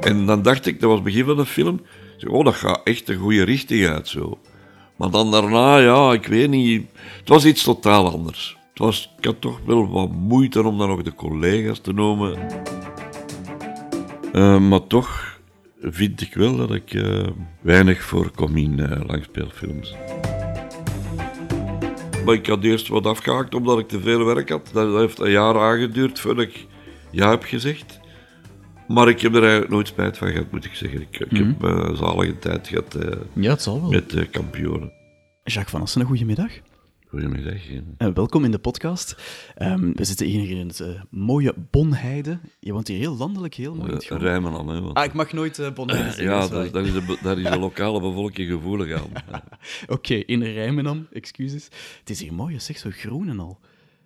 En 0.00 0.26
dan 0.26 0.42
dacht 0.42 0.66
ik, 0.66 0.80
dat 0.80 0.88
was 0.88 0.98
het 0.98 1.04
begin 1.04 1.24
van 1.24 1.36
de 1.36 1.46
film, 1.46 1.80
oh, 2.26 2.44
dat 2.44 2.54
gaat 2.54 2.80
echt 2.84 3.08
een 3.08 3.18
goede 3.18 3.42
richting 3.42 3.86
uit 3.86 4.08
zo. 4.08 4.38
Maar 4.96 5.10
dan 5.10 5.30
daarna, 5.30 5.76
ja, 5.76 6.12
ik 6.12 6.26
weet 6.26 6.50
niet, 6.50 6.86
het 7.18 7.28
was 7.28 7.44
iets 7.44 7.62
totaal 7.62 8.12
anders. 8.12 8.56
Het 8.70 8.78
was, 8.78 9.14
ik 9.18 9.24
had 9.24 9.40
toch 9.40 9.60
wel 9.64 9.90
wat 9.90 10.10
moeite 10.10 10.66
om 10.66 10.78
dan 10.78 10.88
nog 10.88 11.02
de 11.02 11.14
collega's 11.14 11.78
te 11.78 11.92
noemen. 11.92 12.38
Eh, 14.32 14.58
maar 14.58 14.86
toch 14.86 15.38
vind 15.80 16.20
ik 16.20 16.34
wel 16.34 16.56
dat 16.56 16.74
ik 16.74 16.94
eh, 16.94 17.26
weinig 17.60 18.02
voorkom 18.02 18.56
in 18.56 18.80
eh, 18.80 19.00
langspeelfilms. 19.06 19.94
Maar 22.24 22.34
ik 22.34 22.46
had 22.46 22.64
eerst 22.64 22.88
wat 22.88 23.06
afgehaakt 23.06 23.54
omdat 23.54 23.78
ik 23.78 23.88
te 23.88 24.00
veel 24.00 24.24
werk 24.24 24.48
had. 24.48 24.70
Dat 24.72 24.98
heeft 24.98 25.18
een 25.18 25.30
jaar 25.30 25.60
aangeduurd 25.60 26.20
voordat 26.20 26.44
ik 26.44 26.66
ja 27.12 27.30
heb 27.30 27.42
gezegd. 27.42 28.00
Maar 28.88 29.08
ik 29.08 29.20
heb 29.20 29.34
er 29.34 29.40
eigenlijk 29.42 29.70
nooit 29.72 29.88
spijt 29.88 30.18
van 30.18 30.28
gehad, 30.30 30.50
moet 30.52 30.64
ik 30.64 30.74
zeggen. 30.74 31.00
Ik, 31.00 31.18
ik 31.18 31.36
heb 31.36 31.62
een 31.62 31.96
zalige 31.96 32.38
tijd 32.38 32.68
gehad 32.68 32.94
eh, 32.94 33.18
Ja, 33.32 33.50
het 33.50 33.62
zal 33.62 33.80
wel. 33.80 33.90
met 33.90 34.10
de 34.10 34.26
kampioenen. 34.26 34.92
Jacques 35.44 35.70
van 35.70 35.80
Assen, 35.80 36.00
een 36.00 36.06
goedemiddag. 36.06 36.50
Goedemiddag. 37.08 37.68
hè. 37.68 37.80
En 37.96 38.14
welkom 38.14 38.44
in 38.44 38.50
de 38.50 38.58
podcast. 38.58 39.16
Ehm, 39.54 39.92
we 39.92 40.04
zitten 40.04 40.26
hier 40.26 40.58
in 40.58 40.66
het 40.68 40.80
eh, 40.80 40.88
mooie 41.10 41.54
Bonheide. 41.70 42.38
Je 42.60 42.72
woont 42.72 42.88
hier 42.88 42.98
heel 42.98 43.16
landelijk, 43.16 43.54
heel 43.54 43.74
mooi. 43.74 43.92
Uh, 43.92 43.98
groen. 43.98 44.18
rijmen 44.18 44.52
aan, 44.54 44.68
hè. 44.68 44.80
Want, 44.80 44.96
Ah, 44.96 45.04
ik 45.04 45.12
mag 45.12 45.32
nooit 45.32 45.58
eh 45.58 45.72
Bonheide 45.72 46.10
zeggen. 46.10 46.24
ja, 46.24 46.40
dat 46.40 46.44
is 46.50 46.50
waar. 46.56 46.62
daar, 46.62 46.72
daar 46.72 46.84
is 46.84 46.92
de, 46.92 47.18
daar 47.22 47.38
is 47.38 47.50
de 47.50 47.58
lokale 47.58 48.00
bevolking 48.00 48.48
gevoelig 48.50 49.00
aan. 49.00 49.10
Oké, 49.96 50.14
in 50.14 50.42
Rijmenam, 50.42 51.06
excuses. 51.12 51.68
Het 52.00 52.10
is 52.10 52.20
hier 52.20 52.34
mooi, 52.34 52.60
zeg, 52.60 52.78
zo 52.78 52.90
groen 52.92 53.28
en 53.28 53.40
al. 53.40 53.58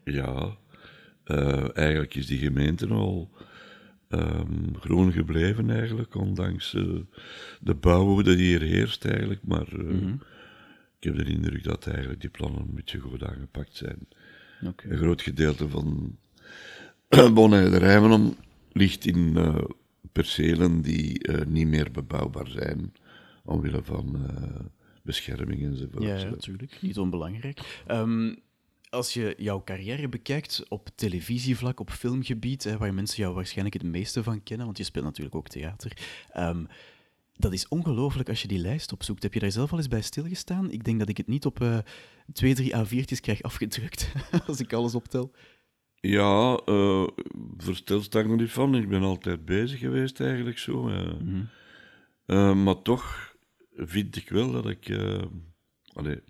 Ja, 0.05 0.57
eh, 1.27 1.77
eigenlijk 1.77 2.15
is 2.15 2.27
die 2.27 2.39
gemeente 2.39 2.87
al 2.89 3.31
ehm, 4.09 4.75
groen 4.81 5.13
gebleven 5.13 5.71
eigenlijk, 5.71 6.15
ondanks 6.15 6.75
eh, 6.75 6.83
de 7.61 7.75
bouwwoede 7.75 8.37
die 8.37 8.47
hier 8.47 8.61
heerst 8.61 9.05
eigenlijk. 9.05 9.41
Maar 9.45 9.67
eh, 9.69 9.79
Mhm. 9.85 10.15
ik 10.99 11.05
heb 11.05 11.17
de 11.17 11.25
indruk 11.25 11.65
dat 11.65 11.87
eigenlijk 11.87 12.21
die 12.21 12.31
plannen 12.31 12.61
een 12.61 12.75
beetje 12.75 12.99
goed 12.99 13.25
aangepakt 13.25 13.77
zijn. 13.77 13.99
Een 14.77 14.97
groot 14.97 15.23
gedeelte 15.23 15.69
van 15.69 16.17
Bonheide 17.35 17.77
Rijmenum 17.77 18.35
ligt 18.73 19.07
in 19.07 19.37
percelen 20.13 20.83
die 20.83 21.31
niet 21.47 21.67
meer 21.67 21.91
bebouwbaar 21.91 22.49
zijn, 22.49 22.93
omwille 23.45 23.83
van 23.83 24.17
bescherming 25.03 25.63
enzovoort. 25.63 26.03
Ja, 26.05 26.25
natuurlijk. 26.29 26.79
Niet 26.83 26.99
onbelangrijk. 26.99 27.83
Ehm, 27.87 28.35
als 28.89 29.15
je 29.15 29.35
jouw 29.39 29.63
carrière 29.65 30.09
bekijkt 30.09 30.65
op 30.69 30.89
televisievlak, 30.95 31.81
op 31.81 31.91
filmgebied, 31.91 32.65
hè, 32.65 32.77
waar 32.79 32.95
mensen 32.95 33.23
jou 33.23 33.35
waarschijnlijk 33.35 33.83
het 33.83 33.93
meeste 33.93 34.23
van 34.23 34.43
kennen, 34.43 34.67
want 34.67 34.79
je 34.79 34.85
speelt 34.85 35.05
natuurlijk 35.05 35.37
ook 35.37 35.49
theater. 35.49 35.93
ehm, 36.33 36.65
dat 37.39 37.53
is 37.53 37.69
ongelooflijk 37.69 38.29
als 38.29 38.43
je 38.43 38.49
die 38.49 38.59
lijst 38.59 38.93
opzoekt. 38.93 39.23
Heb 39.23 39.35
je 39.35 39.41
daar 39.41 39.51
zelf 39.53 39.73
al 39.73 39.79
eens 39.79 39.89
bij 39.89 40.03
stilgestaan? 40.03 40.71
Ik 40.71 40.85
denk 40.85 40.99
dat 40.99 41.09
ik 41.09 41.17
het 41.17 41.27
niet 41.27 41.47
op 41.47 41.61
eh, 41.61 41.79
twee, 42.33 42.55
drie 42.55 42.73
A4'tjes 42.77 43.21
krijg 43.21 43.43
afgedrukt, 43.43 44.13
als 44.47 44.61
ik 44.61 44.73
alles 44.73 44.95
optel. 44.95 45.33
Ja, 46.01 46.61
eh 46.65 47.07
versteld 47.57 48.05
sta 48.05 48.21
ik 48.21 48.27
nog 48.29 48.39
niet 48.39 48.51
van. 48.53 48.75
Ik 48.75 48.89
ben 48.89 49.03
altijd 49.03 49.45
bezig 49.45 49.79
geweest 49.79 50.21
eigenlijk 50.21 50.59
zo. 50.59 50.89
eh. 50.89 51.13
Eh, 52.27 52.55
maar 52.55 52.83
toch 52.83 53.35
vind 53.75 54.17
ik 54.17 54.29
wel 54.29 54.53
dat 54.53 54.69
ik, 54.69 54.91
allee, 55.93 56.21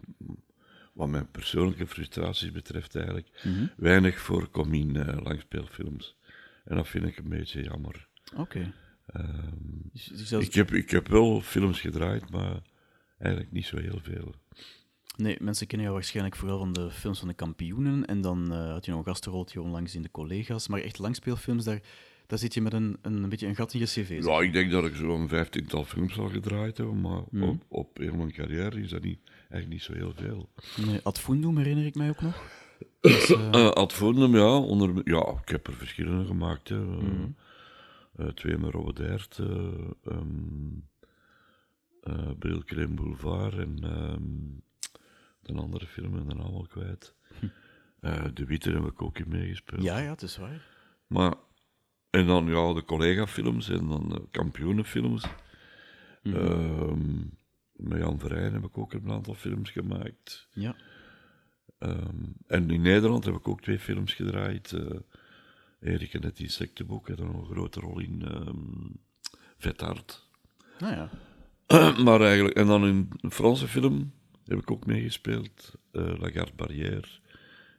wat 0.97 1.09
mijn 1.09 1.31
persoonlijke 1.31 1.87
frustraties 1.87 2.53
betreft 2.53 2.97
eigenlijk, 2.97 3.29
weinig 3.77 4.19
voorkom 4.19 4.75
in 4.75 4.97
eh, 4.97 5.23
langspeelfilms. 5.23 6.17
En 6.65 6.77
dat 6.77 6.89
vind 6.89 7.05
ik 7.05 7.19
een 7.19 7.29
beetje 7.29 7.63
jammer. 7.63 8.09
Oké. 8.37 8.73
Ehm, 9.07 9.33
Dus- 9.93 10.05
dus 10.05 10.33
ik, 10.33 10.55
heb, 10.55 10.73
ik 10.73 10.91
heb 10.91 11.09
wel 11.09 11.41
films 11.41 11.81
gedraaid, 11.81 12.31
maar 12.31 12.63
eigenlijk 13.19 13.53
niet 13.53 13.67
zo 13.67 13.79
heel 13.79 13.99
veel. 14.03 14.35
Nee, 15.17 15.37
mensen 15.41 15.67
kennen 15.67 15.87
jou 15.87 15.99
waarschijnlijk 15.99 16.37
vooral 16.37 16.59
van 16.59 16.73
de 16.73 16.91
films 16.91 17.19
van 17.19 17.29
de 17.29 17.35
kampioenen. 17.35 18.05
En 18.07 18.21
dan 18.21 18.53
eh, 18.53 18.71
had 18.71 18.85
je 18.85 18.91
nog 18.91 19.01
een 19.01 19.07
gastroltje 19.07 19.61
onlangs 19.61 19.95
in 19.95 20.03
de 20.03 20.11
collega's. 20.11 20.69
Maar 20.69 20.81
echt 20.81 20.99
langspeelfilms, 20.99 21.65
daar, 21.65 21.81
daar 22.27 22.39
zit 22.39 22.55
je 22.55 22.61
met 22.61 22.73
een, 22.73 22.97
een, 23.03 23.23
een 23.23 23.29
beetje 23.29 23.47
een 23.47 23.55
gat 23.57 23.75
in 23.75 23.81
je 23.81 23.87
cv. 23.87 24.21
Ja, 24.25 24.41
ik 24.41 24.53
denk 24.53 24.71
dat 24.71 24.85
ik 24.85 24.95
zo'n 24.95 25.29
vijftiental 25.29 25.85
films 25.85 26.19
al 26.19 26.29
gedraaid 26.29 26.77
heb, 26.77 26.93
maar 26.93 27.23
op, 27.49 27.65
op 27.69 27.97
heel 27.99 28.15
mijn 28.17 28.33
carrière 28.33 28.81
is 28.81 28.91
dat 28.91 29.03
niet, 29.03 29.19
eigenlijk 29.49 29.69
niet 29.69 29.83
zo 29.83 29.93
heel 29.93 30.13
veel. 30.15 30.49
Nee, 30.87 31.01
Ad 31.03 31.19
Fundum 31.19 31.57
herinner 31.57 31.87
ik 31.87 31.95
mij 31.95 32.09
ook 32.09 32.21
nog. 32.21 32.43
Dus, 33.01 33.31
eh, 33.31 33.51
Eh 33.51 33.71
Ad 33.71 33.93
Fundum, 33.93 34.37
ja, 34.37 34.57
onder, 34.57 35.01
ja, 35.05 35.39
ik 35.43 35.49
heb 35.49 35.67
er 35.67 35.73
verschillende 35.73 36.27
gemaakt. 36.27 36.69
Hè. 36.69 36.85
Eh, 38.17 38.27
twee 38.27 38.59
met 38.59 38.71
Robert 38.71 39.01
Aert, 39.01 39.39
eh 39.39 39.47
um, 40.13 40.89
eh, 42.01 42.31
Brilcrème 42.39 42.95
Boulevard 42.95 43.59
en 43.59 43.79
ehm, 43.83 44.23
een 45.43 45.59
andere 45.59 45.87
film 45.87 46.17
en 46.17 46.27
dan 46.29 46.41
allemaal 46.41 46.67
kwijt. 46.67 47.15
Eh, 48.01 48.25
de 48.35 48.45
Witte 48.45 48.71
heb 48.71 48.85
ik 48.85 49.03
ook 49.03 49.19
in 49.19 49.29
meegespeeld. 49.29 49.83
ja, 49.83 49.99
ja, 49.99 50.11
het 50.11 50.23
is 50.23 50.37
waar. 50.37 50.67
Maar, 51.07 51.35
en 52.11 52.27
dan 52.27 52.47
ja, 52.47 52.73
de 52.73 52.85
collega-films 52.85 53.69
en 53.69 53.89
dan 53.89 54.09
de 54.09 54.23
kampioenenfilms. 54.31 55.25
Ehm, 56.23 57.23
met 57.77 57.99
Jan 57.99 58.19
Verheyen 58.19 58.53
heb 58.53 58.65
ik 58.65 58.79
ook 58.79 58.93
een 58.93 59.11
aantal 59.11 59.35
films 59.35 59.71
gemaakt. 59.71 60.49
Ja. 60.53 60.77
Ehm, 61.79 62.23
en 62.47 62.71
in 62.71 62.81
Nederland 62.83 63.25
heb 63.25 63.35
ik 63.35 63.49
ook 63.49 63.61
twee 63.61 63.79
films 63.79 64.15
gedraaid. 64.15 64.73
eh 64.73 64.99
Erik 65.81 66.15
en 66.15 66.25
het 66.25 66.39
Insectenboek 66.41 67.09
had 67.09 67.19
een 67.19 67.45
grote 67.45 67.81
rol 67.81 67.99
in. 68.01 68.23
ehm 68.25 68.91
Vet 69.59 69.81
Hart. 69.81 70.29
Nou 70.79 70.95
ja. 70.95 71.11
maar 72.05 72.21
eigenlijk, 72.21 72.57
en 72.57 72.67
dan 72.67 72.87
in 72.87 73.09
een 73.21 73.31
Franse 73.31 73.69
film 73.69 74.13
heb 74.45 74.59
ik 74.59 74.71
ook 74.71 74.87
meegespeeld. 74.87 75.75
eh 75.93 76.19
La 76.19 76.31
Garde 76.31 76.53
Barrière. 76.57 77.09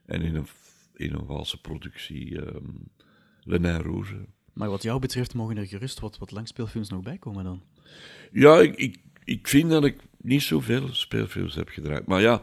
En 0.06 0.22
in 0.22 0.34
een, 0.34 0.46
in 0.94 1.12
een 1.14 1.26
Waalse 1.26 1.60
productie, 1.60 2.42
ehm 2.44 2.64
Le 3.42 3.58
Nain 3.58 3.82
Rouge. 3.82 4.26
Maar 4.52 4.68
wat 4.70 4.82
jou 4.82 5.00
betreft 5.00 5.34
mogen 5.34 5.56
er 5.56 5.66
gerust 5.66 6.00
wat, 6.00 6.18
wat 6.18 6.30
langspeelfilms 6.30 6.88
nog 6.88 7.02
bij 7.02 7.18
komen 7.18 7.44
dan. 7.44 7.62
Ja, 8.32 8.58
ik, 8.60 8.76
ik, 8.76 9.00
ik 9.28 9.48
vind 9.48 9.70
dat 9.70 9.84
ik 9.84 10.00
niet 10.16 10.42
zoveel 10.42 10.94
speelfilms 10.94 11.54
heb 11.54 11.68
gedraaid. 11.68 12.06
Maar 12.06 12.20
ja, 12.20 12.42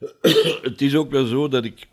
het 0.62 0.80
is 0.82 0.94
ook 0.96 1.10
wel 1.10 1.26
zo 1.26 1.48
dat 1.48 1.64
ik... 1.64 1.88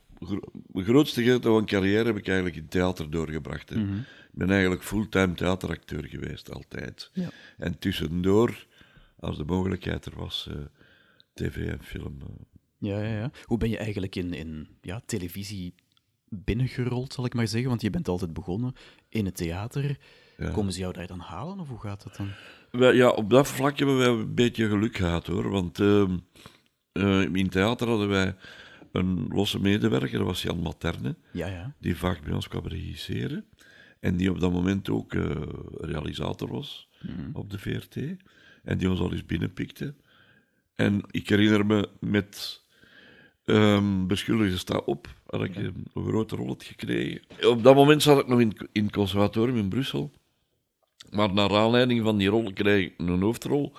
Mijn 0.71 0.85
grootste 0.85 1.21
gedeelte 1.21 1.41
van 1.47 1.53
mijn 1.53 1.65
carrière 1.65 2.05
heb 2.05 2.17
ik 2.17 2.27
eigenlijk 2.27 2.57
in 2.57 2.67
theater 2.67 3.09
doorgebracht. 3.09 3.69
hè. 3.69 3.75
Ik 3.75 4.43
ben 4.43 4.49
eigenlijk 4.49 4.83
fulltime 4.83 5.33
theateracteur 5.33 6.05
geweest, 6.07 6.51
altijd. 6.53 7.09
Ja. 7.13 7.29
En 7.57 7.79
tussendoor, 7.79 8.65
als 9.19 9.37
de 9.37 9.45
mogelijkheid 9.45 10.05
er 10.05 10.15
was, 10.15 10.47
eh, 10.51 10.55
tv 11.33 11.55
en 11.69 11.83
film. 11.83 12.17
eh. 12.21 12.27
Ja, 12.77 13.01
ja, 13.01 13.17
ja. 13.17 13.31
Hoe 13.43 13.57
ben 13.57 13.69
je 13.69 13.77
eigenlijk 13.77 14.15
in, 14.15 14.33
in 14.33 14.67
ja, 14.81 15.01
televisie 15.05 15.73
binnengerold, 16.29 17.13
zal 17.13 17.25
ik 17.25 17.33
maar 17.33 17.47
zeggen? 17.47 17.69
Want 17.69 17.81
je 17.81 17.89
bent 17.89 18.07
altijd 18.07 18.33
begonnen 18.33 18.73
in 19.09 19.25
het 19.25 19.35
theater. 19.35 19.97
Ja. 20.37 20.49
Komen 20.51 20.73
ze 20.73 20.79
jou 20.79 20.93
daar 20.93 21.07
dan 21.07 21.19
halen, 21.19 21.59
of 21.59 21.67
hoe 21.67 21.79
gaat 21.79 22.03
dat 22.03 22.15
dan? 22.15 22.29
Wij- 22.71 22.95
ja, 22.95 23.09
op 23.09 23.29
dat 23.29 23.47
vlak 23.47 23.77
hebben 23.77 23.97
wij 23.97 24.07
een 24.07 24.35
beetje 24.35 24.67
geluk 24.67 24.97
gehad 24.97 25.27
hoor. 25.27 25.49
Want 25.49 25.79
ehm, 25.79 26.17
eh, 26.91 27.21
in 27.21 27.49
theater 27.49 27.87
hadden 27.87 28.09
wij 28.09 28.35
een 28.91 29.27
losse 29.29 29.61
medewerker, 29.61 30.17
dat 30.17 30.27
was 30.27 30.41
Jan 30.41 30.59
Materne. 30.61 31.15
Ja, 31.31 31.47
ja. 31.47 31.75
die 31.79 31.97
vaak 31.97 32.23
bij 32.23 32.33
ons 32.33 32.47
kwam 32.47 32.67
regisseren. 32.67 33.45
En 33.99 34.15
die 34.17 34.31
op 34.31 34.39
dat 34.39 34.51
moment 34.51 34.89
ook 34.89 35.13
eh, 35.13 35.31
realisator 35.71 36.51
was 36.51 36.89
op 37.33 37.49
de 37.49 37.59
VRT. 37.59 37.95
En 38.63 38.77
die 38.77 38.89
ons 38.89 38.99
al 38.99 39.11
eens 39.11 39.25
binnenpikte. 39.25 39.95
En 40.75 41.01
ik 41.11 41.29
herinner 41.29 41.65
me 41.65 41.89
met 41.99 42.63
ehm 43.45 44.07
Beschuldigde 44.07 44.57
sta 44.57 44.77
op, 44.77 45.07
had 45.25 45.43
ik 45.43 45.55
een, 45.55 45.85
een 45.93 46.03
grote 46.05 46.35
rol 46.35 46.47
had 46.47 46.63
gekregen. 46.63 47.21
Op 47.47 47.63
dat 47.63 47.75
moment 47.75 48.03
zat 48.03 48.19
ik 48.19 48.27
nog 48.27 48.39
in, 48.39 48.57
in 48.71 48.83
het 48.83 48.93
conservatorium 48.93 49.57
in 49.57 49.69
Brussel. 49.69 50.11
Maar 51.11 51.33
naar 51.33 51.55
aanleiding 51.55 52.03
van 52.03 52.17
die 52.17 52.29
rol 52.29 52.53
kreeg 52.53 52.85
ik 52.85 52.93
een 52.97 53.21
hoofdrol 53.21 53.73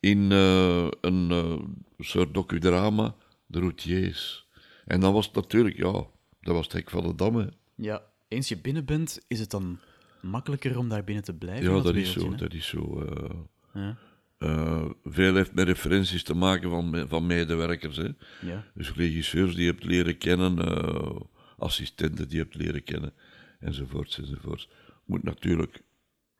in 0.00 0.32
eh, 0.32 0.88
een 1.00 1.30
eh, 1.30 1.58
soort 1.98 2.34
docudrama, 2.34 3.14
De 3.46 3.58
Routiers. 3.58 4.48
En 4.84 5.00
dat 5.00 5.12
was 5.12 5.30
natuurlijk, 5.30 5.76
ja, 5.76 5.92
dat 6.40 6.54
was 6.54 6.64
het 6.64 6.72
hek 6.72 6.90
van 6.90 7.02
de 7.02 7.14
Damme. 7.14 7.52
Ja, 7.74 8.02
eens 8.28 8.48
je 8.48 8.58
binnen 8.58 8.84
bent, 8.84 9.20
is 9.28 9.40
het 9.40 9.50
dan 9.50 9.78
makkelijker 10.20 10.78
om 10.78 10.88
daar 10.88 11.04
binnen 11.04 11.24
te 11.24 11.34
blijven? 11.34 11.74
Ja, 11.74 11.82
dat 11.82 11.94
is 11.94 12.12
zo. 12.12 12.30
hè? 12.30 12.36
Dat 12.36 12.52
is 12.52 12.66
zo 12.66 13.04
Ja, 13.74 13.96
eh, 14.38 14.84
veel 15.04 15.34
heeft 15.34 15.54
met 15.54 15.66
referenties 15.66 16.22
te 16.22 16.34
maken 16.34 16.70
van, 16.70 17.08
van 17.08 17.26
medewerkers. 17.26 17.96
Hè. 17.96 18.08
ja. 18.40 18.64
Dus 18.74 18.92
regisseurs 18.92 19.54
die 19.54 19.64
je 19.64 19.70
hebt 19.70 19.84
leren 19.84 20.18
kennen, 20.18 20.58
assistenten 21.58 22.28
die 22.28 22.36
je 22.36 22.42
hebt 22.42 22.54
leren 22.54 22.82
kennen, 22.82 23.12
enzovoorts, 23.58 24.18
enzovoorts. 24.18 24.68
Moet 25.04 25.22
natuurlijk, 25.22 25.82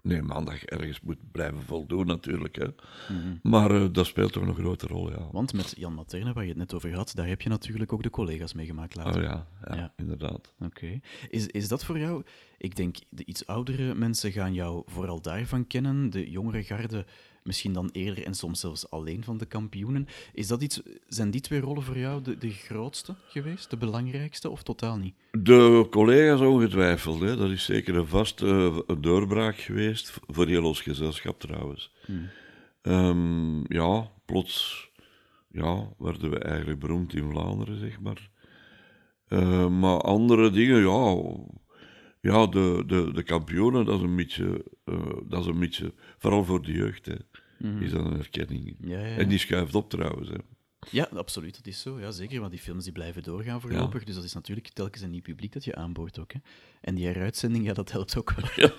nee, 0.03 0.23
maandag 0.23 0.65
ergens 0.65 1.01
moet 1.01 1.31
blijven 1.33 1.63
voldoen 1.63 2.07
natuurlijk. 2.07 2.57
Hè. 2.57 2.67
Maar 3.43 3.71
eh, 3.71 3.87
dat 3.93 4.07
speelt 4.07 4.33
toch 4.33 4.47
een 4.47 4.55
grote 4.55 4.87
rol, 4.87 5.11
ja. 5.11 5.29
Want 5.33 5.53
met 5.53 5.75
Jan 5.77 5.95
Materne, 5.95 6.33
waar 6.33 6.43
je 6.43 6.49
het 6.49 6.59
net 6.59 6.75
over 6.75 6.95
had, 6.95 7.13
daar 7.15 7.27
heb 7.29 7.41
je 7.43 7.49
natuurlijk 7.49 7.93
ook 7.93 8.03
de 8.03 8.11
collega's 8.11 8.55
mee 8.55 8.67
gemaakt 8.67 8.95
later. 8.95 9.17
Oh 9.23 9.23
ja, 9.23 9.47
ja, 9.69 9.75
Ja. 9.77 9.93
inderdaad. 9.97 10.55
Oké. 10.61 11.01
Is, 11.29 11.47
is 11.47 11.69
dat 11.69 11.85
voor 11.85 11.99
jou... 11.99 12.23
Ik 12.59 12.77
denk, 12.77 12.97
de 13.09 13.25
iets 13.25 13.47
oudere 13.47 13.95
mensen 13.95 14.33
gaan 14.33 14.55
jou 14.55 14.83
vooral 14.87 15.21
daarvan 15.21 15.67
kennen. 15.67 16.11
De 16.11 16.31
jongere 16.31 16.63
garde 16.63 17.07
misschien 17.43 17.73
dan 17.73 17.89
eerder 17.93 18.25
en 18.25 18.35
soms 18.35 18.61
zelfs 18.61 18.91
alleen 18.91 19.25
van 19.25 19.39
de 19.39 19.47
kampioenen. 19.47 20.07
Is 20.33 20.47
dat 20.47 20.63
iets, 20.63 20.81
zijn 21.07 21.31
die 21.31 21.41
twee 21.41 21.61
rollen 21.61 21.83
voor 21.83 21.99
jou 21.99 22.23
de, 22.23 22.39
de 22.39 22.51
grootste 22.51 23.15
geweest, 23.29 23.71
de 23.71 23.77
belangrijkste, 23.77 24.51
of 24.51 24.63
totaal 24.63 24.97
niet? 24.97 25.15
De 25.31 25.87
collega's 25.91 26.41
ongetwijfeld. 26.41 27.21
Hè. 27.21 27.37
Dat 27.37 27.51
is 27.51 27.65
zeker 27.65 27.97
een 27.97 28.07
vaste 28.07 28.85
eh, 28.87 28.97
doorbraak 29.01 29.57
geweest, 29.57 30.19
voor 30.27 30.47
heel 30.47 30.65
ons 30.65 30.81
gezelschap 30.81 31.41
trouwens. 31.41 31.93
Ehm, 32.83 33.73
ja, 33.73 34.11
plots 34.25 34.89
ja, 35.51 35.89
werden 35.99 36.31
we 36.31 36.39
eigenlijk 36.39 36.81
beroemd 36.81 37.15
in 37.15 37.31
Vlaanderen, 37.31 37.79
zeg 37.79 38.01
maar. 38.01 38.31
Eh, 39.27 39.69
maar 39.69 40.01
andere 40.01 40.51
dingen, 40.51 40.81
ja, 40.81 41.23
ja 42.21 42.47
de, 42.47 42.83
de, 42.87 43.13
de 43.13 43.23
kampioenen, 43.23 43.85
dat 43.85 43.97
is 43.97 44.03
een 44.03 44.17
beetje, 44.17 44.65
eh, 44.85 45.13
dat 45.29 45.41
is 45.41 45.47
een 45.47 45.59
beetje 45.59 45.95
vooral 46.19 46.45
voor 46.45 46.63
de 46.63 46.73
jeugd, 46.73 47.07
hè, 47.07 47.17
is 47.81 47.91
dat 47.91 48.05
een 48.05 48.19
erkenning. 48.19 48.77
Ja, 48.81 48.99
ja, 48.99 49.07
ja. 49.07 49.17
En 49.17 49.29
die 49.29 49.39
schuift 49.39 49.75
op 49.75 49.91
trouwens. 49.91 50.29
Hè. 50.29 50.37
Ja, 50.91 51.09
absoluut, 51.15 51.57
dat 51.57 51.67
is 51.67 51.81
zo. 51.81 52.01
Ja, 52.01 52.11
zeker, 52.11 52.41
want 52.41 52.51
die 52.51 52.61
films 52.61 52.85
die 52.85 52.93
blijven 52.93 53.23
doorgaan 53.23 53.61
voorlopig. 53.61 54.05
Dus 54.05 54.15
dat 54.15 54.25
is 54.25 54.35
natuurlijk 54.35 54.69
telkens 54.69 55.03
een 55.03 55.11
nieuw 55.11 55.21
publiek 55.21 55.53
dat 55.53 55.65
je 55.65 55.75
aanboort 55.75 56.19
ook. 56.19 56.33
Hè. 56.33 56.39
En 56.81 56.95
die 56.95 57.07
heruitzending, 57.07 57.65
ja, 57.65 57.73
dat 57.73 57.93
helpt 57.93 58.17
ook 58.17 58.33
wel. 58.33 58.51
Ja, 58.67 58.73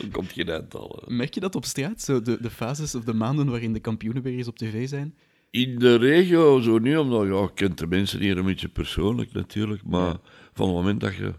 dan 0.00 0.10
komt 0.10 0.32
geen 0.32 0.50
aantal. 0.50 1.02
Merk 1.06 1.34
je 1.34 1.40
dat 1.40 1.54
op 1.54 1.64
straat, 1.64 2.00
zo 2.00 2.22
de, 2.22 2.40
de 2.40 2.50
fases 2.50 2.94
of 2.94 3.04
de 3.04 3.14
maanden 3.14 3.50
waarin 3.50 3.72
de 3.72 3.80
kampioenen 3.80 4.22
weer 4.22 4.36
eens 4.36 4.48
op 4.48 4.58
tv 4.58 4.88
zijn? 4.88 5.14
In 5.50 5.78
de 5.78 5.96
regio 5.96 6.60
zo 6.60 6.78
niet, 6.78 6.96
omdat 6.96 7.26
ja, 7.26 7.50
kent 7.54 7.78
de 7.78 7.86
mensen 7.86 8.20
hier 8.20 8.38
een 8.38 8.44
beetje 8.44 8.68
persoonlijk 8.68 9.32
natuurlijk, 9.32 9.84
maar 9.84 10.16
van 10.52 10.66
het 10.66 10.76
moment 10.76 11.00
dat 11.00 11.14
je 11.14 11.34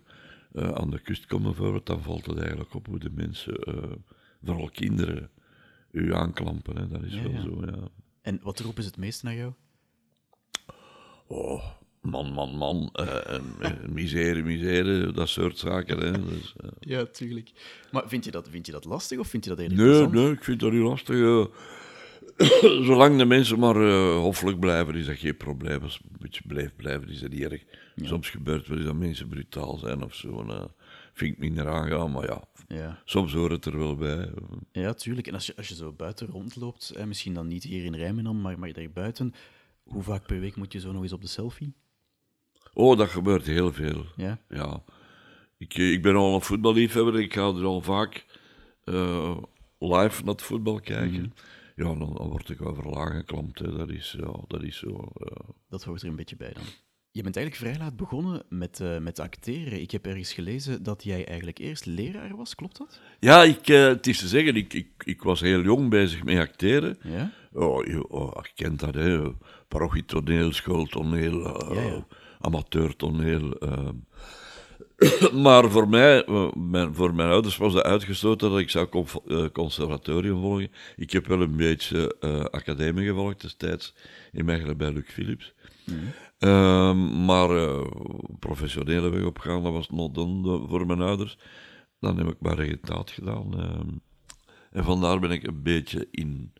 eh, 0.55 0.71
aan 0.71 0.89
de 0.89 0.99
kust 0.99 1.25
komt 1.25 1.43
bijvoorbeeld, 1.43 1.85
dan 1.85 2.01
valt 2.01 2.25
het 2.25 2.37
eigenlijk 2.37 2.73
op 2.73 2.87
hoe 2.87 2.99
de 2.99 3.09
mensen, 3.13 3.55
eh, 3.55 3.91
vooral 4.43 4.69
kinderen, 4.69 5.29
u 5.91 6.13
aanklampen. 6.13 6.77
Hè. 6.77 6.87
Dat 6.87 7.03
is 7.03 7.21
wel 7.21 7.31
ja. 7.31 7.41
zo, 7.41 7.61
ja. 7.65 7.87
En 8.21 8.39
wat 8.43 8.59
roepen 8.59 8.83
ze 8.83 8.89
het 8.89 8.97
meest 8.97 9.23
naar 9.23 9.35
jou? 9.35 9.53
Oh, 11.27 11.65
man, 12.01 12.33
man, 12.33 12.55
man, 12.55 12.89
eh, 12.93 13.39
misère, 13.89 14.41
misère, 14.41 15.11
dat 15.11 15.29
soort 15.29 15.57
zaken. 15.57 15.99
Hè. 15.99 16.25
Dus, 16.25 16.55
Ja, 16.79 17.05
tuurlijk. 17.05 17.51
Maar 17.91 18.09
vind 18.09 18.25
je 18.25 18.31
dat, 18.31 18.49
vind 18.49 18.65
je 18.65 18.71
dat 18.71 18.85
lastig 18.85 19.19
of 19.19 19.27
vind 19.27 19.43
je 19.43 19.49
dat 19.49 19.59
eerder 19.59 19.77
Nee, 19.77 20.07
nee, 20.07 20.31
ik 20.31 20.43
vind 20.43 20.59
dat 20.59 20.71
niet 20.71 20.81
lastig. 20.81 21.47
Eh. 22.35 22.47
Zolang 22.87 23.17
de 23.17 23.25
mensen 23.25 23.59
maar 23.59 23.75
eh, 23.75 24.17
hoffelijk 24.17 24.59
blijven, 24.59 24.95
is 24.95 25.05
dat 25.05 25.17
geen 25.17 25.37
probleem. 25.37 25.81
Als 25.83 25.99
een 26.03 26.17
beetje 26.19 26.41
blijft 26.47 26.75
blijven, 26.75 27.09
is 27.09 27.19
dat 27.19 27.29
niet 27.31 27.41
erg. 27.41 27.63
Soms 27.95 28.29
gebeurt 28.29 28.67
wel 28.67 28.77
eens 28.77 28.85
dat 28.87 28.95
mensen 28.95 29.27
brutaal 29.27 29.77
zijn 29.77 30.03
of 30.03 30.13
zo. 30.15 30.41
En, 30.41 30.49
eh, 30.49 30.63
vind 31.13 31.33
ik 31.33 31.39
minder 31.39 31.67
aangaan, 31.69 32.11
maar 32.11 32.25
ja, 32.25 32.43
Ja. 32.67 33.01
soms 33.05 33.33
hoort 33.33 33.51
het 33.51 33.65
er 33.65 33.77
wel 33.77 33.95
bij. 33.95 34.29
ja, 34.71 34.93
tuurlijk. 34.93 35.27
En 35.27 35.33
als 35.33 35.45
je, 35.45 35.53
als 35.55 35.67
je 35.67 35.75
zo 35.75 35.91
buiten 35.91 36.27
rondloopt, 36.27 36.91
hè, 36.97 37.05
misschien 37.05 37.33
dan 37.33 37.47
niet 37.47 37.63
hier 37.63 37.85
in 37.85 37.95
Rijmenam, 37.95 38.41
maar, 38.41 38.59
maar 38.59 38.73
daar 38.73 38.91
buiten, 38.93 39.33
hoe 39.83 40.03
vaak 40.03 40.25
per 40.25 40.39
week 40.39 40.55
moet 40.55 40.73
je 40.73 40.79
zo 40.79 40.91
nog 40.91 41.01
eens 41.03 41.13
op 41.13 41.21
de 41.21 41.27
selfie? 41.27 41.73
Oh, 42.73 42.97
dat 42.97 43.09
gebeurt 43.09 43.45
heel 43.45 43.73
veel. 43.73 44.05
Ja? 44.15 44.39
Ja. 44.49 44.83
Ik, 45.57 45.73
eh, 45.73 45.91
ik 45.91 46.01
ben 46.01 46.15
al 46.15 46.35
een 46.35 46.41
voetballiefhebber. 46.41 47.19
Ik 47.19 47.33
ga 47.33 47.41
er 47.41 47.63
al 47.65 47.81
vaak 47.81 48.25
eh, 48.83 49.37
live 49.79 50.23
naar 50.23 50.33
het 50.33 50.41
voetbal 50.41 50.79
kijken. 50.79 51.33
Ja, 51.75 51.83
dan, 51.83 51.99
dan 51.99 52.29
word 52.29 52.49
ik 52.49 52.61
overal 52.61 52.99
aangeklampt. 52.99 53.59
Hè. 53.59 53.75
Dat, 53.77 53.89
is, 53.89 54.15
ja, 54.19 54.39
dat 54.47 54.63
is 54.63 54.77
zo. 54.77 55.11
Dat 55.69 55.83
hoort 55.83 56.01
er 56.01 56.07
een 56.07 56.15
beetje 56.15 56.35
bij 56.35 56.53
dan. 56.53 56.63
Je 57.11 57.23
bent 57.23 57.35
eigenlijk 57.35 57.65
vrij 57.65 57.85
laat 57.85 57.95
begonnen 57.95 58.43
met, 58.49 58.79
eh, 58.79 58.97
met 58.97 59.19
acteren. 59.19 59.81
Ik 59.81 59.91
heb 59.91 60.05
ergens 60.05 60.33
gelezen 60.33 60.83
dat 60.83 61.03
jij 61.03 61.25
eigenlijk 61.25 61.57
eerst 61.59 61.85
leraar 61.85 62.35
was, 62.35 62.55
klopt 62.55 62.77
dat? 62.77 63.01
Ja, 63.19 63.43
ik, 63.43 63.67
eh, 63.67 63.85
het 63.87 64.07
is 64.07 64.19
te 64.19 64.27
zeggen, 64.27 64.55
ik, 64.55 64.73
ik, 64.73 64.87
ik 65.05 65.21
was 65.21 65.41
heel 65.41 65.61
jong 65.61 65.89
bezig 65.89 66.23
met 66.23 66.37
acteren. 66.37 66.97
Ja? 67.03 67.31
Oh, 67.53 67.85
je, 67.85 68.07
oh, 68.07 68.31
je 68.41 68.51
kent 68.55 68.79
dat, 68.79 68.93
hè. 68.93 69.31
Parochietoneel, 69.67 70.51
schooltoneel, 70.51 71.59
eh, 71.69 71.75
Ja, 71.75 71.81
ja. 71.81 72.05
amateurtoneel. 72.39 73.57
maar 75.43 75.69
voor 75.69 75.89
mij, 75.89 76.25
eh, 76.25 76.53
mijn, 76.53 76.95
voor 76.95 77.13
mijn 77.13 77.29
ouders 77.29 77.57
was 77.57 77.73
het 77.73 77.83
uitgesloten 77.83 78.49
dat 78.49 78.59
ik 78.59 78.69
zou 78.69 79.05
eh, 79.27 79.45
conservatorium 79.53 80.41
volgen. 80.41 80.71
Ik 80.95 81.11
heb 81.11 81.25
wel 81.25 81.41
een 81.41 81.57
beetje 81.57 82.15
eh, 82.19 82.43
academie 82.43 83.07
gevolgd 83.07 83.41
destijds, 83.41 83.93
in 84.31 84.45
Mechelen 84.45 84.77
bij 84.77 84.91
Luc 84.91 85.05
Philips. 85.07 85.53
Ehm, 86.39 87.25
maar 87.25 87.49
eh, 87.49 87.85
professionele 88.39 89.09
weg 89.09 89.23
opgaan, 89.23 89.63
dat 89.63 89.71
was 89.71 89.89
not 89.89 90.15
done 90.15 90.67
voor 90.67 90.85
mijn 90.85 91.01
ouders. 91.01 91.37
Dan 91.99 92.17
heb 92.17 92.27
ik 92.27 92.39
maar 92.39 92.55
regentaat 92.55 93.11
gedaan. 93.11 93.59
ehm. 93.59 93.89
en 94.71 94.83
vandaar 94.83 95.19
ben 95.19 95.31
ik 95.31 95.47
een 95.47 95.63
beetje 95.63 96.07
in 96.11 96.53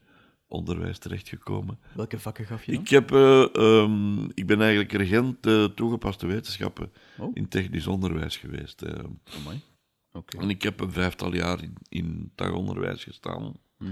onderwijs 0.56 0.98
terechtgekomen. 0.98 1.80
Welke 1.94 2.19
vakken 2.19 2.46
gaf 2.46 2.63
je 2.66 2.72
dan? 2.72 2.81
Ik, 2.81 2.90
heb, 2.90 3.12
eh, 3.12 3.56
ehm, 3.56 4.24
ik 4.34 4.46
ben 4.48 4.62
eigenlijk 4.62 4.92
regent 4.92 5.46
eh, 5.46 5.63
toegepaste 5.63 6.28
wetenschappen 6.28 6.92
Oh. 7.19 7.31
in 7.34 7.48
technisch 7.48 7.88
onderwijs 7.88 8.38
geweest. 8.38 8.81
eh. 8.81 9.04
Amai. 9.40 9.62
Oké. 10.12 10.38
En 10.38 10.50
ik 10.50 10.62
heb 10.62 10.80
een 10.80 10.92
vijftal 10.92 11.34
jaar 11.34 11.63
in, 11.63 11.74
in 11.90 12.31
tagonderwijs 12.36 13.04
gestaan. 13.04 13.54
Mhm. 13.78 13.92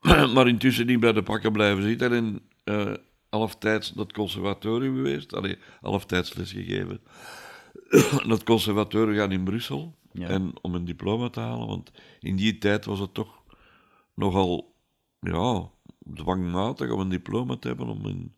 maar 0.34 0.48
intussen 0.48 0.86
niet 0.86 1.00
bij 1.00 1.12
de 1.12 1.22
pakken 1.22 1.52
blijven 1.52 1.82
zitten 1.82 2.12
en 2.12 2.40
eh 2.64 2.92
halftijds 3.28 3.92
het 3.96 4.12
conservatorium 4.12 4.94
geweest. 4.94 5.34
Allee, 5.34 5.58
halftijds 5.80 6.34
lesgegeven. 6.34 7.00
het 8.34 8.44
conservatorium 8.44 9.16
gaan 9.16 9.32
in 9.32 9.44
Brussel. 9.44 9.94
Ja. 10.12 10.28
En 10.28 10.52
om 10.62 10.74
een 10.74 10.84
diploma 10.84 11.28
te 11.30 11.40
halen, 11.40 11.66
want 11.66 11.90
in 12.20 12.36
die 12.36 12.58
tijd 12.58 12.84
was 12.84 12.98
het 12.98 13.14
toch 13.14 13.42
nogal 14.14 14.74
ja, 15.20 15.70
dwangmatig 16.14 16.90
om 16.90 17.00
een 17.00 17.08
diploma 17.08 17.56
te 17.56 17.68
hebben 17.68 17.86
om 17.86 18.06
in, 18.06 18.34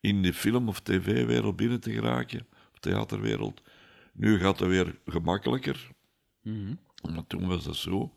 in 0.00 0.22
de 0.22 0.32
film- 0.34 0.68
of 0.68 0.80
tv-wereld 0.80 1.56
binnen 1.56 1.80
te 1.80 1.92
geraken, 1.92 2.46
of 2.72 2.78
theaterwereld. 2.78 3.62
Nu 4.12 4.38
gaat 4.38 4.58
het 4.58 4.68
weer 4.68 4.98
gemakkelijker. 5.06 5.90
Mhm. 6.42 6.74
Maar 7.14 7.26
toen 7.26 7.46
was 7.48 7.64
dat 7.64 7.76
zo. 7.76 8.12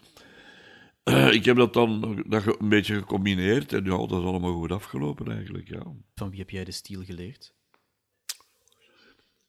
Ik 1.32 1.46
heb 1.46 1.56
dat 1.58 1.74
dan 1.74 2.24
dat 2.28 2.60
een 2.62 2.70
beetje 2.70 2.96
gecombineerd 2.96 3.74
en 3.74 3.84
ja, 3.84 3.98
dat 3.98 4.12
is 4.12 4.26
allemaal 4.26 4.54
goed 4.54 4.72
afgelopen 4.72 5.32
eigenlijk. 5.32 5.68
Ja, 5.68 5.84
Van 6.16 6.30
wie 6.30 6.40
heb 6.40 6.50
jij 6.50 6.64
de 6.64 6.72
stiel 6.72 7.04
geleerd? 7.04 7.54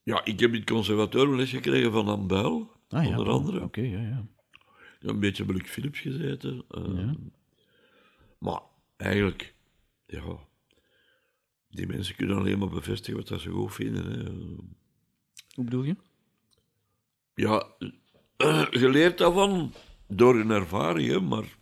ja 0.03 0.25
ik 0.25 0.41
heb 0.41 0.53
in 0.53 0.61
het 0.61 0.71
conservatorium 0.71 1.37
les 1.37 1.51
gekregen 1.51 1.93
van 1.93 2.27
Buil, 2.27 2.71
Ah, 2.89 3.07
onder 3.07 3.29
andere. 3.29 3.63
Oké, 3.63 3.81
ja, 3.81 3.99
ja. 4.01 4.27
Ja, 5.01 5.09
een 5.09 5.21
beetje 5.21 5.45
bij 5.45 5.55
Luc 5.57 5.69
Philips 5.71 5.99
gezeten. 6.01 6.65
eh, 6.69 6.85
Ja. 6.97 7.15
Maar 8.39 8.61
eigenlijk, 9.03 9.55
ja, 10.07 10.39
die 11.69 11.87
mensen 11.87 12.15
kunnen 12.17 12.37
alleen 12.37 12.59
maar 12.59 12.69
bevestigen 12.69 13.17
wat 13.17 13.29
dat 13.29 13.41
ze 13.41 13.51
goed 13.51 13.75
vinden. 13.75 14.05
Hè. 14.13 14.31
Hoe 15.55 15.65
bedoel 15.65 15.83
je? 15.83 15.97
Ja, 17.35 17.67
eh, 18.37 18.67
je 18.71 18.89
leert 18.89 19.19
daarvan 19.19 19.73
door 20.07 20.35
een 20.41 20.51
ervaring, 20.51 21.09
hè, 21.09 21.21
maar, 21.21 21.57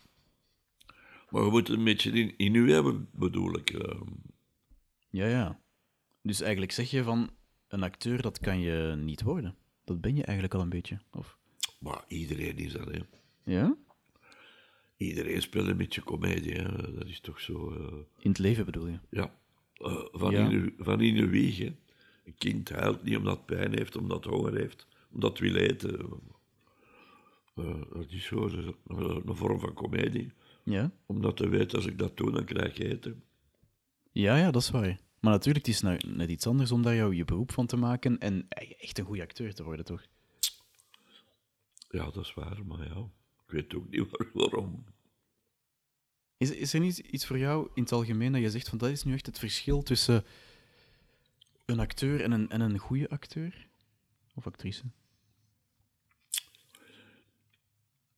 maar 1.30 1.42
je 1.44 1.50
moet 1.50 1.68
het 1.68 1.76
een 1.76 1.85
beetje 1.85 2.11
in, 2.11 2.35
in 2.37 2.54
u 2.54 2.73
hebben, 2.73 3.09
bedoel 3.12 3.56
ik. 3.59 3.70
eh. 3.70 4.00
Ja, 5.11 5.26
ja. 5.26 5.61
Dus 6.23 6.40
eigenlijk 6.40 6.73
zeg 6.73 6.90
je 6.90 7.02
van, 7.02 7.30
een 7.68 7.82
acteur, 7.82 8.23
dat 8.23 8.38
kan 8.38 8.61
je 8.61 8.94
niet 8.97 9.23
worden. 9.23 9.56
Dat 9.85 10.00
ben 10.00 10.14
je 10.16 10.23
eigenlijk 10.25 10.54
al 10.54 10.61
een 10.61 10.68
beetje, 10.68 10.99
of? 11.12 11.38
Maar 11.78 12.04
iedereen 12.09 12.56
is 12.59 12.73
dat, 12.73 12.85
hè. 12.90 13.00
Ja? 13.44 13.76
Iedereen 15.00 15.42
speelt 15.42 15.69
een 15.69 15.76
beetje 15.76 16.02
comedie, 16.02 16.52
hè. 16.52 16.92
Dat 16.92 17.07
is 17.07 17.21
toch 17.21 17.40
zo... 17.40 17.71
eh, 17.73 17.97
In 18.19 18.30
het 18.30 18.38
leven 18.38 18.64
bedoel 18.64 18.87
je? 18.87 18.99
ja, 19.11 19.35
eh, 19.75 20.04
van, 20.12 20.30
Ja. 20.30 20.45
In 20.49 20.50
uw, 20.50 20.71
van 20.78 21.00
in 21.00 21.16
uw 21.16 21.28
wieg, 21.28 21.59
hè. 21.59 21.75
Een 22.25 22.35
kind 22.38 22.69
huilt 22.69 23.02
niet 23.02 23.16
omdat 23.16 23.37
het 23.37 23.47
pijn 23.47 23.75
heeft, 23.75 23.97
omdat 23.97 24.25
het 24.25 24.33
honger 24.35 24.54
heeft, 24.54 24.87
omdat 25.12 25.30
het 25.30 25.40
wil 25.40 25.54
eten. 25.54 25.99
Eh, 27.54 27.80
dat 27.92 28.07
is 28.11 28.25
zo, 28.25 28.40
dat 28.40 28.52
is 28.59 28.64
een, 28.87 29.28
een 29.28 29.37
vorm 29.37 29.61
van 29.61 29.73
comedie. 29.73 30.33
Ja? 30.64 30.90
Omdat 31.07 31.38
je 31.38 31.49
weet, 31.49 31.75
als 31.75 31.87
ik 31.87 31.99
dat 31.99 32.16
doe, 32.16 32.30
dan 32.30 32.45
krijg 32.45 32.76
je 32.76 32.88
eten. 32.88 33.23
Ja, 34.12 34.37
ja, 34.37 34.50
dat 34.50 34.62
is 34.62 34.71
waar. 34.71 34.99
Maar 35.21 35.33
natuurlijk, 35.33 35.66
het 35.66 35.75
is 35.75 35.80
nou 35.80 35.99
net 36.07 36.30
iets 36.30 36.47
anders 36.47 36.73
om 36.73 36.83
daar 36.83 36.95
jou 36.95 37.14
je 37.14 37.25
beroep 37.25 37.52
van 37.52 37.66
te 37.66 37.76
maken 37.76 38.19
en 38.19 38.47
echt 38.78 38.99
een 38.99 39.04
goede 39.04 39.23
acteur 39.23 39.54
te 39.54 39.64
worden, 39.64 39.85
toch? 39.85 40.02
Ja, 41.90 42.04
dat 42.11 42.16
is 42.25 42.35
waar, 42.35 42.66
maar 42.66 42.85
ja, 42.87 43.09
ik 43.50 43.57
weet 43.57 43.75
ook 43.75 43.90
niet 43.90 44.07
waar- 44.11 44.30
waarom. 44.33 44.85
Is, 46.37 46.50
is 46.50 46.75
er 46.75 46.80
niet 46.80 46.99
iets 46.99 47.26
voor 47.26 47.38
jou 47.38 47.71
in 47.75 47.83
het 47.83 47.92
algemeen 47.92 48.33
dat 48.33 48.40
je 48.40 48.50
zegt 48.50 48.69
van 48.69 48.78
dat 48.78 48.90
is 48.90 49.04
nu 49.04 49.12
echt 49.12 49.26
het 49.26 49.38
verschil 49.38 49.83
tussen 49.83 50.25
een 51.64 51.78
acteur 51.80 52.23
en 52.23 52.33
een, 52.33 52.50
en 52.50 52.61
een 52.61 52.78
goede 52.78 53.09
acteur? 53.09 53.66
Of 54.35 54.47
actrice? 54.47 54.83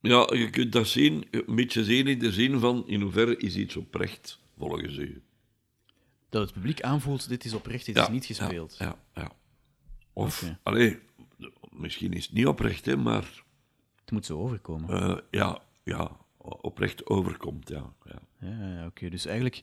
Ja, 0.00 0.28
je 0.34 0.50
kunt 0.50 0.72
dat 0.72 0.86
zien, 0.88 1.26
een 1.30 1.54
beetje 1.54 1.84
zien 1.84 2.06
in 2.06 2.18
de 2.18 2.32
zin 2.32 2.58
van 2.60 2.88
in 2.88 3.00
hoeverre 3.00 3.36
is 3.36 3.56
iets 3.56 3.76
oprecht, 3.76 4.38
volgens 4.58 4.96
u. 4.96 5.22
Dat 6.28 6.42
het 6.42 6.52
publiek 6.52 6.82
aanvoelt, 6.82 7.28
dit 7.28 7.44
is 7.44 7.52
oprecht, 7.52 7.86
dit 7.86 7.96
is 7.96 8.08
niet 8.08 8.24
gespeeld. 8.24 8.76
Ja, 8.78 8.84
ja. 9.14 9.22
ja. 9.22 9.32
Of, 10.12 10.44
allee, 10.62 10.98
misschien 11.70 12.12
is 12.12 12.24
het 12.24 12.34
niet 12.34 12.46
oprecht, 12.46 12.84
hè, 12.86 12.96
maar 12.96 13.42
moet 14.10 14.26
zo 14.26 14.38
overkomen. 14.38 15.00
eh, 15.02 15.16
ja, 15.30 15.62
ja, 15.84 16.16
oprecht 16.38 17.06
overkomt. 17.06 17.68
Ja, 17.68 17.92
ja. 18.04 18.22
Ja, 18.48 18.74
ja, 18.74 18.86
oké. 18.86 19.08
Dus 19.08 19.24
eigenlijk 19.26 19.62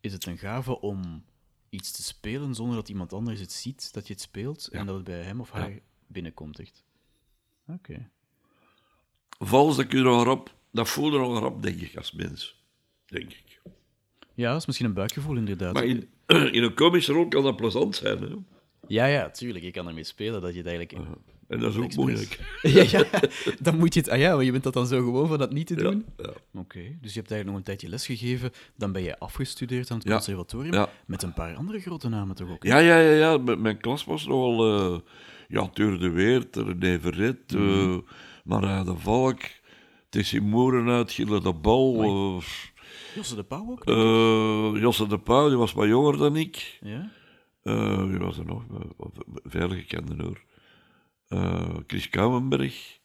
is 0.00 0.12
het 0.12 0.26
een 0.26 0.38
gave 0.38 0.80
om 0.80 1.24
iets 1.70 1.90
te 1.92 2.02
spelen 2.02 2.54
zonder 2.54 2.76
dat 2.76 2.88
iemand 2.88 3.12
anders 3.12 3.40
het 3.40 3.52
ziet 3.52 3.92
dat 3.92 4.06
je 4.06 4.12
het 4.12 4.22
speelt 4.22 4.68
en 4.68 4.86
dat 4.86 4.94
het 4.94 5.04
bij 5.04 5.22
hem 5.22 5.40
of 5.40 5.50
haar 5.50 5.78
binnenkomt, 6.06 6.58
echt. 6.58 6.84
Oké. 7.66 8.08
Vals, 9.38 9.76
dat 9.76 9.86
kun 9.86 9.98
je 9.98 10.04
nog 10.04 10.24
rap, 10.24 10.54
dat 10.70 10.88
voel 10.88 11.12
je 11.12 11.18
nog 11.18 11.38
rap, 11.38 11.62
denk 11.62 11.80
ik, 11.80 11.96
als 11.96 12.12
mens. 12.12 12.62
Denk 13.06 13.32
ik. 13.32 13.60
Ja, 14.34 14.50
dat 14.50 14.60
is 14.60 14.66
misschien 14.66 14.86
een 14.86 14.94
buikgevoel, 14.94 15.36
inderdaad. 15.36 15.74
Maar 15.74 15.84
in, 15.84 16.08
in 16.56 16.62
een 16.62 16.74
komische 16.74 17.12
rol 17.12 17.28
kan 17.28 17.42
dat 17.42 17.56
plezant 17.56 17.96
zijn. 17.96 18.22
Hè? 18.22 18.34
Ja, 18.86 19.06
ja, 19.06 19.30
tuurlijk. 19.30 19.64
Je 19.64 19.70
kan 19.70 19.88
ermee 19.88 20.04
spelen 20.04 20.40
dat 20.40 20.50
je 20.52 20.58
het 20.58 20.66
eigenlijk... 20.66 21.08
En 21.50 21.60
dat 21.60 21.70
is 21.74 21.78
ook 21.78 21.94
moeilijk. 21.94 22.40
ja, 22.62 22.84
ja, 22.90 23.04
dan 23.60 23.78
moet 23.78 23.94
je 23.94 24.00
het... 24.00 24.08
Ah 24.08 24.18
ja, 24.18 24.34
maar 24.34 24.44
je 24.44 24.50
bent 24.52 24.62
dat 24.62 24.72
dan 24.72 24.86
zo 24.86 24.96
gewoon 24.98 25.28
van 25.28 25.38
dat 25.38 25.52
niet 25.52 25.66
te 25.66 25.74
doen? 25.74 26.04
ja. 26.16 26.30
Oké, 26.54 26.80
dus 27.00 27.14
je 27.14 27.18
hebt 27.20 27.30
eigenlijk 27.30 27.44
nog 27.46 27.56
een 27.56 27.62
tijdje 27.62 27.88
lesgegeven, 27.88 28.50
dan 28.76 28.92
ben 28.92 29.02
je 29.02 29.18
afgestudeerd 29.18 29.90
aan 29.90 29.98
het 29.98 30.06
conservatorium, 30.08 30.86
met 31.06 31.22
een 31.22 31.32
paar 31.34 31.54
andere 31.54 31.80
grote 31.80 32.08
namen 32.08 32.36
toch 32.36 32.50
ook? 32.50 32.62
hè? 32.62 32.68
Ja, 32.68 32.78
ja, 32.78 32.98
ja, 33.00 33.14
ja. 33.30 33.36
M- 33.38 33.60
Mijn 33.60 33.78
klas 33.80 34.04
was 34.04 34.26
nogal... 34.26 34.66
eh 34.92 34.98
ja, 35.48 35.70
de 35.72 36.10
Weert, 36.10 36.56
René 36.56 37.00
Verret, 37.00 37.52
Mhm. 37.52 37.98
eh 38.64 38.84
de 38.84 38.94
Valk, 38.96 39.40
Tessie 40.08 40.40
Moerenuit, 40.40 41.12
Gille 41.12 41.40
de 41.40 41.52
Bal, 41.52 42.02
eh, 42.02 42.44
Josse 43.14 43.34
de 43.36 43.42
Pauw 43.42 43.70
ook? 43.70 43.84
Josse 44.78 45.06
de 45.06 45.18
Pauw, 45.18 45.48
die 45.48 45.56
was 45.56 45.72
wat 45.72 45.86
jonger 45.88 46.16
dan 46.16 46.36
ik. 46.36 46.78
Ja? 46.80 47.10
Wie 48.06 48.18
was 48.18 48.38
er 48.38 48.44
nog? 48.46 48.62
Veilig 49.44 49.78
gekende 49.78 50.22
hoor. 50.22 50.40
Eh, 51.30 51.68
Chris 51.86 52.08
Kouwenberg. 52.08 52.98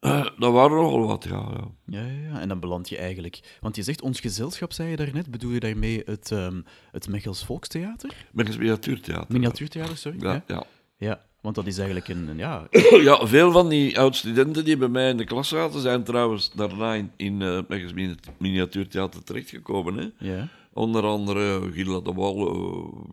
Eh, 0.00 0.26
dat 0.38 0.52
waren 0.52 0.76
nogal 0.76 1.06
wat, 1.06 1.24
ja. 1.24 1.30
ja. 1.56 1.70
Ja, 2.00 2.06
ja, 2.30 2.40
en 2.40 2.48
dan 2.48 2.60
beland 2.60 2.88
je 2.88 2.96
eigenlijk... 2.96 3.56
Want 3.60 3.76
je 3.76 3.82
zegt 3.82 4.02
ons 4.02 4.20
gezelschap, 4.20 4.72
zei 4.72 4.88
je 4.90 4.96
daarnet. 4.96 5.30
Bedoel 5.30 5.50
je 5.50 5.60
daarmee 5.60 6.02
het, 6.04 6.30
ehm 6.32 6.60
het 6.90 7.08
Mechels 7.08 7.44
Volkstheater? 7.44 8.14
Met 8.32 8.58
miniatuurtheater. 8.58 9.32
Miniatuurtheater, 9.32 9.96
sorry? 9.96 10.20
Ja, 10.22 10.44
Ja, 10.46 10.64
ja. 10.96 11.24
want 11.40 11.54
dat 11.54 11.66
is 11.66 11.76
eigenlijk 11.78 12.08
een... 12.08 12.28
een- 12.28 12.36
Ja, 12.38 12.66
ja, 13.08 13.26
veel 13.26 13.52
van 13.52 13.68
die 13.68 13.98
oud-studenten 13.98 14.64
die 14.64 14.76
bij 14.76 14.88
mij 14.88 15.10
in 15.10 15.16
de 15.16 15.24
klas 15.24 15.48
zaten, 15.48 15.80
zijn 15.80 16.04
trouwens 16.04 16.52
daarna 16.52 16.94
in, 16.94 17.10
in 17.16 17.42
eh, 17.42 17.60
Mechels 17.68 17.92
Mini- 17.92 18.14
Miniatuurtheater 18.38 19.22
terechtgekomen. 19.24 19.96
Hè? 19.96 20.28
ja. 20.32 20.48
Onder 20.72 21.04
andere 21.04 21.72
Gilla 21.72 22.00
de 22.00 22.12
Wal, 22.12 23.04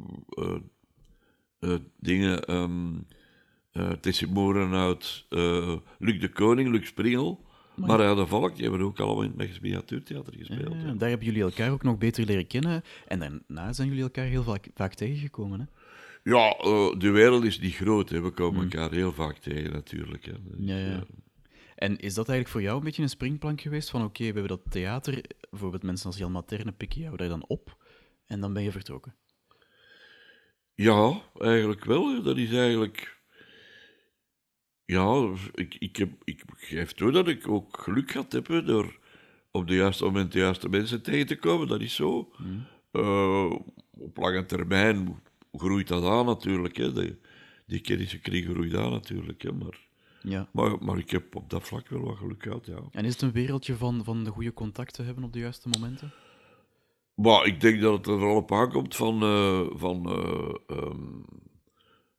dingen, 1.99 2.43
ehm 2.45 2.91
eh 3.73 3.91
Tessie 3.91 4.27
Moerenhout, 4.27 5.25
eh 5.29 5.75
Luc 5.99 6.19
de 6.19 6.29
Koning, 6.29 6.69
Luc 6.71 6.87
Springel, 6.87 7.45
Marija 7.75 8.15
de 8.15 8.27
Valk, 8.27 8.55
die 8.55 8.69
hebben 8.69 8.81
ook 8.85 8.99
allemaal 8.99 9.23
in 9.23 9.29
het 9.29 9.37
Mechels 9.37 9.59
Miniatuurtheater 9.59 10.33
gespeeld. 10.37 10.81
Ja, 10.81 10.93
daar 10.93 11.09
hebben 11.09 11.27
jullie 11.27 11.41
elkaar 11.43 11.71
ook 11.71 11.83
nog 11.83 11.97
beter 11.97 12.25
leren 12.25 12.47
kennen. 12.47 12.83
En 13.07 13.19
daarna 13.19 13.73
zijn 13.73 13.87
jullie 13.87 14.03
elkaar 14.03 14.25
heel 14.25 14.43
vaak, 14.43 14.67
vaak 14.75 14.93
tegengekomen, 14.93 15.59
hè? 15.59 15.65
Ja, 16.31 16.51
eh, 16.57 16.99
de 16.99 17.09
wereld 17.09 17.43
is 17.43 17.59
niet 17.59 17.75
groot, 17.75 18.09
hè. 18.09 18.21
we 18.21 18.29
komen 18.29 18.63
elkaar 18.63 18.91
heel 18.91 19.11
vaak 19.13 19.37
tegen 19.37 19.71
natuurlijk. 19.71 20.25
Hè. 20.25 20.31
Dus, 20.31 20.55
Hmm. 20.57 20.67
Ja, 20.67 20.77
ja. 20.77 21.03
En 21.75 21.97
is 21.97 22.13
dat 22.13 22.29
eigenlijk 22.29 22.49
voor 22.49 22.61
jou 22.61 22.77
een 22.77 22.83
beetje 22.83 23.01
een 23.01 23.09
springplank 23.09 23.61
geweest? 23.61 23.89
Van 23.89 24.03
oké, 24.03 24.17
we 24.17 24.23
hebben 24.39 24.47
dat 24.47 24.61
theater, 24.69 25.21
bijvoorbeeld 25.49 25.83
mensen 25.83 26.05
als 26.05 26.17
Jan 26.17 26.31
Materne 26.31 26.71
pikken 26.71 27.01
jou 27.01 27.17
daar 27.17 27.27
dan 27.29 27.45
op 27.47 27.77
en 28.25 28.39
dan 28.39 28.53
ben 28.53 28.63
je 28.63 28.71
vertrokken. 28.71 29.15
Ja, 30.73 31.21
eigenlijk 31.37 31.85
wel. 31.85 32.23
Dat 32.23 32.37
is 32.37 32.51
eigenlijk. 32.53 33.21
Ja, 34.85 35.31
ik, 35.53 35.75
ik, 35.79 35.95
heb, 35.95 36.11
ik 36.23 36.43
geef 36.55 36.91
toe 36.91 37.11
dat 37.11 37.27
ik 37.27 37.47
ook 37.47 37.79
geluk 37.79 38.11
gehad 38.11 38.31
heb 38.31 38.47
hè, 38.47 38.63
door 38.63 38.99
op 39.51 39.67
de 39.67 39.75
juiste 39.75 40.03
moment 40.03 40.31
de 40.31 40.39
juiste 40.39 40.69
mensen 40.69 41.01
tegen 41.01 41.27
te 41.27 41.35
komen. 41.35 41.67
Dat 41.67 41.81
is 41.81 41.95
zo. 41.95 42.31
Eh, 42.91 43.51
op 43.91 44.17
lange 44.17 44.45
termijn 44.45 45.21
groeit 45.53 45.87
dat 45.87 46.03
aan 46.03 46.25
natuurlijk. 46.25 46.77
Hè. 46.77 46.93
Die, 46.93 47.17
die 47.67 47.79
kennissenkring 47.79 48.45
groeit 48.45 48.75
aan 48.75 48.91
natuurlijk. 48.91 49.41
Hè. 49.41 49.51
Maar, 49.51 49.79
Ja. 50.21 50.47
maar, 50.51 50.83
maar 50.83 50.97
ik 50.97 51.09
heb 51.09 51.35
op 51.35 51.49
dat 51.49 51.63
vlak 51.67 51.89
wel 51.89 52.01
wat 52.01 52.17
geluk 52.17 52.43
gehad, 52.43 52.65
ja. 52.65 52.79
En 52.91 53.05
is 53.05 53.13
het 53.13 53.21
een 53.21 53.31
wereldje 53.31 53.75
van, 53.75 54.03
van 54.03 54.23
de 54.23 54.29
goede 54.29 54.53
contacten 54.53 55.05
hebben 55.05 55.23
op 55.23 55.33
de 55.33 55.39
juiste 55.39 55.69
momenten? 55.69 56.11
Maar 57.15 57.45
ik 57.45 57.61
denk 57.61 57.81
dat 57.81 57.97
het 57.97 58.07
er 58.07 58.23
al 58.23 58.35
op 58.35 58.51
aankomt 58.51 58.95
van, 58.95 59.21
eh, 59.21 59.61
van 59.71 60.05
eh, 60.09 60.77
ehm, 60.77 61.21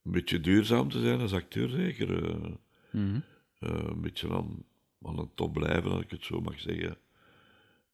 een 0.04 0.12
beetje 0.12 0.40
duurzaam 0.40 0.90
te 0.90 1.00
zijn 1.00 1.20
als 1.20 1.32
acteur, 1.32 1.68
zeker. 1.68 2.24
eh. 2.30 2.50
Mhm. 2.90 3.20
eh, 3.58 3.70
een 3.86 4.00
beetje 4.00 4.30
aan, 4.34 4.64
aan 5.02 5.18
het 5.18 5.36
top 5.36 5.52
blijven, 5.52 5.90
als 5.90 6.02
ik 6.02 6.10
het 6.10 6.24
zo 6.24 6.40
mag 6.40 6.60
zeggen. 6.60 6.96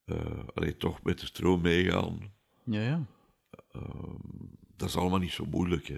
Eh 0.05 0.39
alleen 0.53 0.77
toch 0.77 1.03
met 1.03 1.19
de 1.19 1.25
stroom 1.25 1.61
meegaan. 1.61 2.31
Ja, 2.63 2.81
ja. 2.81 3.05
Dat 4.75 4.89
is 4.89 4.95
allemaal 4.95 5.19
niet 5.19 5.31
zo 5.31 5.45
moeilijk. 5.45 5.87
Hè. 5.87 5.97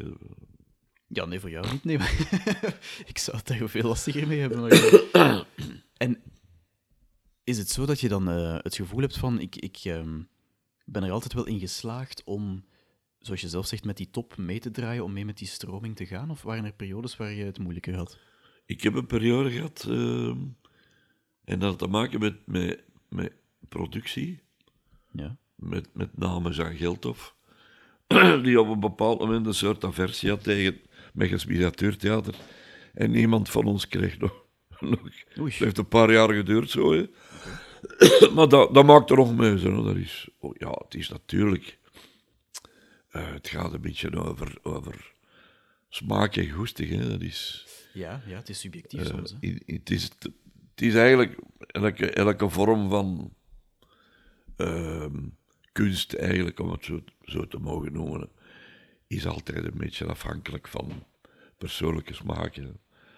Ja, 1.07 1.25
nee, 1.25 1.39
voor 1.39 1.49
jou 1.49 1.71
niet. 1.71 1.83
Nee, 1.83 1.97
maar 1.97 2.11
ik 3.11 3.17
zou 3.17 3.37
het 3.37 3.47
daar 3.47 3.69
veel 3.69 3.87
lastiger 3.87 4.27
mee 4.27 4.39
hebben. 4.39 4.59
maar- 4.61 5.45
en 5.97 6.21
is 7.43 7.57
het 7.57 7.69
zo 7.69 7.85
dat 7.85 7.99
je 7.99 8.07
dan 8.09 8.27
het 8.27 8.75
gevoel 8.75 8.99
hebt 8.99 9.17
van, 9.17 9.39
ik, 9.39 9.55
ik 9.55 9.77
ehm, 9.83 10.21
ben 10.85 11.03
er 11.03 11.11
altijd 11.11 11.33
wel 11.33 11.45
in 11.47 11.59
geslaagd 11.59 12.23
om, 12.23 12.65
zoals 13.25 13.41
je 13.41 13.49
zelf 13.49 13.65
zegt, 13.67 13.83
met 13.85 13.97
die 13.97 14.09
top 14.09 14.37
mee 14.37 14.59
te 14.59 14.71
draaien, 14.71 15.03
om 15.03 15.13
mee 15.13 15.25
met 15.25 15.37
die 15.37 15.47
stroming 15.47 15.95
te 15.95 16.05
gaan? 16.05 16.29
Of 16.29 16.41
waren 16.41 16.65
er 16.65 16.73
periodes 16.73 17.17
waar 17.17 17.31
je 17.31 17.43
het 17.43 17.59
moeilijker 17.59 17.95
had? 17.95 18.17
Ik 18.65 18.81
heb 18.81 18.93
een 18.93 19.05
periode 19.05 19.51
gehad, 19.51 19.85
ehm, 19.89 20.37
en 21.43 21.59
dat 21.59 21.69
had 21.69 21.79
te 21.79 21.87
maken 21.87 22.19
met, 22.19 22.35
met, 22.45 22.83
met 23.09 23.33
productie, 23.69 24.41
Ja. 25.11 25.37
met, 25.55 25.89
met 25.93 26.17
name 26.17 26.51
Jean 26.51 26.75
Geltof, 26.75 27.35
die 28.43 28.61
op 28.61 28.67
een 28.67 28.79
bepaald 28.79 29.19
moment 29.19 29.45
een 29.45 29.53
soort 29.53 29.83
aversie 29.83 30.29
had 30.29 30.43
tegen 30.43 30.79
Mechels 31.13 31.45
Miniatuurtheater. 31.45 32.35
En 32.93 33.11
niemand 33.11 33.49
van 33.49 33.65
ons 33.65 33.87
kreeg 33.87 34.17
nog... 34.17 34.45
nog. 34.79 34.99
Het 35.33 35.53
heeft 35.53 35.77
een 35.77 35.87
paar 35.87 36.11
jaar 36.11 36.33
geduurd 36.33 36.69
zo, 36.69 36.93
hè. 36.93 37.09
maar 38.35 38.47
dat, 38.47 38.73
dat 38.73 38.85
maakt 38.85 39.09
er 39.09 39.15
nog 39.17 39.35
mee, 39.35 39.59
zo. 39.59 39.83
Dat 39.83 39.95
is, 39.95 40.29
oh, 40.39 40.55
ja, 40.57 40.69
het 40.69 40.95
is 40.95 41.09
natuurlijk... 41.09 41.79
eh, 43.13 43.31
het 43.33 43.47
gaat 43.47 43.73
een 43.73 43.81
beetje 43.81 44.15
over, 44.15 44.57
over 44.63 45.13
smaak 45.89 46.35
en 46.35 46.49
hè. 46.99 47.09
Dat 47.09 47.21
is... 47.21 47.65
Ja, 47.93 48.21
ja, 48.27 48.37
het 48.37 48.49
is 48.49 48.59
subjectief 48.59 49.05
soms. 49.05 49.31
Hè. 49.31 49.37
i- 49.47 49.61
i- 49.65 49.73
het, 49.73 49.89
is 49.89 50.03
het 50.03 50.81
is 50.81 50.95
eigenlijk 50.95 51.39
elke, 51.67 52.11
elke 52.11 52.49
vorm 52.49 52.89
van 52.89 53.33
ehm, 54.55 55.19
kunst, 55.71 56.13
eigenlijk, 56.13 56.59
om 56.59 56.71
het 56.71 56.85
zo, 56.85 57.03
zo 57.23 57.47
te 57.47 57.57
mogen 57.57 57.93
noemen, 57.93 58.29
is 59.07 59.25
altijd 59.27 59.63
een 59.65 59.77
beetje 59.77 60.05
afhankelijk 60.05 60.67
van 60.67 61.03
persoonlijke 61.57 62.13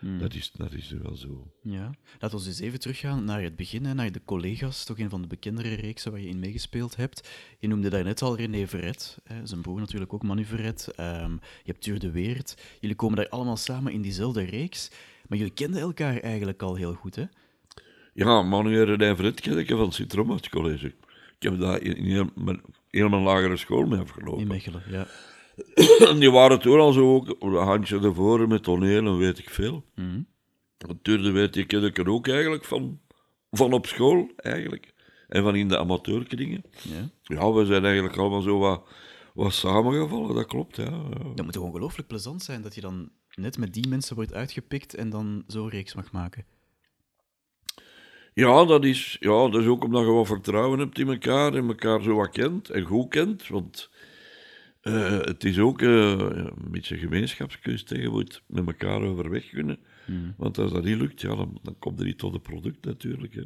smaken. 0.06 0.20
Dat, 0.20 0.34
is, 0.34 0.52
dat 0.52 0.74
is 0.74 0.92
wel 1.02 1.16
zo. 1.16 1.52
Ja. 1.62 1.92
Laten 2.20 2.38
we 2.38 2.44
dus 2.44 2.60
even 2.60 2.80
teruggaan 2.80 3.24
naar 3.24 3.42
het 3.42 3.56
begin, 3.56 3.86
hè, 3.86 3.94
naar 3.94 4.12
de 4.12 4.22
collega's, 4.26 4.84
toch 4.84 5.00
een 5.00 5.10
van 5.10 5.22
de 5.22 5.28
bekendere 5.28 5.74
reeksen 5.74 6.12
waar 6.12 6.22
je 6.22 6.28
in 6.28 6.40
meegespeeld 6.40 6.96
hebt. 6.96 7.30
Je 7.60 7.68
noemde 7.68 7.90
daarnet 7.90 8.22
al 8.22 8.38
René 8.38 8.68
Verret, 8.68 9.18
hè, 9.24 9.46
zijn 9.46 9.62
broer 9.62 9.80
natuurlijk 9.80 10.14
ook 10.14 10.24
Manu 10.24 10.46
Verret. 10.46 10.88
Ehm, 10.96 11.32
je 11.32 11.72
hebt 11.72 11.82
Tuur 11.82 12.00
de 12.00 12.12
Weert. 12.12 12.58
Jullie 12.80 12.96
komen 12.96 13.18
daar 13.18 13.30
allemaal 13.30 13.58
samen 13.58 13.94
in 13.94 14.02
diezelfde 14.02 14.44
reeks, 14.44 14.92
maar 15.28 15.38
jullie 15.38 15.54
kenden 15.54 15.82
elkaar 15.82 16.18
eigenlijk 16.18 16.62
al 16.62 16.76
heel 16.76 16.94
goed, 16.94 17.16
hè? 17.16 17.24
Ja, 18.14 18.42
Manuel 18.42 18.86
René 18.86 19.16
Verret 19.16 19.42
ken 19.42 19.58
ik 19.58 19.68
van 19.68 19.94
het 20.26 20.50
College. 20.50 20.88
Ik 20.88 21.52
heb 21.52 21.60
daar 21.60 21.82
in, 21.82 22.32
in 22.90 23.10
mijn 23.10 23.24
lagere 23.24 23.58
school 23.58 23.86
mee 23.86 24.00
In 24.00 24.04
afgelopen. 24.04 24.48
Mechelen, 24.48 24.84
ja. 24.90 25.08
Die 26.20 26.32
waren 26.32 26.60
toen 26.60 26.80
al 26.80 26.92
zo 26.92 27.14
ook 27.14 27.36
een 27.40 27.54
handje 27.54 28.00
ervoor 28.00 28.48
met 28.48 28.64
toneel 28.64 29.06
en 29.06 29.18
weet 29.18 29.38
ik 29.38 29.50
veel. 29.50 29.84
Die 31.02 31.66
ken 31.66 31.84
ik 31.84 31.98
er 31.98 32.10
ook 32.10 32.28
eigenlijk 32.28 32.66
van, 32.66 33.00
van 33.52 33.74
op 33.74 33.86
school, 33.86 34.30
eigenlijk. 34.36 34.94
En 35.28 35.44
van 35.44 35.56
in 35.56 35.68
de 35.68 35.78
amateurkringen. 35.78 36.64
ja. 36.82 37.10
Ja, 37.24 37.52
we 37.52 37.66
zijn 37.66 37.86
eigenlijk 37.86 38.18
allemaal 38.18 38.42
zo 38.42 38.60
wat, 38.60 38.88
wat 39.34 39.54
samengevallen, 39.54 40.36
dat 40.36 40.46
klopt, 40.46 40.76
ja. 40.76 40.84
ja. 40.84 41.34
Dat 41.36 41.44
moet 41.44 41.54
toch 41.54 41.64
ongelooflijk 41.64 42.08
plezant 42.08 42.44
zijn 42.44 42.62
dat 42.62 42.76
je 42.76 42.82
dan 42.82 43.10
net 43.36 43.58
met 43.58 43.74
die 43.74 43.88
mensen 43.88 44.16
wordt 44.16 44.34
uitgepikt 44.34 44.94
en 44.94 45.10
dan 45.10 45.44
zo'n 45.48 45.70
reeks 45.70 45.96
mag 45.96 46.12
maken. 46.12 46.46
Ja, 48.34 48.66
dat 48.66 48.84
is, 48.84 49.18
ja, 49.20 49.50
dat 49.50 49.62
is 49.62 49.68
ook 49.68 49.84
omdat 49.84 50.06
je 50.06 50.12
wat 50.12 50.28
vertrouwen 50.28 50.80
hebt 50.80 51.00
in 51.00 51.08
elkaar 51.08 51.54
en 51.54 51.68
elkaar 51.68 52.02
zo 52.02 52.16
wat 52.16 52.30
kent 52.30 52.70
en 52.70 52.84
goed 52.84 53.10
kent. 53.10 53.48
Want 53.48 53.90
eh, 54.86 55.20
het 55.22 55.44
is 55.44 55.60
ook 55.60 55.82
eh, 55.82 56.10
een 56.10 56.72
beetje 56.72 56.98
gemeenschapskunst. 56.98 57.90
hè. 57.90 57.96
Je 57.96 58.10
moet 58.10 58.44
met 58.48 58.68
elkaar 58.68 59.02
overweg 59.02 59.50
kunnen. 59.50 59.80
Want 60.38 60.58
als 60.58 60.72
dat 60.72 60.84
niet 60.84 60.98
lukt, 60.98 61.22
ja, 61.22 61.36
dan, 61.36 61.60
dan 61.64 61.76
komt 61.80 62.00
er 62.00 62.06
niet 62.06 62.18
tot 62.18 62.34
een 62.34 62.42
product 62.42 62.86
natuurlijk. 62.86 63.34
Hè. 63.36 63.44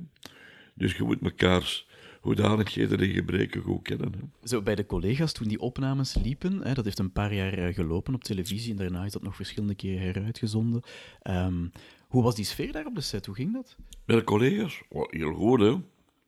Dus 0.76 0.98
je 0.98 1.04
moet 1.04 1.22
mekaars 1.22 1.88
hoedanigheden 2.22 3.00
en 3.00 3.10
gebreken 3.14 3.62
goed 3.62 3.82
kennen. 3.82 4.12
Hè. 4.14 4.48
Zo, 4.48 4.62
bij 4.62 4.76
de 4.76 4.86
collega's, 4.86 5.34
toen 5.34 5.48
die 5.48 5.60
opnames 5.60 6.16
liepen, 6.24 6.62
hè, 6.64 6.74
dat 6.74 6.86
heeft 6.86 7.00
een 7.00 7.12
paar 7.12 7.34
jaar 7.34 7.54
eh, 7.54 7.74
gelopen 7.74 8.14
op 8.14 8.24
televisie 8.24 8.72
en 8.72 8.78
daarna 8.78 9.06
is 9.06 9.12
dat 9.12 9.24
nog 9.24 9.36
verschillende 9.36 9.76
keren 9.76 10.02
heruitgezonden. 10.02 10.82
Ehm, 11.22 11.68
Hoe 12.08 12.24
was 12.24 12.36
die 12.36 12.46
sfeer 12.46 12.72
daar 12.72 12.86
op 12.86 12.96
de 12.96 13.02
set? 13.02 13.26
Hoe 13.26 13.36
ging 13.36 13.54
dat? 13.54 13.76
Met 14.06 14.18
de 14.18 14.24
collega's? 14.24 14.82
Oh, 14.90 15.10
heel 15.12 15.34
goed, 15.34 15.60
hè. 15.60 15.72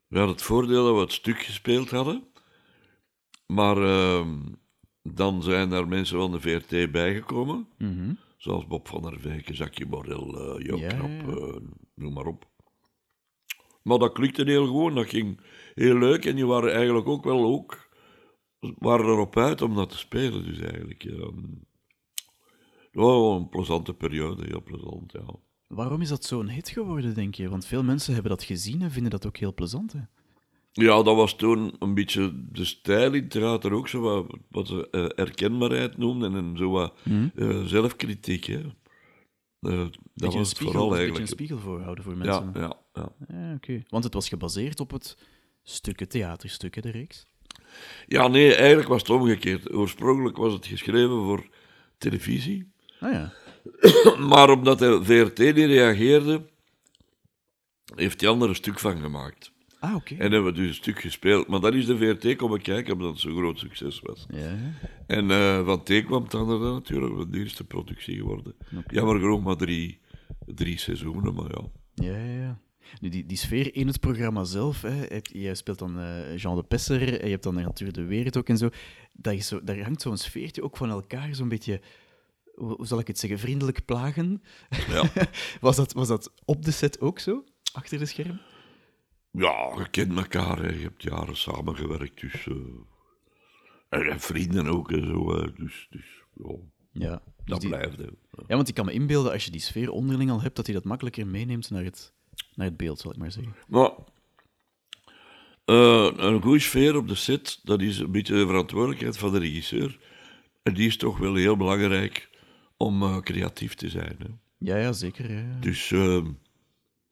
We 0.07 0.17
hadden 0.17 0.35
het 0.35 0.41
voordeel 0.45 0.85
dat 0.85 0.95
we 0.95 1.01
het 1.01 1.11
stuk 1.11 1.39
gespeeld 1.41 1.89
hadden. 1.89 2.23
Maar 3.47 3.77
ehm, 3.77 4.37
dan 5.03 5.43
zijn 5.43 5.71
er 5.71 5.87
mensen 5.87 6.17
van 6.17 6.31
de 6.31 6.39
VRT 6.39 6.91
bijgekomen. 6.91 7.67
Mhm. 7.77 8.13
Zoals 8.37 8.67
Bob 8.67 8.87
van 8.87 9.01
der 9.01 9.19
Vijken, 9.19 9.53
Jackie 9.53 9.85
Borrell, 9.87 10.33
eh 10.33 10.65
Joop 10.65 10.79
Ja, 10.79 10.87
Knap, 10.87 11.09
ja. 11.09 11.35
eh, 11.45 11.55
noem 11.95 12.13
maar 12.13 12.25
op. 12.25 12.49
Maar 13.83 13.97
dat 13.97 14.13
klikte 14.13 14.43
heel 14.43 14.65
gewoon, 14.65 14.95
dat 14.95 15.07
ging 15.09 15.39
heel 15.73 15.97
leuk. 15.97 16.25
En 16.25 16.35
die 16.35 16.45
waren 16.45 16.73
eigenlijk 16.73 17.07
ook 17.07 17.23
wel 17.23 17.43
ook, 17.45 17.89
waren 18.59 19.05
erop 19.05 19.37
uit 19.37 19.61
om 19.61 19.75
dat 19.75 19.89
te 19.89 19.97
spelen. 19.97 20.45
Dus 20.45 20.59
eigenlijk, 20.59 21.03
ja. 21.03 21.31
Het 22.91 22.99
was 23.01 23.39
een 23.39 23.49
plezante 23.49 23.93
periode, 23.93 24.45
heel 24.45 24.63
plezant, 24.63 25.11
ja. 25.11 25.25
Waarom 25.67 26.01
is 26.01 26.09
dat 26.09 26.23
zo'n 26.23 26.49
hit 26.49 26.69
geworden, 26.69 27.13
denk 27.13 27.35
je? 27.35 27.49
Want 27.49 27.65
veel 27.65 27.83
mensen 27.83 28.13
hebben 28.13 28.31
dat 28.31 28.43
gezien 28.43 28.81
en 28.81 28.91
vinden 28.91 29.11
dat 29.11 29.25
ook 29.25 29.37
heel 29.37 29.53
plezant. 29.53 29.93
Hè? 29.93 29.99
Ja, 30.71 31.03
dat 31.03 31.15
was 31.15 31.35
toen 31.35 31.75
een 31.79 31.93
beetje 31.93 32.45
de 32.51 32.65
stijl 32.65 33.13
in 33.13 33.27
theater 33.27 33.73
ook, 33.73 33.87
zo 33.87 33.99
wat, 34.01 34.37
wat 34.49 34.67
ze 34.67 34.89
eh, 34.89 35.05
herkenbaarheid 35.15 35.97
noemden 35.97 36.35
en 36.35 36.57
zo 36.57 36.69
wat 36.69 36.93
eh, 37.35 37.63
zelfkritiek. 37.63 38.45
Hè. 38.45 38.61
Eh, 39.59 39.85
dat 40.13 40.33
was 40.33 40.35
het 40.35 40.47
spiegel, 40.47 40.71
vooral 40.71 40.83
een 40.83 40.89
beetje 40.89 41.03
eigenlijk. 41.03 41.19
een 41.19 41.27
spiegel 41.27 41.57
voorhouden 41.57 42.03
voor 42.03 42.17
mensen. 42.17 42.51
ja, 42.53 42.77
ja. 42.93 43.11
Ja, 43.27 43.53
oké. 43.53 43.81
Want 43.89 44.03
het 44.03 44.13
was 44.13 44.29
gebaseerd 44.29 44.79
op 44.79 44.91
het 44.91 45.17
stukken 45.63 46.07
theaterstukken, 46.07 46.81
de 46.81 46.91
reeks. 46.91 47.25
ja, 48.07 48.27
nee, 48.27 48.55
eigenlijk 48.55 48.87
was 48.87 49.01
het 49.01 49.09
omgekeerd. 49.09 49.73
Oorspronkelijk 49.73 50.37
was 50.37 50.53
het 50.53 50.65
geschreven 50.65 51.23
voor 51.23 51.49
televisie, 51.97 52.71
Ah 52.99 53.11
ja. 53.11 53.33
maar 54.29 54.49
omdat 54.49 54.79
de 54.79 55.03
VRT 55.03 55.37
niet 55.37 55.55
reageerde, 55.55 56.49
heeft 57.95 58.21
hij 58.21 58.29
er 58.29 58.41
een 58.41 58.55
stuk 58.55 58.79
van 58.79 58.99
gemaakt. 58.99 59.51
Ah, 59.81 59.95
oké. 59.95 60.15
En 60.15 60.31
hebben 60.31 60.53
we 60.53 60.59
dus 60.59 60.67
een 60.67 60.73
stuk 60.73 60.99
gespeeld. 60.99 61.47
Maar 61.47 61.59
dan 61.59 61.73
is 61.73 61.85
de 61.85 61.97
VRT 61.97 62.35
komen 62.35 62.61
kijken 62.61 62.93
omdat 62.93 63.09
het 63.09 63.19
zo'n 63.19 63.35
groot 63.37 63.59
succes 63.59 63.99
was. 63.99 64.25
Ja, 64.29 64.39
ja. 64.39 64.73
En 65.07 65.31
eh, 65.31 65.65
van 65.65 65.83
T 65.83 66.05
kwam 66.05 66.21
het 66.21 66.31
dan 66.31 66.49
er 66.49 66.59
natuurlijk 66.59 67.17
de 67.17 67.29
duurste 67.29 67.63
productie 67.63 68.15
geworden. 68.15 68.55
Jammer 68.87 69.19
genoeg 69.19 69.43
maar 69.43 69.55
drie, 69.55 69.99
drie 70.45 70.77
seizoenen, 70.79 71.33
maar 71.33 71.49
ja. 71.49 71.69
Ja, 71.95 72.17
ja, 72.17 72.41
ja. 72.41 72.59
Nu, 72.99 73.09
die, 73.09 73.25
die 73.25 73.37
sfeer 73.37 73.75
in 73.75 73.87
het 73.87 73.99
programma 73.99 74.43
zelf, 74.43 74.81
hè, 74.81 75.19
jij 75.21 75.55
speelt 75.55 75.79
dan 75.79 75.99
eh, 75.99 76.37
Jean 76.37 76.55
de 76.55 76.63
Pesser, 76.63 77.19
en 77.19 77.25
je 77.25 77.31
hebt 77.31 77.43
dan 77.43 77.55
natuurlijk 77.55 77.97
de 77.97 78.05
Weert 78.05 78.37
ook 78.37 78.49
en 78.49 78.57
zo. 78.57 78.69
Dat 79.13 79.33
is 79.33 79.47
zo. 79.47 79.63
Daar 79.63 79.79
hangt 79.79 80.01
zo'n 80.01 80.17
sfeertje 80.17 80.63
ook 80.63 80.77
van 80.77 80.89
elkaar, 80.89 81.35
zo'n 81.35 81.49
beetje, 81.49 81.81
hoe, 82.55 82.75
hoe 82.75 82.87
zal 82.87 82.99
ik 82.99 83.07
het 83.07 83.19
zeggen, 83.19 83.39
vriendelijk 83.39 83.85
plagen. 83.85 84.41
Ja, 84.89 85.11
Was 85.61 85.75
dat, 85.75 85.93
was 85.93 86.07
dat 86.07 86.33
op 86.45 86.65
de 86.65 86.71
set 86.71 86.99
ook 86.99 87.19
zo, 87.19 87.43
achter 87.73 87.99
de 87.99 88.05
scherm? 88.05 88.39
Ja 89.31 89.73
je 89.77 89.87
kent 89.91 90.17
elkaar, 90.17 90.57
hè. 90.57 90.69
je 90.69 90.81
hebt 90.81 91.03
jaren 91.03 91.37
samengewerkt, 91.37 92.21
dus... 92.21 92.47
eh, 92.47 92.55
en, 93.89 94.09
en 94.09 94.19
vrienden 94.19 94.67
ook 94.67 94.91
en 94.91 95.07
zo, 95.07 95.35
hè. 95.35 95.53
dus, 95.53 95.87
dus 95.89 96.05
ja, 96.33 96.55
Ja. 96.91 97.09
Dus 97.25 97.45
dat 97.45 97.59
die- 97.61 97.69
blijft. 97.69 97.97
Hè. 97.97 98.03
Ja. 98.03 98.43
Ja, 98.47 98.55
want 98.55 98.67
ik 98.67 98.73
kan 98.75 98.85
me 98.85 98.91
inbeelden, 98.93 99.31
als 99.31 99.45
je 99.45 99.51
die 99.51 99.59
sfeer 99.61 99.89
onderling 99.91 100.31
al 100.31 100.41
hebt, 100.41 100.55
dat 100.55 100.65
hij 100.65 100.75
dat 100.75 100.83
makkelijker 100.83 101.27
meeneemt 101.27 101.69
naar 101.69 101.83
het, 101.83 102.13
naar 102.55 102.67
het 102.67 102.77
beeld, 102.77 102.99
zal 102.99 103.11
ik 103.11 103.17
maar 103.17 103.31
zeggen. 103.31 103.55
Maar 103.67 103.91
eh, 105.65 106.09
een 106.15 106.41
goede 106.41 106.59
sfeer 106.59 106.95
op 106.95 107.07
de 107.07 107.15
set, 107.15 107.59
dat 107.63 107.81
is 107.81 107.99
een 107.99 108.11
beetje 108.11 108.33
de 108.35 108.45
verantwoordelijkheid 108.45 109.17
van 109.17 109.31
de 109.31 109.39
regisseur. 109.39 109.99
En 110.63 110.73
die 110.73 110.87
is 110.87 110.97
toch 110.97 111.17
wel 111.17 111.35
heel 111.35 111.57
belangrijk 111.57 112.29
om 112.77 113.01
eh, 113.03 113.17
creatief 113.19 113.73
te 113.75 113.89
zijn. 113.89 114.15
Hè. 114.19 114.27
Ja, 114.57 114.77
ja, 114.77 114.91
zeker. 114.91 115.31
Ja. 115.31 115.57
Dus 115.59 115.91
eh, 115.91 116.25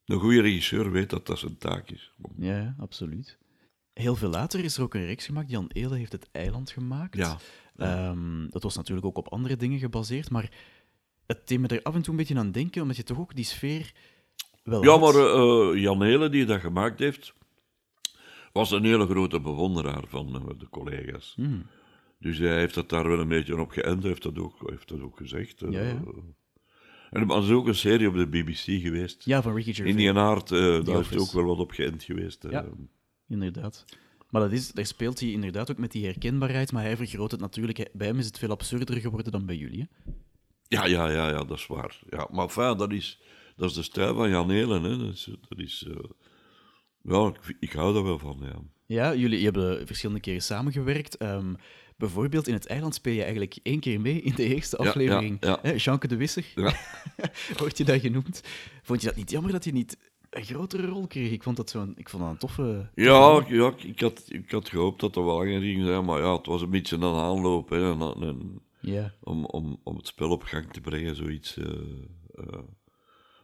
een 0.10 0.20
goede 0.20 0.42
regisseur 0.42 0.92
weet 0.92 1.10
dat 1.10 1.26
dat 1.26 1.40
zijn 1.40 1.58
taak 1.58 1.90
is. 1.90 2.14
ja, 2.38 2.76
absoluut. 2.80 3.38
Heel 3.94 4.16
veel 4.16 4.30
later 4.30 4.64
is 4.64 4.78
er 4.78 4.84
ook 4.84 4.94
een 4.94 5.06
reeks 5.06 5.26
gemaakt. 5.26 5.50
Jan 5.50 5.70
Eele 5.74 5.96
heeft 5.96 6.12
het 6.12 6.30
eiland 6.32 6.72
gemaakt. 6.72 7.18
Ja. 7.18 7.38
Ehm, 7.78 8.50
dat 8.50 8.64
was 8.64 8.76
natuurlijk 8.76 9.08
ook 9.08 9.18
op 9.18 9.28
andere 9.28 9.56
dingen 9.56 9.80
gebaseerd, 9.80 10.30
maar 10.30 10.52
het 11.26 11.58
me 11.60 11.68
er 11.68 11.82
af 11.84 11.96
en 11.96 12.02
toe 12.02 12.12
een 12.12 12.20
beetje 12.20 12.38
aan 12.38 12.52
denken, 12.52 12.82
omdat 12.82 12.98
je 12.98 13.04
toch 13.04 13.20
ook 13.20 13.36
die 13.36 13.46
sfeer 13.46 13.94
wel 14.64 14.84
Ja, 14.84 14.90
had. 14.90 15.00
maar 15.00 15.24
eh, 15.24 15.72
eh, 15.72 15.82
Jan 15.82 16.04
Hele, 16.04 16.30
die 16.30 16.46
dat 16.46 16.60
gemaakt 16.60 17.00
heeft, 17.00 17.34
was 18.52 18.72
een 18.72 18.84
hele 18.84 19.06
grote 19.06 19.40
bewonderaar 19.42 20.04
van 20.08 20.36
eh, 20.36 20.60
de 20.60 20.70
collega's. 20.70 21.34
Hmm. 21.36 21.66
Dus 22.20 22.38
hij 22.38 22.58
heeft 22.60 22.74
dat 22.74 22.90
daar 22.90 23.08
wel 23.08 23.20
een 23.20 23.28
beetje 23.28 23.62
op 23.62 23.72
geënt, 23.72 24.04
heeft 24.04 24.24
dat 24.24 24.38
ook, 24.38 24.70
heeft 24.70 24.88
dat 24.88 25.02
ook 25.02 25.18
gezegd. 25.18 25.60
Ja, 25.60 25.82
ja. 25.82 26.02
En 27.10 27.22
er 27.22 27.26
was 27.28 27.50
ook 27.50 27.68
een 27.68 27.76
serie 27.76 28.08
op 28.08 28.16
de 28.16 28.28
BBC 28.28 28.82
geweest. 28.82 29.26
Ja, 29.26 29.42
van 29.42 29.54
Ricky 29.56 29.74
Gervais. 29.74 29.90
In 29.92 29.98
die 29.98 30.14
aard, 30.14 30.52
eh 30.52 30.84
daar 30.84 30.98
Office. 30.98 31.20
ook 31.20 31.32
wel 31.32 31.44
wat 31.44 31.58
op 31.58 31.72
geënt 31.72 32.04
geweest. 32.04 32.44
eh. 32.44 32.52
Ja. 32.52 32.66
Inderdaad. 33.28 33.86
Maar 34.30 34.42
dat 34.42 34.52
is, 34.52 34.72
daar 34.72 34.86
speelt 34.86 35.20
hij 35.20 35.30
inderdaad 35.32 35.72
ook 35.72 35.78
met 35.78 35.92
die 35.92 36.06
herkenbaarheid, 36.06 36.72
maar 36.72 36.84
hij 36.84 36.98
vergroot 36.98 37.32
het 37.32 37.40
natuurlijk. 37.40 37.90
Bij 37.94 38.08
hem 38.08 38.18
is 38.20 38.26
het 38.26 38.38
veel 38.40 38.50
absurder 38.50 38.98
geworden 39.02 39.32
dan 39.32 39.46
bij 39.46 39.56
jullie. 39.56 39.80
Hè? 40.04 40.12
ja, 40.68 40.86
ja, 40.86 41.10
ja, 41.10 41.30
ja, 41.30 41.44
dat 41.44 41.58
is 41.58 41.68
waar. 41.68 42.00
Ja, 42.10 42.28
maar 42.32 42.44
enfin, 42.44 42.78
dat 42.78 42.92
is, 42.92 43.22
dat 43.56 43.70
is 43.70 43.76
de 43.76 43.84
stijl 43.84 44.16
van 44.16 44.30
Jan 44.30 44.50
Helen. 44.50 44.84
Hè. 44.84 44.98
Dat 44.98 45.14
is, 45.14 45.30
dat 45.50 45.60
is 45.60 45.88
eh, 45.90 46.04
ja, 47.02 47.28
ik, 47.28 47.56
ik 47.60 47.72
hou 47.72 47.94
daar 47.94 48.04
wel 48.04 48.20
van, 48.20 48.38
ja. 48.42 48.60
Ja, 48.86 49.16
jullie 49.16 49.44
hebben 49.44 49.88
verschillende 49.88 50.22
keren 50.22 50.42
samengewerkt. 50.42 51.18
Ehm, 51.18 51.54
bijvoorbeeld 52.00 52.48
in 52.48 52.54
het 52.54 52.68
eiland 52.68 52.94
speel 52.96 53.14
je 53.14 53.22
eigenlijk 53.22 53.58
één 53.64 53.80
keer 53.80 54.02
mee 54.02 54.22
in 54.22 54.36
de 54.36 54.44
eerste 54.56 54.78
aflevering. 54.78 55.38
ja, 55.40 55.76
Jeanke 55.76 56.08
de 56.08 56.16
Wisser, 56.16 56.46
Ja. 56.56 56.74
wordt 57.58 57.78
je 57.78 57.84
dat 57.84 58.00
genoemd. 58.02 58.42
Vond 58.84 59.02
je 59.02 59.08
dat 59.08 59.16
niet 59.16 59.30
jammer 59.32 59.52
dat 59.52 59.64
hij 59.64 59.74
niet 59.74 59.98
een 60.30 60.44
grotere 60.44 60.86
rol 60.88 61.08
kreeg? 61.08 61.32
Ik 61.32 61.44
vond 61.44 61.58
dat, 61.58 61.70
zo'n, 61.70 61.94
ik 61.98 62.10
vond 62.10 62.24
dat 62.24 62.32
een 62.32 62.38
toffe... 62.38 62.90
Ja, 62.96 63.46
ja 63.48 63.74
ik, 63.78 64.00
had, 64.00 64.24
ik 64.28 64.52
had 64.52 64.70
gehoopt 64.70 65.00
dat 65.00 65.16
er 65.16 65.26
wel 65.26 65.38
langer 65.38 65.62
ging 65.62 65.86
zijn, 65.86 66.06
maar 66.06 66.20
ja, 66.20 66.36
het 66.38 66.46
was 66.46 66.62
een 66.62 66.70
beetje 66.70 66.96
een 66.96 67.04
aanloop 67.04 67.70
hè, 67.70 67.92
en- 67.92 68.22
en- 68.22 68.62
Ja, 68.82 69.14
om, 69.24 69.46
om, 69.46 69.80
om 69.84 69.96
het 69.96 70.08
spel 70.08 70.30
op 70.30 70.44
gang 70.44 70.74
te 70.74 70.82
brengen, 70.82 71.16
zoiets. 71.16 71.58
eh, 71.58 71.66
eh. 72.34 72.60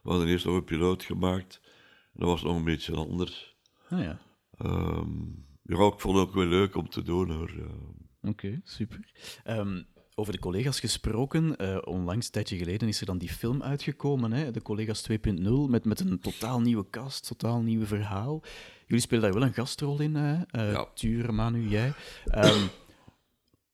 we 0.02 0.10
hadden 0.12 0.28
eerst 0.28 0.44
nog 0.44 0.54
een 0.54 0.64
piloot 0.64 1.02
gemaakt, 1.02 1.60
dat 2.12 2.28
was 2.28 2.42
nog 2.42 2.56
een 2.56 2.64
beetje 2.64 2.94
anders. 2.96 3.56
ah, 3.90 4.00
ja. 4.02 4.18
Ehm, 4.58 5.10
ja, 5.62 5.86
ik 5.86 6.00
vond 6.00 6.18
het 6.18 6.28
ook 6.28 6.34
wel 6.34 6.46
leuk 6.46 6.76
om 6.76 6.88
te 6.88 7.02
doen 7.02 7.30
hoor. 7.30 7.50
Oké, 8.22 8.60
super. 8.64 9.00
Ehm, 9.44 9.82
over 10.14 10.32
de 10.32 10.38
collega's 10.38 10.80
gesproken, 10.80 11.56
eh, 11.56 11.78
onlangs, 11.84 12.26
een 12.26 12.32
tijdje 12.32 12.56
geleden, 12.56 12.88
is 12.88 13.00
er 13.00 13.06
dan 13.06 13.18
die 13.18 13.28
film 13.28 13.62
uitgekomen, 13.62 14.32
hè? 14.32 14.50
de 14.50 14.62
Collega's 14.62 15.02
2.0, 15.02 15.68
met, 15.68 15.84
met 15.84 16.00
een 16.00 16.20
totaal 16.20 16.60
nieuwe 16.60 16.86
cast, 16.90 17.26
totaal 17.26 17.60
nieuw 17.60 17.84
verhaal. 17.84 18.42
Jullie 18.86 19.02
spelen 19.02 19.22
daar 19.22 19.32
wel 19.32 19.42
een 19.42 19.54
gastrol 19.54 20.00
in, 20.00 20.14
hè? 20.14 20.42
Eh, 20.50 20.72
Ja. 20.94 21.32
Manu, 21.32 21.68
jij. 21.68 21.92
Ehm, 22.24 22.66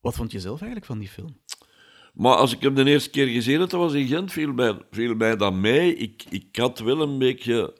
wat 0.00 0.14
vond 0.14 0.32
je 0.32 0.40
zelf 0.40 0.56
eigenlijk 0.60 0.86
van 0.86 0.98
die 0.98 1.08
film? 1.08 1.36
Maar 2.14 2.36
als 2.36 2.52
ik 2.52 2.60
hem 2.60 2.74
de 2.74 2.84
eerste 2.84 3.10
keer 3.10 3.26
gezien 3.26 3.58
had, 3.60 3.70
dat 3.70 3.80
was 3.80 3.92
in 3.92 4.06
Gent, 4.06 4.32
viel 4.32 4.52
mij, 4.52 4.78
viel 4.90 5.14
mij 5.14 5.36
dat 5.36 5.52
mee. 5.52 5.94
Ik, 5.96 6.24
ik 6.30 6.56
had 6.56 6.78
wel 6.78 7.00
een 7.00 7.18
beetje 7.18 7.76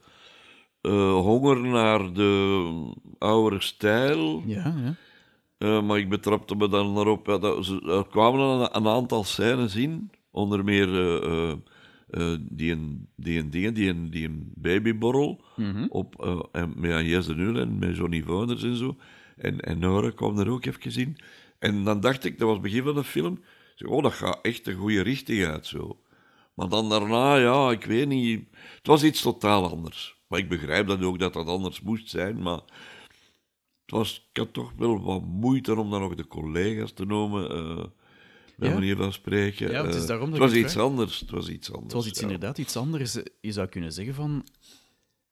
eh, 0.81 1.12
honger 1.12 1.61
naar 1.61 2.12
de 2.12 2.92
oude 3.18 3.61
stijl. 3.61 4.42
Ja, 4.46 4.75
ja. 4.85 4.94
Maar 5.62 5.98
ik 5.98 6.09
betrapte 6.09 6.57
me 6.57 6.68
dan 6.68 6.98
erop. 6.98 7.27
Ja, 7.27 7.38
dat, 7.38 7.66
er 7.66 8.07
kwamen 8.07 8.40
een, 8.40 8.77
een 8.77 8.87
aantal 8.87 9.25
scènes 9.25 9.77
in. 9.77 10.11
Onder 10.31 10.64
meer 10.64 10.88
eh, 10.88 11.51
eh, 11.51 11.57
eh, 12.12 12.38
die, 12.40 12.72
een, 12.72 13.09
die, 13.16 13.38
een 13.38 13.51
die, 13.51 13.88
een, 13.88 14.11
die 14.11 14.25
een 14.27 14.53
babyborrel. 14.55 15.40
op, 15.88 16.25
eh, 16.25 16.40
en 16.53 16.72
met 16.77 16.90
Agnes 16.90 17.27
de 17.27 17.35
Nul 17.35 17.57
en 17.61 17.79
met 17.79 17.96
Johnny 17.96 18.22
Vouders 18.22 18.62
en 18.62 18.77
zo. 18.77 18.96
En, 19.37 19.61
en 19.61 19.79
Nora 19.79 20.11
kwam 20.11 20.38
er 20.38 20.51
ook 20.51 20.64
even 20.64 21.01
in. 21.01 21.16
En 21.59 21.85
dan 21.85 22.01
dacht 22.01 22.25
ik, 22.25 22.38
dat 22.38 22.46
was 22.46 22.57
het 22.57 22.62
begin 22.62 22.83
van 22.83 22.94
de 22.94 23.05
film. 23.05 23.33
Ik 23.33 23.72
zeg, 23.75 23.88
oh, 23.88 24.03
dat 24.03 24.12
gaat 24.12 24.38
echt 24.42 24.66
een 24.66 24.75
goede 24.75 25.01
richting 25.03 25.44
uit 25.44 25.66
zo. 25.66 26.01
Maar 26.55 26.68
dan 26.68 26.88
daarna, 26.88 27.37
ja, 27.37 27.70
ik 27.70 27.85
weet 27.85 28.09
niet. 28.09 28.44
Het 28.77 28.87
was 28.87 29.05
iets 29.05 29.22
totaal 29.22 29.70
anders. 29.70 30.16
Maar 30.27 30.38
ik 30.38 30.48
begrijp 30.48 30.87
dat 30.87 31.03
ook 31.03 31.18
dat 31.18 31.33
dat 31.33 31.46
anders 31.46 31.81
moest 31.81 32.11
zijn. 32.11 32.42
Maar 32.42 32.61
was, 33.92 34.28
ik 34.33 34.37
had 34.37 34.52
toch 34.52 34.72
wel 34.76 35.02
wat 35.02 35.22
moeite 35.22 35.78
om 35.78 35.90
dan 35.90 36.00
nog 36.00 36.14
de 36.14 36.26
collega's 36.26 36.92
te 36.92 37.05
noemen. 37.05 37.50
eh 37.50 37.85
bij 38.57 38.68
Ja? 38.68 38.74
manier 38.74 38.96
van 38.96 39.12
spreken. 39.12 39.70
Ja, 39.70 39.85
het 39.85 39.94
is 39.94 40.00
Eh, 40.02 40.07
daarom 40.09 40.31
dat 40.31 40.40
het 40.40 40.50
was 40.50 40.59
iets 40.59 40.76
anders. 40.76 41.20
Het 41.20 41.31
was 41.31 41.48
iets 41.48 41.68
anders. 41.72 41.85
Het 41.85 41.92
was 41.92 42.07
iets 42.07 42.18
ja. 42.20 42.24
inderdaad 42.24 42.59
iets 42.59 42.76
anders. 42.76 43.18
Je 43.40 43.52
zou 43.52 43.68
kunnen 43.68 43.92
zeggen 43.92 44.14
van... 44.14 44.46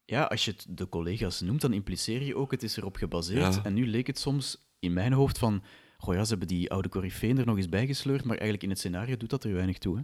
Ja, 0.05 0.23
als 0.25 0.44
je 0.44 0.51
het 0.51 0.66
de 0.68 0.88
collega's 0.88 1.40
noemt, 1.40 1.61
dan 1.61 1.73
impliceer 1.73 2.23
je 2.23 2.37
ook, 2.37 2.51
het 2.51 2.62
is 2.62 2.77
erop 2.77 2.96
gebaseerd. 2.96 3.55
Ja. 3.55 3.64
En 3.64 3.75
nu 3.75 3.87
leek 3.87 4.07
het 4.07 4.18
soms 4.18 4.68
in 4.79 4.92
mijn 4.92 5.12
hoofd 5.12 5.38
van... 5.38 5.62
Goh 5.99 6.14
ja, 6.14 6.23
ze 6.25 6.31
hebben 6.31 6.49
die 6.49 6.70
oude 6.70 6.88
corifeen 6.88 7.38
er 7.38 7.46
nog 7.46 7.57
eens 7.57 7.68
bijgesleurd, 7.68 8.25
maar 8.25 8.37
eigenlijk 8.37 8.62
in 8.62 8.70
het 8.70 8.79
scenario 8.79 9.16
doet 9.16 9.31
dat 9.31 9.44
er 9.44 9.53
weinig 9.53 9.79
toe. 9.79 9.96
Hè? 9.96 10.03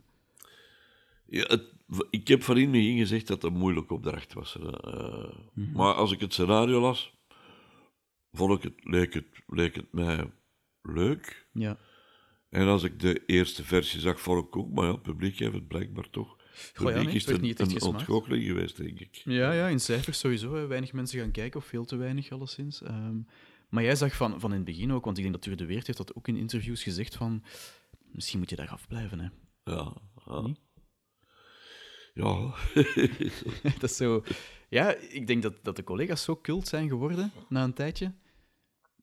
Ja, 1.27 1.45
het, 1.47 1.63
ik 2.11 2.29
heb 2.29 2.43
van 2.43 2.57
in 2.57 2.97
gezegd 2.99 3.27
dat 3.27 3.43
het 3.43 3.53
een 3.53 3.59
moeilijke 3.59 3.95
opdracht 3.95 4.33
was. 4.33 4.59
eh. 4.61 5.25
Maar 5.75 5.95
als 5.95 6.13
ik 6.13 6.21
het 6.21 6.33
scenario 6.33 6.81
las, 6.81 7.16
vond 8.37 8.53
ik 8.57 8.63
het, 8.63 8.85
leek, 8.85 9.15
het, 9.15 9.27
leek 9.47 9.75
het 9.75 9.93
mij 9.93 10.31
leuk. 10.83 11.47
Ja. 11.53 11.79
En 12.49 12.67
als 12.67 12.83
ik 12.83 13.01
de 13.01 13.25
eerste 13.27 13.65
versie 13.65 14.01
zag, 14.01 14.21
vond 14.21 14.47
ik 14.47 14.57
ook, 14.57 14.71
maar 14.71 14.85
ja, 14.85 14.93
het 14.93 15.03
publiek 15.03 15.39
heeft 15.39 15.53
het 15.53 15.69
blijkbaar 15.69 16.11
toch 16.11 16.37
Voor 16.53 16.91
ja, 16.91 17.03
nee, 17.03 17.15
is 17.15 17.27
het 17.27 17.41
niet 17.41 17.61
een, 17.61 17.71
een 17.71 17.83
ontgoocheling 17.83 18.45
geweest, 18.45 18.77
denk 18.77 19.01
ik. 19.01 19.15
Ja, 19.15 19.53
ja, 19.53 19.69
in 19.69 19.81
cijfers 19.81 20.19
sowieso. 20.19 20.55
hè. 20.55 20.67
Weinig 20.67 20.93
mensen 20.93 21.21
gaan 21.21 21.31
kijken, 21.31 21.61
of 21.61 21.67
veel 21.67 21.85
te 21.85 21.97
weinig 21.97 22.31
alleszins. 22.31 22.83
Ehm, 22.83 23.17
maar 23.69 23.83
jij 23.83 23.97
zag 23.97 24.17
van, 24.17 24.41
van 24.41 24.51
in 24.51 24.57
het 24.57 24.65
begin 24.65 24.93
ook, 24.93 25.05
want 25.05 25.17
ik 25.17 25.23
denk 25.23 25.35
dat 25.35 25.45
Tuur 25.45 25.57
de 25.57 25.67
Weert 25.67 25.87
heeft 25.87 25.99
dat 25.99 26.15
ook 26.15 26.29
in 26.29 26.37
interviews 26.37 26.83
gezegd 26.83 27.17
van 27.17 27.45
misschien 28.13 28.39
moet 28.39 28.51
je 28.51 28.57
daar 28.57 28.71
afblijven. 28.71 29.19
Hè. 29.19 29.29
Ja. 29.73 29.93
Ja. 30.27 30.55
Ja. 32.15 32.55
dat 33.81 33.91
is 33.91 33.97
zo... 33.97 34.25
Ja, 34.69 34.95
ik 34.95 35.27
denk 35.27 35.43
dat, 35.43 35.55
dat 35.63 35.77
de 35.77 35.85
collega's 35.85 36.23
zo 36.23 36.37
cult 36.37 36.69
zijn 36.69 36.89
geworden 36.89 37.33
na 37.49 37.65
een 37.65 37.73
tijdje, 37.73 38.15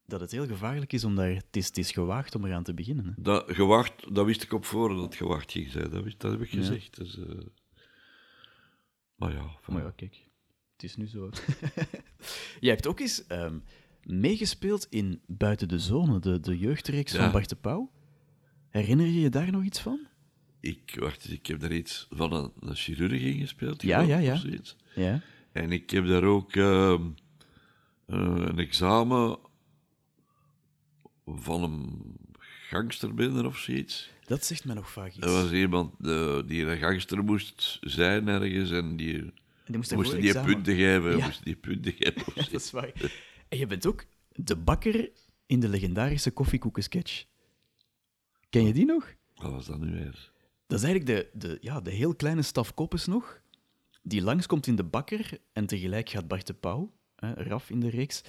dat 0.06 0.20
het 0.20 0.30
heel 0.30 0.46
gevaarlijk 0.46 0.92
is 0.92 1.04
om 1.04 1.14
daar... 1.16 1.28
Het 1.34 1.56
is, 1.56 1.66
het 1.66 1.78
is 1.78 1.90
gewaagd 1.92 2.34
om 2.34 2.44
eraan 2.44 2.62
te 2.62 2.74
beginnen. 2.74 3.04
Hè. 3.06 3.12
dat, 3.16 3.44
gewacht, 3.52 4.14
dat 4.14 4.24
wist 4.26 4.42
ik 4.42 4.52
op 4.52 4.64
voorhand 4.64 5.00
dat 5.00 5.08
het 5.08 5.16
gewacht 5.18 5.52
ging 5.52 5.70
zijn. 5.70 5.90
Dat, 5.90 6.02
wist, 6.02 6.20
dat 6.20 6.30
heb 6.32 6.40
ik 6.40 6.50
Ja. 6.50 6.58
gezegd. 6.58 6.96
Dus, 6.96 7.18
eh, 7.18 7.24
maar 9.14 9.32
ja. 9.32 9.56
van- 9.60 9.74
Maar 9.74 9.82
ja, 9.82 9.90
kijk, 9.96 10.16
het 10.72 10.82
is 10.82 10.96
nu 10.96 11.06
zo. 11.06 11.30
Jij 12.60 12.70
hebt 12.72 12.86
ook 12.86 13.00
eens 13.00 13.26
ehm, 13.26 13.58
meegespeeld 14.02 14.86
in 14.90 15.20
Buiten 15.26 15.68
de 15.68 15.78
Zone, 15.78 16.18
de, 16.20 16.40
de 16.40 16.58
jeugdreeks 16.58 17.12
Ja. 17.12 17.18
van 17.22 17.32
Bart 17.32 17.48
de 17.48 17.56
Pauw. 17.56 17.90
Herinner 18.70 19.06
je 19.06 19.20
je 19.20 19.28
daar 19.30 19.50
nog 19.50 19.62
iets 19.64 19.80
van? 19.80 20.06
Ik, 20.60 20.96
wacht, 20.98 21.30
ik 21.30 21.46
heb 21.46 21.60
daar 21.60 21.72
iets 21.72 22.06
van 22.10 22.32
een, 22.32 22.52
een 22.60 22.74
chirurg 22.76 23.20
in 23.22 23.38
gespeeld. 23.40 23.82
Ja, 23.82 24.00
ja, 24.00 24.18
ja. 24.18 24.42
Ja. 24.94 25.20
En 25.52 25.72
ik 25.72 25.90
heb 25.90 26.06
daar 26.06 26.22
ook 26.24 26.56
ehm, 26.56 27.02
eh, 28.06 28.18
een 28.36 28.58
examen 28.58 29.38
van 31.26 31.62
een 31.62 32.02
gangsterbender 32.68 33.46
of 33.46 33.58
zoiets. 33.58 34.10
Dat 34.24 34.44
zegt 34.44 34.64
mij 34.64 34.74
nog 34.74 34.90
vaak 34.90 35.08
iets. 35.14 35.26
Er 35.26 35.32
was 35.32 35.50
iemand 35.52 35.92
eh, 36.06 36.38
die 36.46 36.64
een 36.64 36.78
gangster 36.78 37.24
moest 37.24 37.78
zijn 37.80 38.28
ergens 38.28 38.70
en 38.70 38.96
die 38.96 39.14
En 39.18 39.32
die 39.64 39.76
moest 39.96 40.10
die 40.10 40.20
examen. 40.28 40.54
punten 40.54 40.74
geven. 40.76 41.16
Ja. 41.16 41.24
Moest 41.26 41.44
die 41.44 41.56
punten 41.56 41.92
geven 41.92 42.14
Ja, 42.16 42.22
dat 42.34 42.34
zoiets. 42.34 42.52
is 42.64 42.70
waar. 42.70 42.92
En 43.48 43.58
je 43.58 43.66
bent 43.66 43.86
ook 43.86 44.04
de 44.32 44.56
bakker 44.56 45.10
in 45.46 45.60
de 45.60 45.68
legendarische 45.68 46.30
koffiekoekensketch. 46.30 47.24
Ken 48.50 48.66
je 48.66 48.72
die 48.72 48.84
nog? 48.86 49.14
Wat 49.34 49.52
was 49.52 49.66
dat 49.66 49.78
nu 49.80 49.92
weer? 49.92 50.32
Dat 50.66 50.78
is 50.78 50.84
eigenlijk 50.84 51.06
de, 51.32 51.38
de, 51.48 51.58
ja, 51.60 51.80
de 51.80 51.90
heel 51.90 52.14
kleine 52.14 52.42
staf 52.42 52.74
koppes 52.74 53.06
nog, 53.06 53.40
die 54.02 54.22
langskomt 54.22 54.66
in 54.66 54.76
de 54.76 54.84
bakker 54.84 55.38
en 55.52 55.66
tegelijk 55.66 56.08
gaat 56.08 56.28
Bart 56.28 56.46
de 56.46 56.54
Pauw, 56.54 56.92
hè, 57.16 57.32
Raf 57.34 57.70
in 57.70 57.80
de 57.80 57.90
reeks, 57.90 58.22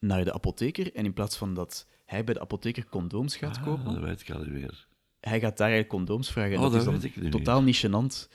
naar 0.00 0.24
de 0.24 0.32
apotheker. 0.32 0.94
En 0.94 1.04
in 1.04 1.12
plaats 1.12 1.36
van 1.36 1.54
dat 1.54 1.86
hij 2.08 2.24
bij 2.24 2.34
de 2.34 2.40
apotheker 2.40 2.86
condooms 2.88 3.36
gaat 3.36 3.56
Ah, 3.56 3.64
kopen, 3.64 3.84
dat 3.94 4.02
weet 4.02 4.20
ik 4.20 4.30
al 4.30 4.38
niet 4.40 4.50
meer. 4.52 4.86
hij 5.20 5.40
gaat 5.40 5.56
daar 5.56 5.68
eigenlijk 5.68 5.88
condooms 5.88 6.30
vragen. 6.32 6.52
En 6.52 6.56
Oh, 6.56 6.62
dat, 6.62 6.72
dat 6.72 6.80
is 6.80 6.86
dan 6.86 6.94
weet 7.00 7.04
ik 7.04 7.22
niet 7.22 7.32
totaal 7.32 7.62
niet 7.62 7.86
gênant. 7.86 8.28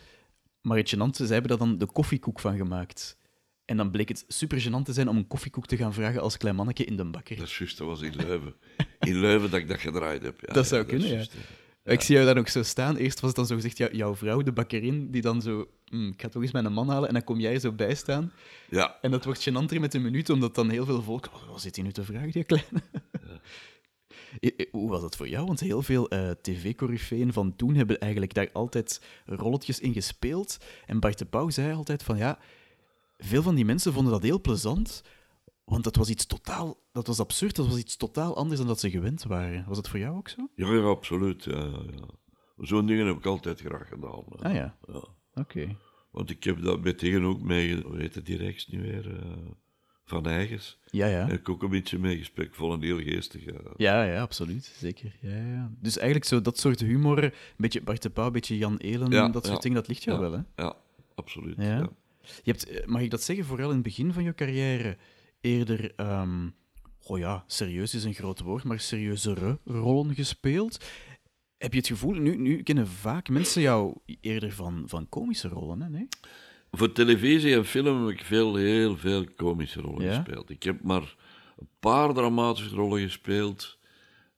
Maar 0.62 0.78
het 0.78 0.96
gênante, 0.96 1.16
zij 1.26 1.28
hebben 1.28 1.48
daar 1.58 1.68
dan 1.68 1.78
de 1.78 1.86
koffiekoek 1.86 2.40
van 2.40 2.58
gemaakt. 2.58 3.18
En 3.66 3.78
dan 3.78 3.92
bleek 3.92 4.08
het 4.10 4.26
super 4.28 4.62
gênant 4.62 4.84
te 4.84 4.94
zijn 4.94 5.08
om 5.08 5.18
een 5.18 5.28
koffiekoek 5.28 5.66
te 5.68 5.78
gaan 5.78 5.94
vragen 5.94 6.22
als 6.22 6.38
klein 6.38 6.56
manneke 6.56 6.84
in 6.86 6.98
de 6.98 7.06
bakker. 7.06 7.38
Dat 7.38 7.48
is 7.48 7.58
juist, 7.58 7.78
dat 7.78 7.88
was 7.88 8.02
in 8.02 8.16
Leuven. 8.16 8.54
In 9.00 9.20
Leuven 9.20 9.52
dat 9.52 9.60
ik 9.60 9.68
dat 9.68 9.80
gedraaid 9.80 10.24
heb. 10.24 10.42
Ja, 10.48 10.54
Dat 10.54 10.68
zou 10.68 10.82
ja, 10.82 10.88
kunnen, 10.88 11.08
is 11.18 11.30
ja. 11.84 11.92
Ik 11.92 12.02
zie 12.02 12.16
jou 12.16 12.28
daar 12.28 12.38
ook 12.38 12.48
zo 12.48 12.64
staan. 12.64 12.96
Eerst 12.96 13.20
was 13.20 13.30
het 13.30 13.36
dan 13.36 13.46
zo 13.46 13.56
gezegd, 13.56 13.96
jouw 13.96 14.16
vrouw, 14.16 14.42
de 14.42 14.52
bakkerin, 14.52 15.12
die 15.12 15.22
dan 15.22 15.42
zo... 15.42 15.68
"Hm, 15.86 16.08
ik 16.08 16.22
ga 16.22 16.30
toch 16.30 16.42
eens 16.42 16.52
mijn 16.52 16.74
man 16.74 16.90
halen. 16.90 17.08
En 17.08 17.14
dan 17.14 17.24
kom 17.24 17.40
jij 17.40 17.60
zo 17.60 17.72
bij 17.72 17.96
staan. 17.96 18.32
Ja, 18.70 18.98
En 19.02 19.12
dat 19.12 19.26
wordt 19.26 19.50
gênanter 19.50 19.80
met 19.80 19.94
een 19.94 20.02
minuut, 20.02 20.30
omdat 20.30 20.56
dan 20.56 20.70
heel 20.70 20.86
veel 20.86 21.02
volk... 21.02 21.26
Oh, 21.34 21.48
wat 21.50 21.62
zit 21.62 21.76
hij 21.76 21.86
nu 21.86 21.92
te 21.92 22.04
vragen, 22.04 22.32
die 22.32 22.44
kleine? 22.44 22.82
Eh, 24.40 24.52
eh, 24.58 24.66
Hoe 24.72 24.90
was 24.90 25.02
dat 25.02 25.16
voor 25.16 25.28
jou? 25.28 25.46
Want 25.46 25.60
heel 25.60 25.82
veel 25.82 26.10
eh 26.10 26.32
tv-corifeeën 26.42 27.34
van 27.34 27.56
toen 27.56 27.76
hebben 27.76 28.00
eigenlijk 28.00 28.34
daar 28.34 28.50
altijd 28.54 29.02
rolletjes 29.26 29.80
in 29.80 29.94
gespeeld. 29.94 30.58
En 30.86 31.00
Bart 31.00 31.18
de 31.18 31.26
Pauw 31.26 31.50
zei 31.50 31.74
altijd 31.74 32.04
van, 32.04 32.18
ja, 32.18 32.40
veel 33.18 33.42
van 33.42 33.56
die 33.56 33.66
mensen 33.66 33.94
vonden 33.94 34.12
dat 34.14 34.24
heel 34.24 34.42
plezant, 34.42 35.04
want 35.64 35.84
dat 35.84 35.96
was 35.96 36.10
iets 36.10 36.26
totaal... 36.26 36.82
Dat 36.92 37.08
was 37.08 37.20
absurd, 37.20 37.56
dat 37.56 37.68
was 37.68 37.78
iets 37.78 37.98
totaal 37.98 38.36
anders 38.38 38.60
dan 38.60 38.68
dat 38.68 38.80
ze 38.80 38.90
gewend 38.90 39.24
waren. 39.24 39.66
Was 39.68 39.76
dat 39.76 39.90
voor 39.90 40.00
jou 40.00 40.18
ook 40.18 40.30
zo? 40.30 40.48
ja, 40.56 40.74
ja 40.74 40.82
absoluut. 40.82 41.44
Ja, 41.44 41.64
ja. 41.66 42.06
Zo'n 42.58 42.86
dingen 42.86 43.06
heb 43.08 43.18
ik 43.18 43.26
altijd 43.26 43.60
graag 43.60 43.88
gedaan. 43.88 44.24
hè. 44.30 44.44
Ah 44.50 44.54
ja, 44.54 44.78
Ja. 44.88 45.04
oké. 45.34 45.76
Want 46.12 46.30
ik 46.30 46.44
heb 46.44 46.62
dat 46.64 46.98
tegen 46.98 47.24
ook 47.24 47.42
mee, 47.42 47.82
hoe 47.82 47.98
heet 47.98 48.16
het 48.16 48.26
die 48.26 48.38
reeks 48.38 48.68
nu 48.68 48.82
weer? 48.82 49.24
Van 50.06 50.26
Eigens. 50.26 50.78
Ja, 50.86 51.08
ja. 51.08 51.28
Heb 51.28 51.40
ik 51.40 51.50
ook 51.50 51.64
een 51.64 51.70
beetje 51.70 52.00
meegespeeld. 52.00 52.48
Ik 52.48 52.54
vond 52.54 52.74
het 52.74 52.82
heel 52.82 53.00
geestig. 53.00 53.46
ja. 53.46 53.54
Ja, 53.78 54.04
ja, 54.04 54.22
absoluut. 54.22 54.74
Zeker. 54.78 55.16
Ja, 55.20 55.36
ja. 55.36 55.72
Dus 55.80 55.98
eigenlijk 55.98 56.28
zo 56.28 56.42
dat 56.42 56.60
soort 56.60 56.80
humor, 56.80 57.24
een 57.24 57.32
beetje 57.58 57.82
Bart 57.82 58.02
de 58.02 58.10
Pauw, 58.10 58.26
een 58.26 58.32
beetje 58.32 58.58
Jan 58.58 58.78
Elen, 58.78 59.12
Ja, 59.12 59.30
dat 59.30 59.46
soort 59.46 59.62
dingen, 59.62 59.78
dat 59.78 59.88
ligt 59.88 60.04
jou 60.04 60.20
wel, 60.20 60.32
hè? 60.32 60.64
Ja, 60.64 60.76
absoluut. 61.16 61.56
Ja. 61.58 61.78
Ja. 61.78 61.90
Je 62.44 62.52
hebt, 62.52 62.68
eh, 62.70 62.86
mag 62.86 63.02
ik 63.02 63.12
dat 63.12 63.24
zeggen, 63.24 63.46
vooral 63.46 63.68
in 63.70 63.74
het 63.74 63.84
begin 63.84 64.14
van 64.14 64.24
je 64.24 64.34
carrière, 64.34 64.98
eerder, 65.42 65.92
ehm 65.96 66.48
oh 67.06 67.18
ja, 67.20 67.44
serieus 67.48 67.94
is 67.94 68.04
een 68.04 68.14
groot 68.14 68.40
woord, 68.40 68.64
maar 68.64 68.80
serieuzere 68.80 69.60
rollen 69.66 70.16
gespeeld. 70.16 70.86
Heb 71.58 71.72
je 71.74 71.78
het 71.78 71.88
gevoel, 71.88 72.14
nu, 72.14 72.38
nu 72.38 72.64
kennen 72.64 72.88
vaak 72.88 73.30
mensen 73.30 73.62
jou 73.62 73.98
eerder 74.22 74.52
van, 74.52 74.84
van 74.86 75.10
komische 75.10 75.48
rollen, 75.48 75.82
hè? 75.82 75.90
Nee? 75.90 76.08
Voor 76.76 76.92
televisie 76.92 77.56
en 77.56 77.66
film 77.66 78.06
heb 78.08 78.18
ik 78.20 78.26
veel, 78.26 78.56
heel 78.56 78.98
veel 78.98 79.26
komische 79.36 79.82
rollen 79.82 80.06
Ja? 80.06 80.16
gespeeld. 80.16 80.50
Ik 80.50 80.64
heb 80.64 80.84
maar 80.84 81.16
een 81.58 81.68
paar 81.80 82.14
dramatische 82.14 82.76
rollen 82.76 83.02
gespeeld. 83.02 83.78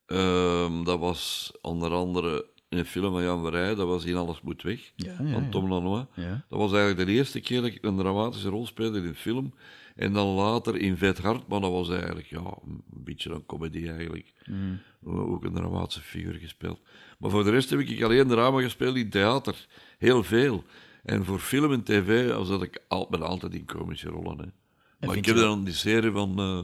Ehm, 0.05 0.83
dat 0.83 0.99
was 0.99 1.51
onder 1.61 1.91
andere 1.91 2.45
in 2.69 2.77
een 2.77 2.85
film 2.85 3.11
van 3.11 3.23
Jan 3.23 3.43
Verheij, 3.43 3.75
dat 3.75 3.87
was 3.87 4.05
In 4.05 4.15
Alles 4.15 4.41
Moet 4.41 4.61
Weg, 4.61 4.91
Ja, 4.95 5.15
van. 5.31 5.49
Tom 5.49 5.69
Lanois. 5.69 6.05
Dat 6.49 6.59
was 6.59 6.73
eigenlijk 6.73 7.07
de 7.09 7.13
eerste 7.15 7.39
keer 7.39 7.61
dat 7.61 7.71
ik 7.71 7.83
een 7.83 7.97
dramatische 7.97 8.49
rol 8.49 8.65
speelde 8.65 8.97
in 8.99 9.05
een 9.05 9.15
film. 9.15 9.53
En 9.95 10.13
dan 10.13 10.27
later 10.27 10.75
in 10.77 10.97
Vet 10.97 11.17
Hart, 11.17 11.47
maar 11.47 11.59
dat 11.61 11.71
was 11.71 11.89
eigenlijk 11.89 12.27
ja, 12.27 12.39
een 12.65 12.83
beetje 12.87 13.29
een 13.33 13.45
comedy 13.45 13.87
eigenlijk. 13.89 14.33
Mhm. 14.45 14.75
Ook 15.19 15.43
een 15.43 15.53
dramatische 15.53 16.01
figuur 16.01 16.33
gespeeld. 16.33 16.79
Maar 17.19 17.29
voor 17.31 17.43
de 17.43 17.49
rest 17.51 17.69
heb 17.69 17.79
ik 17.79 18.01
alleen 18.03 18.27
drama 18.27 18.61
gespeeld 18.61 18.95
in 18.95 19.09
theater. 19.09 19.67
Heel 19.97 20.23
veel. 20.23 20.63
En 21.05 21.25
voor 21.25 21.39
film 21.39 21.71
en 21.71 21.83
tv 21.83 22.31
was 22.33 22.47
dat 22.47 22.61
ik 22.63 22.81
al, 22.87 23.07
ben 23.09 23.21
altijd 23.21 23.53
in 23.53 23.65
komische 23.65 24.09
rollen. 24.09 24.37
Hè. 24.39 24.45
Maar 25.07 25.15
ik 25.17 25.25
heb 25.25 25.35
dan 25.35 25.63
die 25.63 25.73
serie 25.73 26.11
van 26.11 26.39
eh 26.39 26.63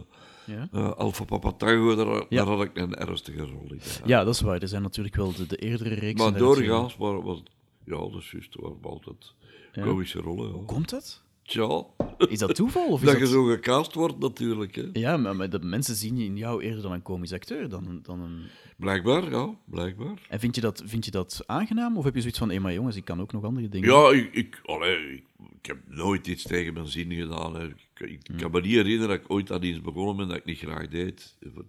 Ja? 0.55 0.67
eh, 0.71 0.91
Alpha 0.91 1.23
Papa 1.23 1.51
Tango, 1.51 1.95
daar, 1.95 2.07
Ja. 2.07 2.23
daar 2.29 2.45
had 2.55 2.63
ik 2.63 2.77
een 2.77 2.95
ernstige 2.95 3.41
rol 3.41 3.65
in. 3.69 3.79
ja. 3.81 4.01
ja, 4.05 4.23
dat 4.23 4.33
is 4.33 4.41
waar. 4.41 4.61
Er 4.61 4.67
zijn 4.67 4.81
natuurlijk 4.81 5.15
wel 5.15 5.33
de, 5.33 5.47
de 5.47 5.55
eerdere 5.57 5.93
reeksen. 5.95 6.31
Maar 6.31 6.39
doorgaans 6.39 6.95
was, 6.97 7.43
ja, 7.83 7.97
dat 7.97 8.13
is 8.15 8.31
juist, 8.31 8.55
waren 8.55 8.77
altijd 8.81 9.33
komische 9.81 10.19
rollen. 10.19 10.51
Hoe 10.51 10.65
komt 10.65 10.89
dat? 10.89 11.23
Tja, 11.43 11.85
Is 12.17 12.39
dat 12.39 12.55
toeval? 12.55 12.87
Of 12.87 12.99
is 12.99 13.05
dat 13.05 13.19
dat... 13.19 13.27
je 13.27 13.33
zo 13.33 13.43
gecast 13.43 13.93
wordt 13.93 14.19
natuurlijk. 14.19 14.75
Hè. 14.75 14.89
Ja, 14.93 15.17
maar, 15.17 15.35
maar 15.35 15.49
de 15.49 15.59
mensen 15.59 15.95
zien 15.95 16.17
je 16.17 16.25
in 16.25 16.37
jou 16.37 16.63
eerder 16.63 16.81
dan 16.81 16.91
een 16.91 17.01
komisch 17.01 17.33
acteur. 17.33 17.69
Dan, 17.69 17.99
dan 18.03 18.19
een... 18.19 18.41
Blijkbaar, 18.77 19.29
ja, 19.31 19.55
blijkbaar. 19.65 20.21
En 20.29 20.39
vind 20.39 20.55
je, 20.55 20.61
dat, 20.61 20.83
vind 20.85 21.05
je 21.05 21.11
dat 21.11 21.43
aangenaam? 21.45 21.97
Of 21.97 22.03
heb 22.03 22.13
je 22.15 22.19
zoiets 22.21 22.39
van, 22.39 22.49
hé, 22.51 22.59
maar 22.59 22.73
jongens, 22.73 22.95
ik 22.95 23.05
kan 23.05 23.21
ook 23.21 23.31
nog 23.31 23.43
andere 23.43 23.69
dingen? 23.69 23.89
Ja, 23.89 24.11
ik, 24.11 24.33
ik, 24.33 24.59
allee, 24.65 25.13
ik, 25.13 25.23
ik 25.59 25.65
heb 25.65 25.77
nooit 25.87 26.27
iets 26.27 26.43
tegen 26.43 26.73
mijn 26.73 26.87
zin 26.87 27.11
gedaan. 27.13 27.55
Hè. 27.55 27.67
Ik, 27.67 28.09
ik 28.09 28.27
Hmm. 28.27 28.37
kan 28.37 28.51
me 28.51 28.61
niet 28.61 28.71
herinneren 28.71 29.07
dat 29.07 29.17
ik 29.25 29.31
ooit 29.31 29.51
aan 29.51 29.63
iets 29.63 29.81
begonnen 29.81 30.15
ben 30.15 30.27
dat 30.27 30.37
ik 30.37 30.45
niet 30.45 30.57
graag 30.57 30.87
deed 30.87 31.37
voor, 31.53 31.65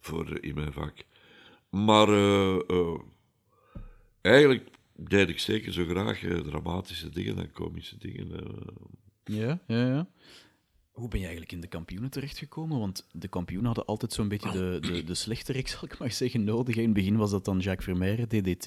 voor, 0.00 0.30
eh, 0.30 0.48
in 0.48 0.54
mijn 0.54 0.72
vak. 0.72 0.94
Maar 1.70 2.08
eh, 2.08 2.58
eh, 2.68 2.98
eigenlijk 4.20 4.68
deed 4.96 5.28
ik 5.28 5.38
zeker 5.38 5.72
zo 5.72 5.84
graag 5.84 6.18
dramatische 6.44 7.08
dingen 7.08 7.36
dan 7.36 7.52
komische 7.52 7.98
dingen. 7.98 8.28
Ja, 9.26 9.60
ja, 9.66 9.86
ja. 9.86 10.06
Hoe 10.90 11.08
ben 11.08 11.18
je 11.18 11.24
eigenlijk 11.24 11.54
in 11.54 11.60
de 11.60 11.66
kampioenen 11.66 12.10
terechtgekomen? 12.10 12.78
Want 12.78 13.06
de 13.12 13.28
kampioenen 13.28 13.66
hadden 13.66 13.84
altijd 13.86 14.12
zo'n 14.12 14.28
beetje 14.28 14.50
de, 14.50 14.78
de, 14.80 15.04
de 15.04 15.14
slechterik, 15.14 15.68
zal 15.78 15.84
ik 15.84 15.98
maar 15.98 16.12
zeggen, 16.12 16.44
nodig. 16.44 16.76
In 16.76 16.84
het 16.84 16.92
begin 16.92 17.16
was 17.16 17.30
dat 17.30 17.44
dan 17.44 17.58
Jacques 17.58 17.84
Vermeijren, 17.84 18.28
DDT. 18.28 18.64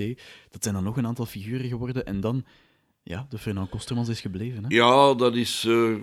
Dat 0.49 0.63
zijn 0.63 0.75
dan 0.75 0.83
nog 0.83 0.97
een 0.97 1.05
aantal 1.07 1.25
figuren 1.25 1.67
geworden. 1.69 2.05
En 2.05 2.19
dan, 2.19 2.45
ja, 3.03 3.25
de 3.29 3.37
Fernand 3.37 3.69
Kostermans 3.69 4.09
is 4.09 4.21
gebleven. 4.21 4.63
Hè? 4.63 4.75
Ja, 4.75 5.13
dat 5.13 5.35
is. 5.35 5.63
eh, 5.65 5.95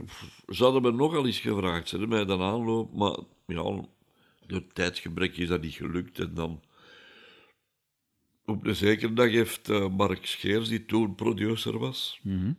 ze 0.49 0.62
hadden 0.64 0.83
me 0.83 0.92
nogal 0.92 1.27
eens 1.27 1.40
gevraagd, 1.40 1.88
ze 1.88 1.97
hebben 1.99 2.16
mij 2.16 2.25
dan 2.27 2.40
aanloop, 2.42 2.95
maar 2.95 3.19
ja, 3.47 3.85
door 4.47 4.62
tijdgebrek 4.73 5.37
is 5.37 5.49
dat 5.49 5.62
niet 5.62 5.75
gelukt. 5.75 6.19
En 6.19 6.35
dan. 6.35 6.61
Op 8.45 8.66
een 8.66 8.77
zekere 8.77 9.12
dag 9.12 9.31
heeft 9.31 9.69
eh, 9.69 9.88
Mark 9.88 10.27
Scheers, 10.27 10.69
die 10.69 10.85
toen 10.87 11.14
producer 11.14 11.79
was, 11.79 12.21
Mhm. 12.23 12.53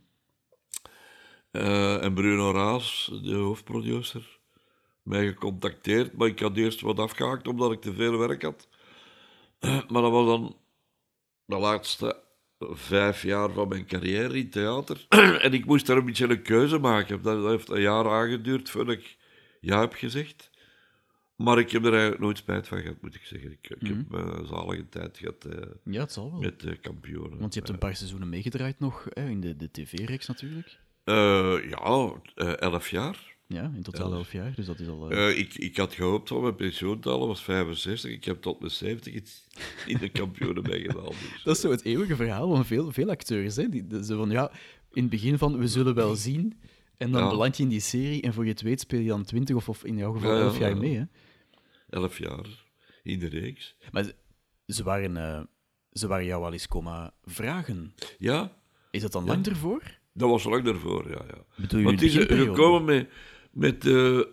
Eh, 1.50 2.02
en 2.04 2.14
Bruno 2.14 2.52
Raas, 2.52 3.10
de 3.22 3.34
hoofdproducer, 3.34 4.38
mij 5.02 5.26
gecontacteerd. 5.26 6.16
Maar 6.16 6.28
ik 6.28 6.38
had 6.38 6.56
eerst 6.56 6.80
wat 6.80 6.98
afgehaakt 6.98 7.46
omdat 7.48 7.72
ik 7.72 7.80
te 7.80 7.92
veel 7.94 8.18
werk 8.18 8.42
had. 8.42 8.68
maar 9.90 10.02
dat 10.02 10.10
was 10.10 10.26
dan 10.26 10.56
de 11.44 11.56
laatste 11.58 12.22
vijf 12.60 13.22
jaar 13.22 13.50
van 13.50 13.68
mijn 13.68 13.86
carrière 13.86 14.38
in 14.38 14.50
theater. 14.50 15.06
en 15.44 15.52
ik 15.52 15.64
moest 15.64 15.86
daar 15.86 15.96
een 15.96 16.04
beetje 16.04 16.28
een 16.28 16.42
keuze 16.42 16.78
maken. 16.78 17.22
Dat, 17.22 17.44
heeft 17.50 17.68
een 17.68 17.80
jaar 17.80 18.08
aangeduurd 18.10 18.70
voordat 18.70 18.94
ik 18.94 19.16
ja 19.60 19.80
heb 19.80 19.92
gezegd. 19.92 20.50
Maar 21.36 21.58
ik 21.58 21.70
heb 21.70 21.84
er 21.84 21.90
eigenlijk 21.92 22.20
nooit 22.22 22.38
spijt 22.38 22.68
van 22.68 22.80
gehad, 22.80 23.02
moet 23.02 23.14
ik 23.14 23.24
zeggen. 23.24 23.50
Ik, 23.52 23.68
ik 23.70 23.82
Mhm. 23.82 23.94
heb 23.96 24.12
eh, 24.12 24.38
een 24.38 24.46
zalige 24.46 24.88
tijd 24.88 25.18
gehad 25.18 25.44
eh, 25.44 25.66
Ja, 25.84 26.00
het 26.00 26.12
zal 26.12 26.30
wel. 26.30 26.40
met 26.40 26.60
de 26.60 26.76
kampioenen. 26.76 27.38
Want 27.38 27.54
je 27.54 27.58
hebt 27.60 27.72
een 27.72 27.78
paar 27.78 27.96
seizoenen 27.96 28.28
meegedraaid 28.28 28.78
nog, 28.80 29.06
hè, 29.12 29.28
in 29.28 29.40
de, 29.40 29.56
de 29.56 29.70
tv-reeks 29.70 30.26
natuurlijk. 30.26 30.78
Eh, 31.08 31.70
ja, 31.70 32.12
eh, 32.34 32.60
elf 32.60 32.90
jaar. 32.90 33.36
Ja, 33.46 33.72
in 33.74 33.82
totaal 33.82 34.12
Elf. 34.12 34.32
jaar, 34.32 34.54
dus 34.54 34.66
dat 34.66 34.78
is 34.80 34.88
al... 34.88 35.10
eh, 35.10 35.38
ik, 35.38 35.54
ik 35.54 35.76
had 35.76 35.94
gehoopt 35.94 36.28
van 36.28 36.42
mijn 36.42 36.54
pensioentalen 36.54 37.26
was 37.28 37.42
65. 37.42 38.10
Ik 38.10 38.24
heb 38.24 38.40
tot 38.42 38.60
mijn 38.60 38.70
70 38.72 39.14
iets 39.14 39.46
in 39.86 39.98
de 39.98 40.08
kampioenen 40.08 40.62
meegedaan. 40.62 41.04
Dus. 41.08 41.42
Dat 41.44 41.54
is 41.56 41.60
zo 41.62 41.70
het 41.70 41.84
eeuwige 41.84 42.16
verhaal 42.16 42.54
van 42.54 42.64
veel, 42.64 42.92
veel 42.92 43.08
acteurs. 43.10 43.56
Hè? 43.56 43.68
Die, 43.68 43.86
van, 44.02 44.30
ja, 44.30 44.50
in 44.92 45.02
het 45.02 45.10
begin 45.10 45.38
van, 45.38 45.58
we 45.58 45.68
zullen 45.68 45.94
wel 45.94 46.14
zien. 46.16 46.60
En 46.96 47.10
dan 47.12 47.22
Ja. 47.22 47.28
beland 47.28 47.56
je 47.56 47.62
in 47.62 47.68
die 47.68 47.80
serie 47.80 48.22
en 48.22 48.32
voor 48.32 48.44
je 48.44 48.50
het 48.50 48.60
weet 48.60 48.80
speel 48.80 49.00
je 49.00 49.08
dan 49.08 49.24
20 49.24 49.56
of, 49.56 49.68
of 49.68 49.84
in 49.84 49.96
jouw 49.96 50.12
geval 50.12 50.30
Ja, 50.30 50.36
ja, 50.38 50.42
11 50.44 50.58
jaar 50.58 50.70
ja. 50.70 50.76
mee. 50.76 50.96
Hè? 50.96 51.04
Elf 51.90 52.18
jaar 52.18 52.64
in 53.02 53.18
de 53.18 53.28
reeks. 53.28 53.76
Maar 53.90 54.04
ze, 54.04 54.14
ze 54.66 54.82
waren, 54.82 55.48
ze 55.92 56.06
waren 56.06 56.24
jou 56.24 56.44
al 56.44 56.52
eens 56.52 56.68
komen 56.68 57.12
vragen. 57.24 57.94
Ja, 58.18 58.52
Is 58.90 59.02
dat 59.02 59.12
dan 59.12 59.24
lang 59.24 59.46
ervoor? 59.46 59.82
Dat 60.18 60.28
was 60.30 60.44
lang 60.44 60.64
daarvoor, 60.64 61.08
ja. 61.10 61.24
ja. 61.28 61.66
Want 61.82 61.90
het 62.00 62.02
is 62.02 62.16
eh, 62.16 62.38
gekomen 62.38 62.84
met, 62.84 63.08
met 63.52 63.82
de 63.82 64.28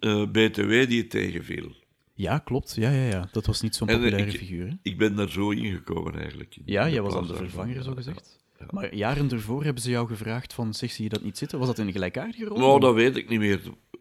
eh, 0.00 0.22
BTW 0.50 0.88
die 0.88 1.00
het 1.00 1.10
tegenviel. 1.10 1.72
Ja, 2.14 2.38
klopt. 2.38 2.74
Ja, 2.76 2.90
ja, 2.90 3.06
ja. 3.08 3.28
Dat 3.32 3.46
was 3.46 3.60
niet 3.60 3.74
zo'n 3.74 3.88
eh, 3.88 3.94
populaire 3.96 4.30
ik- 4.30 4.38
figuur. 4.38 4.66
Hè? 4.68 4.74
Ik 4.82 4.98
ben 4.98 5.16
daar 5.16 5.30
zo 5.30 5.50
ingekomen 5.50 6.18
eigenlijk. 6.18 6.56
in 6.56 6.62
Ja, 6.66 6.88
jij 6.88 7.02
was 7.02 7.12
dan 7.12 7.26
de 7.26 7.34
vervanger, 7.34 7.82
zo 7.82 7.94
gezegd. 7.94 8.38
ja. 8.58 8.66
Maar 8.70 8.94
jaren 8.94 9.30
ervoor 9.30 9.64
hebben 9.64 9.82
ze 9.82 9.90
jou 9.90 10.06
gevraagd 10.08 10.54
van, 10.54 10.74
zeg, 10.74 10.90
zie 10.90 11.04
je 11.04 11.10
dat 11.10 11.22
niet 11.22 11.38
zitten? 11.38 11.58
Was 11.58 11.68
dat 11.68 11.78
in 11.78 11.86
een 11.86 11.92
gelijkaardige 11.92 12.44
rol? 12.44 12.58
Nou, 12.58 12.80
dat 12.80 12.94
weet 12.94 13.16
ik 13.16 13.28
niet 13.28 13.38
meer. 13.38 13.60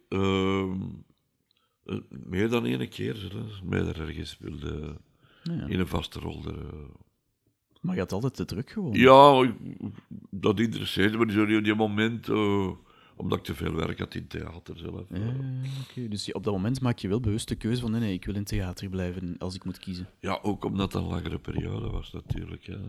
Ehm, 0.10 0.72
eh, 1.86 1.98
meer 2.10 2.50
dan 2.50 2.66
één 2.66 2.90
keer, 2.90 3.30
hè. 3.34 3.68
mij 3.70 3.80
er 3.80 4.02
ergens 4.02 4.38
wilde 4.40 4.96
Ja. 5.44 5.66
in 5.68 5.80
een 5.80 5.88
vaste 5.88 6.20
rol. 6.20 6.44
er, 6.48 6.58
eh. 6.58 6.74
Maar 7.82 7.94
je 7.96 8.00
had 8.02 8.12
altijd 8.12 8.38
de 8.38 8.46
druk 8.46 8.70
gewoon. 8.72 8.94
Ja, 8.94 9.42
ik- 9.44 9.80
dat 10.44 10.60
interesseerde 10.60 11.18
me 11.18 11.32
zo 11.32 11.42
op 11.58 11.64
die 11.64 11.76
moment, 11.76 12.30
eh, 12.30 12.70
omdat 13.16 13.38
ik 13.38 13.44
te 13.44 13.56
veel 13.56 13.74
werk 13.74 14.00
had 14.00 14.16
in 14.16 14.22
het 14.22 14.30
theater 14.30 14.78
zelf. 14.78 15.06
Ja, 15.10 15.36
oké. 15.90 16.08
Dus 16.08 16.32
op 16.32 16.44
dat 16.44 16.54
moment 16.54 16.82
maak 16.82 16.98
je 17.00 17.08
wel 17.08 17.20
bewust 17.20 17.48
de 17.48 17.56
keuze 17.56 17.82
van 17.82 17.92
nee, 17.92 18.00
nee, 18.00 18.14
ik 18.14 18.26
wil 18.26 18.36
in 18.36 18.44
theater 18.44 18.90
blijven 18.90 19.36
als 19.38 19.56
ik 19.56 19.64
moet 19.66 19.80
kiezen. 19.80 20.08
Ja, 20.20 20.40
ook 20.42 20.66
omdat 20.66 20.94
het 20.94 21.02
een 21.02 21.08
langere 21.10 21.40
periode 21.40 21.90
was 21.90 22.12
natuurlijk. 22.12 22.64
Ja. 22.64 22.80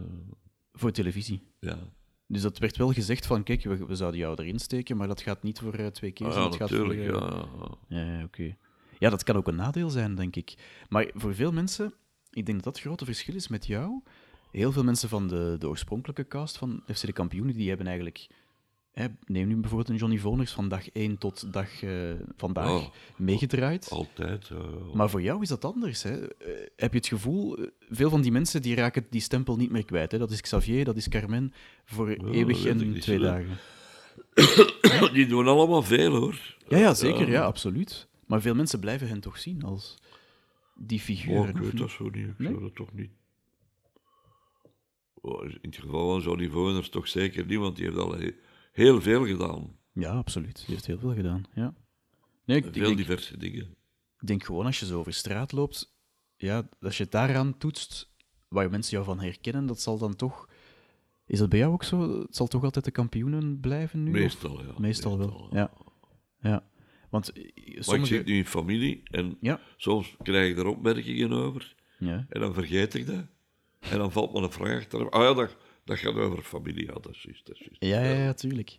Voor 0.73 0.91
televisie. 0.93 1.43
ja. 1.61 1.79
Dus 2.27 2.43
dat 2.43 2.59
werd 2.59 2.77
wel 2.77 2.93
gezegd 2.93 3.27
van, 3.27 3.43
kijk, 3.43 3.63
we, 3.63 3.87
we 3.87 3.95
zouden 3.95 4.21
jou 4.21 4.43
erin 4.43 4.59
steken, 4.59 4.97
maar 4.97 5.09
dat 5.09 5.21
gaat 5.21 5.43
niet 5.43 5.59
voor 5.59 5.75
eh, 5.75 5.87
twee 5.87 6.13
keer. 6.13 6.27
Ah, 6.27 6.33
zijn, 6.33 6.51
ja, 6.51 6.57
gaat 6.57 6.69
voor, 6.71 6.87
natuurlijk. 6.87 7.15
eh, 7.15 7.21
Ja, 7.21 7.47
ja. 7.89 8.05
Ja, 8.05 8.19
ja, 8.19 8.25
oké. 8.25 8.57
Ja, 8.99 9.11
dat 9.11 9.23
kan 9.23 9.37
ook 9.37 9.49
een 9.49 9.57
nadeel 9.57 9.91
zijn, 9.91 10.15
denk 10.15 10.37
ik. 10.37 10.55
Maar 10.89 11.11
voor 11.15 11.35
veel 11.35 11.53
mensen, 11.53 11.95
ik 12.31 12.47
denk 12.47 12.57
dat 12.57 12.65
dat 12.65 12.75
het 12.75 12.83
grote 12.85 13.05
verschil 13.05 13.35
is 13.35 13.49
met 13.49 13.67
jou. 13.67 14.01
Heel 14.55 14.73
veel 14.73 14.85
mensen 14.85 15.09
van 15.09 15.29
de, 15.29 15.57
de 15.59 15.69
oorspronkelijke 15.69 16.27
cast 16.27 16.57
van 16.59 16.83
FC 16.95 17.07
de 17.07 17.13
Kampioenen, 17.13 17.55
die 17.57 17.69
hebben 17.69 17.87
eigenlijk... 17.87 18.27
Hè, 18.93 19.07
neem 19.27 19.49
nu 19.49 19.55
bijvoorbeeld 19.57 19.89
een 19.89 19.97
Johnny 19.97 20.19
Voners 20.19 20.53
van 20.53 20.69
dag 20.69 20.91
1 20.91 21.19
tot 21.19 21.53
dag 21.53 21.83
eh, 21.83 21.91
vandaag 22.37 22.69
Oh, 22.71 22.85
meegedraaid. 23.17 23.89
Altijd. 23.91 24.51
Maar 24.95 25.11
voor 25.11 25.23
jou 25.23 25.43
is 25.43 25.49
dat 25.49 25.65
anders. 25.65 26.03
Hè? 26.03 26.29
Eh, 26.29 26.67
heb 26.77 26.93
je 26.93 26.99
het 26.99 27.07
gevoel, 27.07 27.57
eh, 27.59 27.67
veel 27.91 28.11
van 28.11 28.21
die 28.21 28.33
mensen 28.33 28.63
die 28.63 28.75
raken 28.75 29.07
die 29.11 29.21
stempel 29.21 29.57
niet 29.57 29.71
meer 29.71 29.85
kwijt. 29.85 30.13
Hè? 30.13 30.19
Dat 30.19 30.31
is 30.31 30.41
Xavier, 30.41 30.85
dat 30.85 30.97
is 30.97 31.09
Carmen, 31.09 31.53
voor 31.85 32.09
eeuwig 32.09 32.65
ik 32.65 32.71
en 32.71 33.01
twee 33.01 33.19
dagen. 33.19 33.59
Die 35.13 35.27
doen 35.27 35.47
allemaal 35.49 35.83
veel 35.83 36.15
hoor. 36.15 36.57
Ja, 36.69 36.79
ja, 36.79 36.95
zeker, 36.95 37.31
ja, 37.31 37.43
absoluut. 37.45 38.09
Maar 38.27 38.41
veel 38.41 38.55
mensen 38.55 38.81
blijven 38.81 39.09
hen 39.09 39.21
toch 39.21 39.39
zien 39.39 39.63
als 39.63 39.99
die 40.75 40.99
Oh, 40.99 41.05
figuren. 41.05 41.49
ik 41.49 41.57
weet 41.57 41.73
niet? 41.73 41.81
dat 41.81 41.91
zo 41.91 42.05
niet. 42.05 42.27
Ik 42.29 42.39
Nee? 42.39 42.49
zou 42.49 42.63
dat 42.63 42.75
toch 42.75 42.93
niet. 42.93 43.11
Oh, 45.27 45.45
in 45.45 45.59
het 45.61 45.77
geval 45.77 46.11
van 46.13 46.21
Johnny 46.21 46.49
Voners 46.49 46.89
toch 46.89 47.09
zeker 47.09 47.47
niet, 47.47 47.59
want 47.59 47.77
die 47.77 47.85
heeft 47.85 47.97
al 47.99 48.15
he- 48.19 48.35
heel 48.73 49.01
veel 49.01 49.27
gedaan. 49.27 49.77
Ja, 49.93 50.11
absoluut. 50.13 50.57
Die 50.57 50.75
heeft 50.75 50.87
heel 50.87 50.99
veel 50.99 51.15
gedaan. 51.15 51.45
Ja. 51.55 51.75
Nee, 52.45 52.57
ik, 52.57 52.65
ik 52.65 52.73
Veel 52.73 52.85
denk, 52.85 52.97
diverse 52.97 53.37
dingen. 53.37 53.75
ik 54.21 54.27
denk 54.27 54.45
gewoon 54.45 54.67
als 54.67 54.81
je 54.81 54.87
zo 54.87 54.99
over 54.99 55.13
straat 55.13 55.53
loopt, 55.53 55.95
ja, 56.37 56.69
als 56.81 56.97
je 56.97 57.03
het 57.03 57.13
daaraan 57.13 57.59
toetst, 57.59 58.13
waar 58.49 58.71
mensen 58.71 58.93
jou 58.93 59.05
van 59.05 59.21
herkennen, 59.21 59.67
dat 59.67 59.81
zal 59.81 59.99
dan 59.99 60.17
toch. 60.17 60.49
Is 61.27 61.39
dat 61.39 61.49
bij 61.49 61.59
jou 61.59 61.73
ook 61.73 61.85
zo? 61.85 62.21
Het 62.21 62.37
zal 62.37 62.47
toch 62.47 62.65
altijd 62.65 62.85
de 62.85 62.91
kampioenen 62.91 63.61
blijven 63.61 64.03
nu? 64.03 64.11
Meestal, 64.11 64.63
ja. 64.65 64.75
Meestal 64.79 65.19
wel. 65.19 65.49
Ja. 65.53 65.73
ja. 66.41 66.69
Want 67.11 67.33
eh, 67.33 67.43
Maar 67.45 67.53
ik 67.65 67.83
sommige... 67.83 68.07
zit 68.15 68.27
nu 68.27 68.37
in 68.37 68.47
familie 68.47 69.01
en 69.05 69.37
Ja. 69.41 69.61
soms 69.77 70.17
krijg 70.23 70.51
ik 70.51 70.59
er 70.59 70.67
opmerkingen 70.67 71.33
over 71.33 71.75
Ja. 71.99 72.27
en 72.29 72.41
dan 72.41 72.55
vergeet 72.55 72.95
ik 72.95 73.07
dat. 73.07 73.25
En 73.91 73.99
dan 73.99 74.13
valt 74.13 74.33
me 74.33 74.41
een 74.41 74.53
vraag 74.53 74.77
achteraf. 74.79 75.09
Ah 75.11 75.23
ja, 75.23 75.35
dat, 75.35 75.57
dat 75.85 75.99
gaat 75.99 76.15
over 76.15 76.43
familie. 76.43 76.87
Ja, 76.87 76.93
dat 76.93 77.09
is 77.11 77.23
juist. 77.23 77.47
Dat 77.47 77.55
is 77.55 77.61
juist. 77.61 77.77
Ja, 77.85 78.01
ja, 78.15 78.23
ja, 78.25 78.33
tuurlijk. 78.33 78.79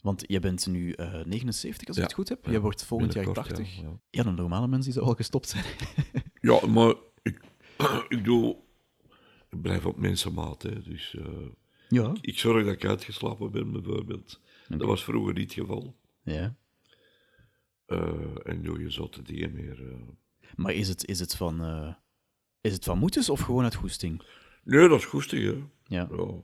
Want 0.00 0.24
jij 0.26 0.40
bent 0.40 0.66
nu 0.66 0.92
eh 0.92 1.24
79, 1.24 1.88
als 1.88 1.96
ik 1.96 2.02
Ja. 2.02 2.08
het 2.08 2.12
goed 2.12 2.28
heb. 2.28 2.44
Ja, 2.44 2.50
Jij 2.50 2.60
wordt 2.60 2.84
volgend 2.84 3.12
jaar 3.12 3.24
binnenkort, 3.24 3.56
80. 3.56 3.76
ja, 3.80 3.98
Ja, 4.10 4.22
de 4.22 4.30
normale 4.30 4.66
mensen 4.66 4.84
die 4.92 5.00
zou 5.00 5.06
al 5.06 5.14
gestopt 5.16 5.48
zijn. 5.48 5.64
Ja, 6.40 6.66
maar 6.66 6.94
ik, 7.22 7.40
ik 8.08 8.24
doe... 8.24 8.56
Ik 9.50 9.62
blijf 9.62 9.86
op 9.86 9.96
mensenmaat, 9.96 10.62
hè. 10.62 10.82
Dus 10.82 11.14
eh, 11.14 11.26
ja. 11.88 12.12
ik 12.20 12.38
zorg 12.38 12.64
dat 12.64 12.74
ik 12.74 12.84
uitgeslapen 12.84 13.50
ben, 13.50 13.72
bijvoorbeeld. 13.72 14.40
Dat 14.68 14.82
was 14.82 15.04
vroeger 15.04 15.34
niet 15.34 15.54
het 15.54 15.60
geval. 15.66 15.96
ja. 16.22 16.56
Eh, 17.86 18.08
en 18.42 18.62
doe 18.62 18.80
je 18.80 18.90
zotte 18.90 19.22
dingen 19.22 19.52
meer. 19.52 19.96
Maar 20.56 20.72
is 20.72 20.88
het, 20.88 21.06
is, 21.06 21.20
het 21.20 21.36
van, 21.36 21.60
is 22.64 22.72
het 22.72 22.84
van 22.84 22.98
moeders 22.98 23.28
of 23.28 23.40
gewoon 23.40 23.64
uit 23.64 23.74
goesting? 23.74 24.22
Nee, 24.62 24.88
dat 24.88 24.98
is 24.98 25.04
goestig, 25.04 25.42
hè. 25.42 25.62
Ja. 25.86 26.08
Ja. 26.10 26.40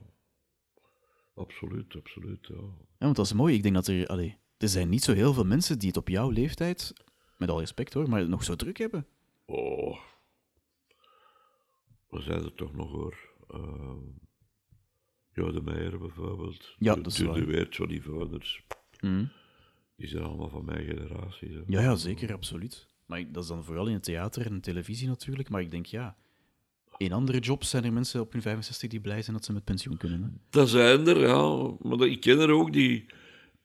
Absoluut, 1.35 1.95
absoluut, 1.95 2.47
ja. 2.47 2.55
ja, 2.55 3.05
want 3.05 3.15
dat 3.15 3.25
is 3.25 3.33
mooi. 3.33 3.55
Ik 3.55 3.63
denk 3.63 3.75
dat 3.75 3.87
er... 3.87 4.07
Allee, 4.07 4.37
er 4.57 4.67
zijn 4.67 4.89
niet 4.89 5.03
zo 5.03 5.13
heel 5.13 5.33
veel 5.33 5.45
mensen 5.45 5.79
die 5.79 5.87
het 5.87 5.97
op 5.97 6.07
jouw 6.07 6.29
leeftijd, 6.29 6.93
met 7.37 7.49
al 7.49 7.59
respect 7.59 7.93
hoor, 7.93 8.09
maar 8.09 8.29
nog 8.29 8.43
zo 8.43 8.55
druk 8.55 8.77
hebben. 8.77 9.07
Oh. 9.45 9.99
We 12.09 12.21
zijn 12.21 12.43
er 12.43 12.53
toch 12.53 12.73
nog 12.73 12.91
hoor. 12.91 13.17
Uh, 13.55 13.95
ja, 15.33 15.51
de 15.51 15.61
Meijer 15.61 15.99
bijvoorbeeld. 15.99 16.75
Ja, 16.77 16.95
de, 16.95 17.01
dat 17.01 17.11
is 17.11 17.17
de, 17.17 17.25
waar. 17.25 17.35
de 17.35 17.45
Weert, 17.45 17.75
Johnny. 17.75 18.01
Die 19.95 20.07
zijn 20.07 20.23
allemaal 20.23 20.49
van 20.49 20.65
mijn 20.65 20.85
generatie. 20.85 21.49
hè. 21.49 21.61
Ja, 21.67 21.81
ja, 21.81 21.95
zeker, 21.95 22.33
absoluut. 22.33 22.89
Maar 23.11 23.31
dat 23.31 23.43
is 23.43 23.49
dan 23.49 23.63
vooral 23.63 23.87
in 23.87 23.93
het 23.93 24.03
theater 24.03 24.45
en 24.45 24.61
televisie 24.61 25.07
natuurlijk. 25.07 25.49
Maar 25.49 25.61
ik 25.61 25.71
denk, 25.71 25.85
ja, 25.85 26.15
in 26.97 27.11
andere 27.11 27.39
jobs 27.39 27.69
zijn 27.69 27.83
er 27.83 27.93
mensen 27.93 28.21
op 28.21 28.31
hun 28.31 28.41
65 28.41 28.89
die 28.89 28.99
blij 28.99 29.21
zijn 29.21 29.35
dat 29.35 29.45
ze 29.45 29.53
met 29.53 29.63
pensioen 29.63 29.97
kunnen. 29.97 30.23
Hè? 30.23 30.29
Dat 30.49 30.69
zijn 30.69 31.07
er, 31.07 31.19
ja. 31.19 31.75
Maar 31.81 32.07
ik 32.07 32.19
ken 32.19 32.39
er 32.39 32.49
ook 32.49 32.73
die 32.73 33.05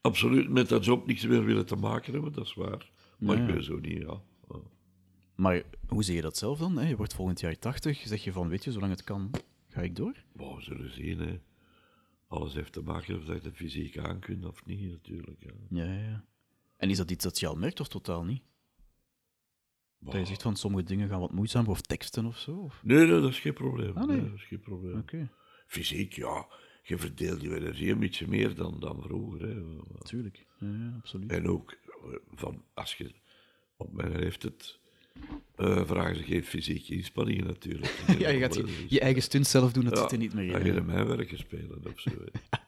absoluut 0.01 0.49
met 0.49 0.69
dat 0.69 0.85
job 0.85 1.07
niks 1.07 1.27
meer 1.27 1.45
willen 1.45 1.67
te 1.67 1.77
maken 1.77 2.13
hebben, 2.13 2.33
dat 2.33 2.45
is 2.45 2.55
waar. 2.55 2.91
Maar 3.19 3.37
Ja, 3.37 3.47
ik 3.47 3.55
ben 3.55 3.65
zo 3.65 3.79
niet, 3.79 3.99
ja. 3.99 4.21
Ja. 4.49 4.61
Maar 5.35 5.63
hoe 5.87 6.05
zie 6.05 6.15
je 6.15 6.23
dat 6.23 6.37
zelf 6.37 6.59
dan? 6.59 6.79
Hè? 6.79 6.89
Je 6.89 6.97
wordt 6.97 7.15
volgend 7.15 7.41
jaar 7.41 7.59
80, 7.59 8.03
zeg 8.07 8.25
je 8.25 8.33
van, 8.33 8.49
weet 8.49 8.65
je, 8.65 8.73
zolang 8.73 8.93
het 8.93 9.05
kan, 9.05 9.31
ga 9.69 9.81
ik 9.81 9.97
door? 9.97 10.25
We 10.33 10.57
zullen 10.59 10.95
zien, 10.95 11.19
hè. 11.19 11.41
Alles 12.29 12.55
heeft 12.55 12.73
te 12.73 12.83
maken 12.83 13.17
of 13.17 13.25
dat 13.25 13.43
je 13.43 13.49
het 13.49 13.57
fysiek 13.57 13.99
aan 13.99 14.19
kunt 14.19 14.45
of 14.45 14.67
niet, 14.67 14.91
natuurlijk. 14.91 15.43
Ja. 15.43 15.85
Ja, 15.85 15.93
ja, 15.93 16.09
ja. 16.09 16.25
En 16.77 16.91
is 16.91 16.97
dat 16.97 17.11
iets 17.11 17.25
dat 17.25 17.39
je 17.41 17.47
al 17.47 17.57
merkt 17.57 17.81
of 17.81 17.89
totaal 17.89 18.25
niet? 18.25 18.43
Dat 19.99 20.15
je 20.15 20.25
zegt 20.25 20.43
van, 20.43 20.57
sommige 20.57 20.85
dingen 20.85 21.09
gaan 21.09 21.21
wat 21.21 21.33
moeizamer, 21.33 21.71
of 21.71 21.81
teksten 21.81 22.25
of 22.27 22.39
zo? 22.39 22.53
Of... 22.57 22.81
Nee, 22.83 22.99
nee, 22.99 23.21
dat 23.21 23.31
is 23.31 23.41
geen 23.41 23.53
probleem. 23.53 23.97
Ah, 23.97 24.07
nee. 24.09 24.21
dat 24.25 24.35
is 24.35 24.43
geen 24.45 24.61
probleem. 24.61 25.05
Fysiek, 25.67 26.13
ja. 26.13 26.47
Je 26.83 26.99
verdeelt 26.99 27.41
je 27.41 27.55
energie 27.57 27.91
een 27.93 27.99
beetje 27.99 28.29
meer 28.29 28.55
dan, 28.55 28.81
dan 28.81 29.03
vroeger. 29.03 29.49
Hè. 29.49 29.55
natuurlijk. 29.99 30.47
Ja, 30.61 30.67
ja, 30.69 30.95
absoluut. 30.99 31.31
En 31.31 31.49
ook, 31.49 31.71
eh, 31.73 32.17
van, 32.35 32.63
als 32.75 32.95
je 32.95 33.13
op 33.77 33.93
mijn 33.93 34.19
leeftijd... 34.19 34.79
eh 35.57 35.87
vragen 35.87 36.17
ze 36.17 36.23
geen 36.23 36.45
fysieke 36.45 36.95
inspanningen 36.95 37.47
natuurlijk. 37.47 38.05
Ja, 38.19 38.29
je 38.29 38.39
gaat 38.39 38.55
je, 38.55 38.85
je 38.89 39.01
eigen 39.01 39.23
stunt 39.23 39.47
zelf 39.47 39.73
doen, 39.73 39.85
dat 39.85 39.95
Ja, 39.97 40.01
zit 40.03 40.13
er 40.13 40.19
niet 40.19 40.35
meer 40.35 40.45
in. 40.45 40.51
ga 40.51 40.59
je 40.59 40.81
mijn 40.81 41.07
werken 41.07 41.39
spelen 41.39 41.83
of 41.87 42.01
zo. 42.01 42.11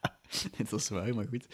dat 0.69 0.73
is 0.79 0.89
waar, 0.89 1.15
maar 1.15 1.27
goed. 1.27 1.47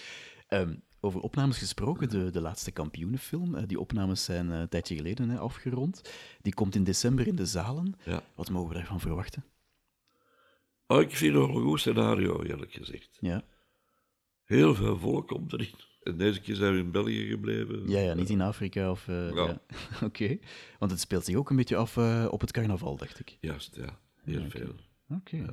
Ehm, 0.47 0.75
over 0.99 1.19
opnames 1.21 1.58
gesproken, 1.58 2.10
de, 2.10 2.29
de 2.29 2.41
laatste 2.41 2.71
kampioenenfilm. 2.71 3.55
eh, 3.55 3.63
die 3.67 3.79
opnames 3.79 4.23
zijn 4.23 4.51
eh, 4.51 4.60
een 4.60 4.69
tijdje 4.69 4.95
geleden 4.95 5.29
hè, 5.29 5.38
afgerond. 5.38 6.01
Die 6.41 6.53
komt 6.53 6.75
in 6.75 6.84
december 6.84 7.27
in 7.27 7.36
de 7.36 7.45
zalen. 7.45 7.95
Ja. 8.05 8.23
Wat 8.36 8.49
mogen 8.49 8.69
we 8.69 8.75
daarvan 8.75 8.99
verwachten? 8.99 9.43
Oh, 10.88 11.01
ik 11.01 11.15
vind 11.15 11.34
het 11.36 11.45
wel 11.45 11.55
een 11.55 11.63
goed 11.63 11.79
scenario, 11.79 12.43
eerlijk 12.43 12.71
gezegd. 12.71 13.17
Ja, 13.19 13.43
Heel 14.43 14.75
veel 14.75 14.97
volk 14.97 15.27
komt 15.27 15.53
erin. 15.53 15.73
En 16.03 16.17
deze 16.17 16.41
keer 16.41 16.55
zijn 16.55 16.73
we 16.73 16.79
in 16.79 16.91
België 16.91 17.27
gebleven. 17.27 17.89
ja, 17.89 17.99
ja 17.99 18.13
niet 18.13 18.29
in 18.29 18.41
Afrika 18.41 18.91
of... 18.91 19.08
eh, 19.08 19.34
Ja. 19.34 19.45
ja. 19.47 19.62
Oké. 20.08 20.38
Want 20.79 20.91
het 20.91 20.99
speelt 20.99 21.25
zich 21.25 21.36
ook 21.36 21.49
een 21.49 21.55
beetje 21.55 21.75
af 21.75 21.97
op 22.31 22.41
het 22.41 22.51
carnaval, 22.51 22.95
dacht 22.97 23.19
ik. 23.19 23.38
Juist, 23.39 23.75
ja. 23.75 23.99
Heel 24.23 24.39
Ja, 24.39 24.45
oké. 24.45 24.58
veel. 24.58 24.75
Oké. 25.10 25.45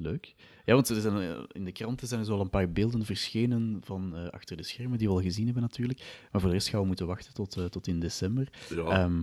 Leuk. 0.00 0.34
Ja, 0.64 0.74
want 0.74 0.88
er 0.88 1.00
zijn, 1.00 1.16
eh, 1.16 1.42
in 1.52 1.64
de 1.64 1.72
kranten 1.72 2.08
zijn 2.08 2.20
er 2.20 2.30
al 2.30 2.40
een 2.40 2.50
paar 2.50 2.72
beelden 2.72 3.04
verschenen 3.04 3.80
van 3.84 4.16
eh, 4.16 4.28
achter 4.28 4.56
de 4.56 4.62
schermen, 4.62 4.98
die 4.98 5.08
we 5.08 5.14
al 5.14 5.22
gezien 5.22 5.44
hebben 5.44 5.62
natuurlijk. 5.62 5.98
Maar 6.32 6.40
voor 6.40 6.50
de 6.50 6.56
rest 6.56 6.68
gaan 6.68 6.80
we 6.80 6.86
moeten 6.86 7.06
wachten 7.06 7.34
tot, 7.34 7.56
eh, 7.56 7.64
tot 7.64 7.86
in 7.86 8.00
december. 8.00 8.48
Ja. 8.68 8.84
Ehm, 8.84 9.22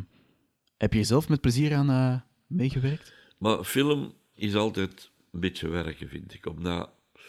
Heb 0.77 0.93
je 0.93 1.03
zelf 1.03 1.29
met 1.29 1.41
plezier 1.41 1.75
aan 1.75 2.23
meegewerkt? 2.47 3.13
Maar 3.37 3.63
film 3.63 4.13
is 4.33 4.55
altijd 4.55 5.11
een 5.31 5.39
beetje 5.39 5.67
werken, 5.67 6.09
vind 6.09 6.33
ik. 6.33 6.45
Omdat 6.45 6.89
er 7.13 7.21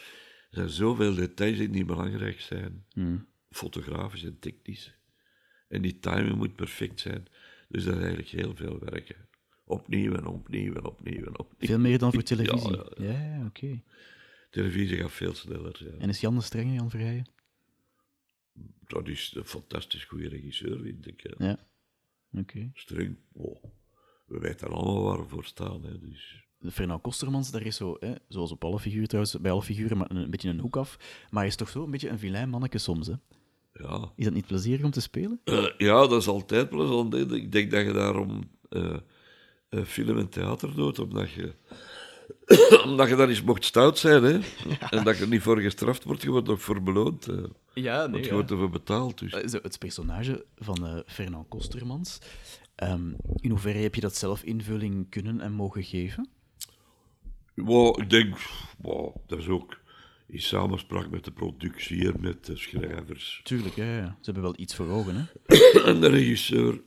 zijn 0.51 0.69
zoveel 0.69 1.15
details 1.15 1.59
in 1.59 1.73
die 1.73 1.85
belangrijk 1.85 2.41
zijn. 2.41 2.85
Hmm. 2.93 3.27
Fotografisch 3.51 4.25
en 4.25 4.39
technisch. 4.39 4.95
En 5.69 5.83
die 5.83 5.99
timing 5.99 6.37
moet 6.37 6.57
perfect 6.57 7.01
zijn. 7.01 7.27
Dus 7.69 7.85
dat 7.85 7.95
is 7.95 8.01
eigenlijk 8.01 8.29
heel 8.29 8.57
veel 8.57 8.79
werken. 8.79 9.29
Opnieuw 9.69 10.15
en 10.15 10.27
opnieuw 10.27 10.75
en 10.75 10.85
opnieuw 10.85 11.25
en 11.25 11.39
opnieuw. 11.39 11.69
Veel 11.69 11.79
meer 11.79 11.99
dan 11.99 12.13
voor 12.13 12.23
televisie? 12.33 12.77
Ja, 12.77 12.85
ja, 12.97 13.11
ja. 13.11 13.37
ja, 13.37 13.47
oké. 13.47 13.83
Televisie 14.51 14.97
gaat 14.97 15.13
veel 15.13 15.35
sneller. 15.35 15.81
Ja. 15.85 15.99
En 15.99 16.09
is 16.09 16.21
Jan 16.21 16.35
de 16.35 16.41
Strenge, 16.41 16.73
Jan 16.73 16.91
Verheijen? 16.91 17.27
Dat 18.87 19.09
is 19.09 19.33
een 19.37 19.45
fantastisch 19.45 20.05
goede 20.05 20.29
regisseur, 20.29 20.81
vind 20.81 21.07
ik. 21.07 21.23
Ja. 21.39 21.47
Ja. 21.47 21.59
Oké. 22.41 22.71
Streng, 22.75 23.17
oh, 23.33 23.65
we 24.27 24.39
weten 24.39 24.69
allemaal 24.69 25.03
waar 25.03 25.19
we 25.23 25.29
voor 25.29 25.45
staan. 25.45 25.85
Hè, 25.85 25.99
dus. 25.99 26.45
De 26.59 26.71
Fernand 26.71 27.03
Kostermans, 27.03 27.51
daar 27.51 27.67
is 27.67 27.77
zo, 27.77 27.97
hè, 28.01 28.15
zoals 28.29 28.53
op 28.53 28.65
alle 28.65 28.79
figuren 28.79 29.09
trouwens, 29.09 29.41
bij 29.41 29.51
alle 29.51 29.63
figuren, 29.63 29.97
maar 29.97 30.11
een, 30.11 30.31
beetje 30.31 30.49
een 30.49 30.61
hoek 30.61 30.77
af. 30.77 30.97
Maar 31.31 31.41
hij 31.41 31.47
is 31.51 31.57
toch 31.57 31.69
zo 31.69 31.85
een 31.85 31.91
beetje 31.91 32.09
een 32.09 32.19
vilain 32.19 32.49
manneke 32.49 32.79
soms, 32.79 33.07
hè? 33.07 33.15
Ja. 33.73 34.13
Is 34.17 34.25
dat 34.25 34.35
niet 34.35 34.47
plezierig 34.47 34.85
om 34.85 34.91
te 34.91 35.01
spelen? 35.01 35.41
Eh, 35.45 35.67
ja, 35.79 36.07
dat 36.07 36.21
is 36.21 36.29
altijd 36.29 36.69
plezant. 36.69 37.13
hè. 37.13 37.35
Ik 37.35 37.53
denk 37.53 37.71
dat 37.71 37.87
je 37.87 37.93
daarom 37.93 38.51
eh, 38.69 38.97
film 39.85 40.19
en 40.19 40.29
theater 40.29 40.75
doet, 40.75 40.99
omdat 40.99 41.31
je, 41.31 41.53
omdat 42.87 43.09
je 43.09 43.17
dan 43.17 43.29
eens 43.29 43.43
mocht 43.43 43.65
stout 43.65 43.99
zijn. 43.99 44.23
Hè? 44.23 44.39
En 44.91 45.05
dat 45.05 45.17
je 45.17 45.23
er 45.23 45.29
niet 45.29 45.43
voor 45.43 45.61
gestraft 45.61 46.05
wordt, 46.05 46.23
je 46.23 46.31
wordt 46.31 46.49
ook 46.49 46.61
voor 46.61 46.83
beloond. 46.83 47.27
eh, 47.29 47.37
Ja, 47.75 48.11
want 48.11 48.25
je 48.25 48.33
wordt 48.33 48.51
ervoor 48.51 48.71
betaald. 48.71 49.19
Dus. 49.19 49.33
Eh, 49.33 49.49
zo, 49.49 49.59
het 49.62 49.79
personage 49.79 50.45
van 50.57 50.87
eh, 50.87 50.99
Fernand 51.07 51.49
Kostermans, 51.49 52.19
ehm, 52.75 53.12
in 53.37 53.51
hoeverre 53.51 53.79
heb 53.79 53.95
je 53.95 54.01
dat 54.01 54.17
zelf 54.17 54.43
invulling 54.43 55.11
kunnen 55.11 55.41
en 55.41 55.53
mogen 55.53 55.83
geven? 55.85 56.29
Wow, 57.55 58.01
ik 58.01 58.11
denk, 58.11 58.37
wow, 58.79 59.17
dat 59.27 59.39
is 59.39 59.49
ook 59.49 59.79
in 60.29 60.41
samenspraak 60.41 61.11
met 61.11 61.25
de 61.25 61.31
productie 61.31 62.12
en 62.12 62.21
met 62.21 62.45
de 62.47 62.57
schrijvers 62.57 63.41
Tuurlijk, 63.45 63.75
ja, 63.75 63.85
ja. 63.97 64.07
ze 64.21 64.25
hebben 64.25 64.43
wel 64.43 64.55
iets 64.57 64.75
voor 64.75 64.89
ogen, 64.89 65.15
hè? 65.17 65.57
en 65.91 66.01
de 66.01 66.09
regisseur. 66.09 66.81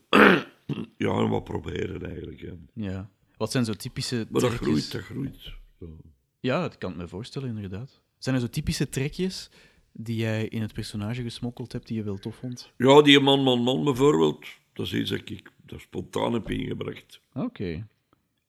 Ja, 0.98 1.18
en 1.18 1.30
wat 1.30 1.44
proberen 1.44 2.06
eigenlijk. 2.06 2.42
Hè. 2.42 2.54
Ja. 2.74 3.10
Wat 3.38 3.52
zijn 3.52 3.66
zo 3.66 3.74
typische 3.74 4.16
Maar 4.30 4.42
dat 4.42 4.50
trekjes? 4.50 4.68
groeit, 4.68 4.92
dat 4.92 5.02
groeit. 5.02 5.54
Zo. 5.80 5.98
Ja, 6.40 6.62
dat 6.62 6.78
kan 6.78 6.92
ik 6.92 6.98
me 6.98 7.08
voorstellen, 7.08 7.50
inderdaad. 7.56 8.02
Zijn 8.18 8.36
er 8.36 8.42
zo 8.42 8.50
typische 8.50 8.90
trekjes 8.90 9.50
die 9.92 10.16
jij 10.16 10.48
in 10.48 10.62
het 10.62 10.74
personage 10.74 11.22
gesmokkeld 11.22 11.72
hebt 11.72 11.88
die 11.88 11.98
je 11.98 12.04
wel 12.04 12.18
tof 12.18 12.36
vond? 12.36 12.72
Ja, 12.78 13.02
die 13.02 13.20
man, 13.20 13.44
man, 13.44 13.62
man 13.62 13.84
bijvoorbeeld, 13.84 14.46
dat 14.74 14.86
is 14.86 14.94
iets 14.94 15.10
dat 15.10 15.30
ik 15.30 15.52
daar 15.66 15.80
spontaan 15.80 16.34
heb 16.34 16.50
ingebracht. 16.50 17.22
Oké. 17.34 17.88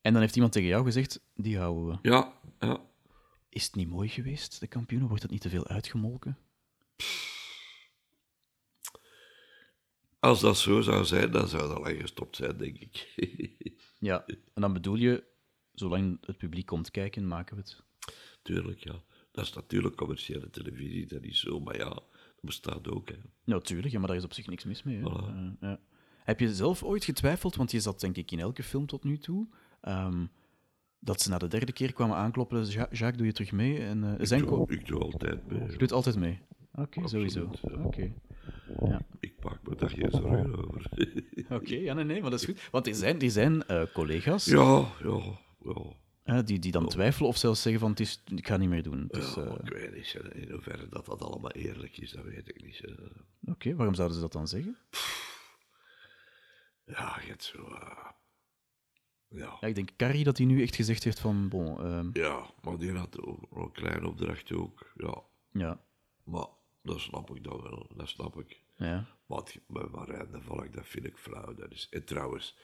En 0.01 0.13
dan 0.13 0.21
heeft 0.23 0.35
iemand 0.35 0.53
tegen 0.53 0.69
jou 0.69 0.85
gezegd, 0.85 1.21
die 1.35 1.59
houden 1.59 1.87
we. 1.87 2.09
Ja, 2.09 2.33
ja. 2.61 2.81
Is 3.49 3.65
het 3.65 3.75
niet 3.75 3.89
mooi 3.89 4.09
geweest, 4.09 4.61
de 4.61 4.67
kampioenen? 4.67 5.09
Wordt 5.09 5.23
het 5.23 5.33
niet 5.33 5.41
te 5.41 5.49
veel 5.49 5.67
uitgemolken? 5.67 6.39
Als 10.21 10.41
dat 10.41 10.59
zo 10.59 10.81
zou 10.81 11.05
zijn, 11.05 11.31
dan 11.31 11.49
zou 11.49 11.69
dat 11.69 11.79
lang 11.79 12.01
gestopt 12.01 12.37
zijn, 12.37 12.57
denk 12.57 12.79
ik. 12.79 13.09
Ja, 13.99 14.25
en 14.27 14.61
dan 14.63 14.73
bedoel 14.73 14.95
je, 14.97 15.25
zolang 15.75 16.19
het 16.27 16.37
publiek 16.37 16.67
komt 16.67 16.91
kijken, 16.91 17.29
maken 17.29 17.57
we 17.57 17.63
het. 17.63 17.83
Tuurlijk, 18.43 18.85
ja. 18.85 19.03
Dat 19.33 19.45
is 19.45 19.53
natuurlijk 19.53 19.97
commerciële 19.97 20.51
televisie, 20.51 21.07
dat 21.07 21.23
is 21.23 21.41
zo, 21.41 21.61
maar 21.61 21.77
ja, 21.77 21.89
dat 21.89 22.41
bestaat 22.41 22.91
ook. 22.91 23.09
Hè. 23.09 23.15
Natuurlijk, 23.45 23.93
ja, 23.93 23.99
maar 23.99 24.09
daar 24.09 24.17
is 24.17 24.25
op 24.25 24.33
zich 24.33 24.47
niks 24.47 24.65
mis 24.65 24.83
mee. 24.83 24.97
Hè? 24.97 25.03
Voilà. 25.03 25.27
Eh, 25.27 25.51
ja. 25.61 25.81
Heb 26.25 26.41
je 26.41 26.55
zelf 26.55 26.83
ooit 26.83 27.05
getwijfeld, 27.05 27.57
want 27.57 27.71
je 27.71 27.81
zat 27.81 28.01
denk 28.01 28.17
ik 28.17 28.31
in 28.31 28.39
elke 28.41 28.63
film 28.63 28.87
tot 28.87 29.05
nu 29.05 29.19
toe, 29.19 29.49
ehm, 29.81 30.27
dat 30.99 31.21
ze 31.21 31.29
na 31.31 31.39
de 31.39 31.49
derde 31.49 31.73
keer 31.73 31.93
kwamen 31.93 32.17
aankloppen, 32.17 32.67
Ja- 32.67 32.89
Jacques, 32.91 33.17
doe 33.17 33.27
je 33.27 33.33
terug 33.33 33.53
mee? 33.53 33.79
En, 33.79 34.27
zijn 34.27 34.43
Ik, 34.43 34.49
doe, 34.49 34.73
ik 34.73 34.87
doe 34.87 35.01
altijd 35.01 35.47
mee. 35.49 35.71
Je 35.71 35.77
doet 35.79 35.93
altijd 35.93 36.17
mee? 36.17 36.41
Oké, 36.75 37.09
sowieso. 37.09 37.51
Oké, 37.63 38.13
ja. 38.81 39.01
Ik 39.21 39.35
maak 39.43 39.59
me 39.63 39.75
daar 39.75 39.91
geen 39.91 40.11
zorgen 40.11 40.57
over. 40.57 40.91
Oké, 41.57 41.75
ja, 41.75 41.95
nee, 41.95 42.05
nee, 42.05 42.21
maar 42.21 42.31
dat 42.31 42.41
is 42.41 42.47
goed. 42.47 42.69
Want 42.71 42.87
er 42.87 42.95
zijn, 42.95 43.21
er 43.21 43.31
zijn 43.31 43.67
eh, 43.67 43.83
collega's 43.93 44.45
ja, 44.45 44.93
ja, 45.03 45.39
ja. 45.63 45.83
eh, 46.23 46.45
die, 46.45 46.59
die 46.59 46.73
dan 46.73 46.89
twijfelen 46.89 47.29
of 47.29 47.37
zelfs 47.37 47.63
zeggen 47.63 47.81
van, 47.81 47.91
het 47.91 48.01
is, 48.01 48.23
ik 48.35 48.47
ga 48.47 48.57
niet 48.57 48.69
meer 48.69 48.83
doen. 48.83 49.09
Ja, 49.11 49.19
eh, 49.19 49.55
ik 49.65 49.73
weet 49.73 49.95
niet, 49.95 50.19
in 50.33 50.51
hoeverre 50.51 50.89
dat, 50.89 51.07
dat 51.07 51.23
allemaal 51.23 51.51
eerlijk 51.51 51.99
is, 51.99 52.11
dat 52.11 52.25
weet 52.25 52.49
ik 52.49 52.63
niet. 52.63 52.95
Oké, 53.45 53.75
waarom 53.75 53.95
zouden 53.95 54.17
ze 54.17 54.23
dat 54.23 54.33
dan 54.33 54.49
zeggen? 54.49 54.77
Ja, 56.85 57.19
je 57.23 57.29
hebt 57.29 57.45
zo... 57.45 57.69
ja. 59.29 59.59
Ja, 59.61 59.61
ik 59.61 59.75
denk 59.75 59.91
Carrie 59.97 60.25
dat 60.25 60.37
hij 60.37 60.47
nu 60.47 60.63
echt 60.63 60.77
gezegd 60.77 61.05
heeft 61.05 61.21
van, 61.21 61.49
bon, 61.49 61.81
ehm, 61.81 62.09
ja, 62.13 62.51
maar 62.63 62.79
die 62.79 62.93
had 62.93 63.21
ook 63.21 63.57
een 63.57 63.73
kleine 63.73 64.09
opdracht 64.09 64.53
ook. 64.53 64.93
Ja, 64.97 65.23
ja, 65.53 65.81
maar 66.25 66.47
dat 66.83 67.01
snap 67.01 67.37
ik 67.37 67.45
dan 67.45 67.63
wel, 67.63 67.87
dat 67.97 68.09
snap 68.09 68.39
ik. 68.41 68.61
ja. 68.77 69.07
Maar 69.27 69.39
het 69.39 69.91
Marijn 69.93 70.43
Valk, 70.43 70.73
dat 70.73 70.87
vind 70.87 71.07
ik 71.07 71.17
flauw. 71.17 71.55
Dat 71.55 71.73
is, 71.73 71.87
en 71.91 72.05
trouwens, 72.05 72.57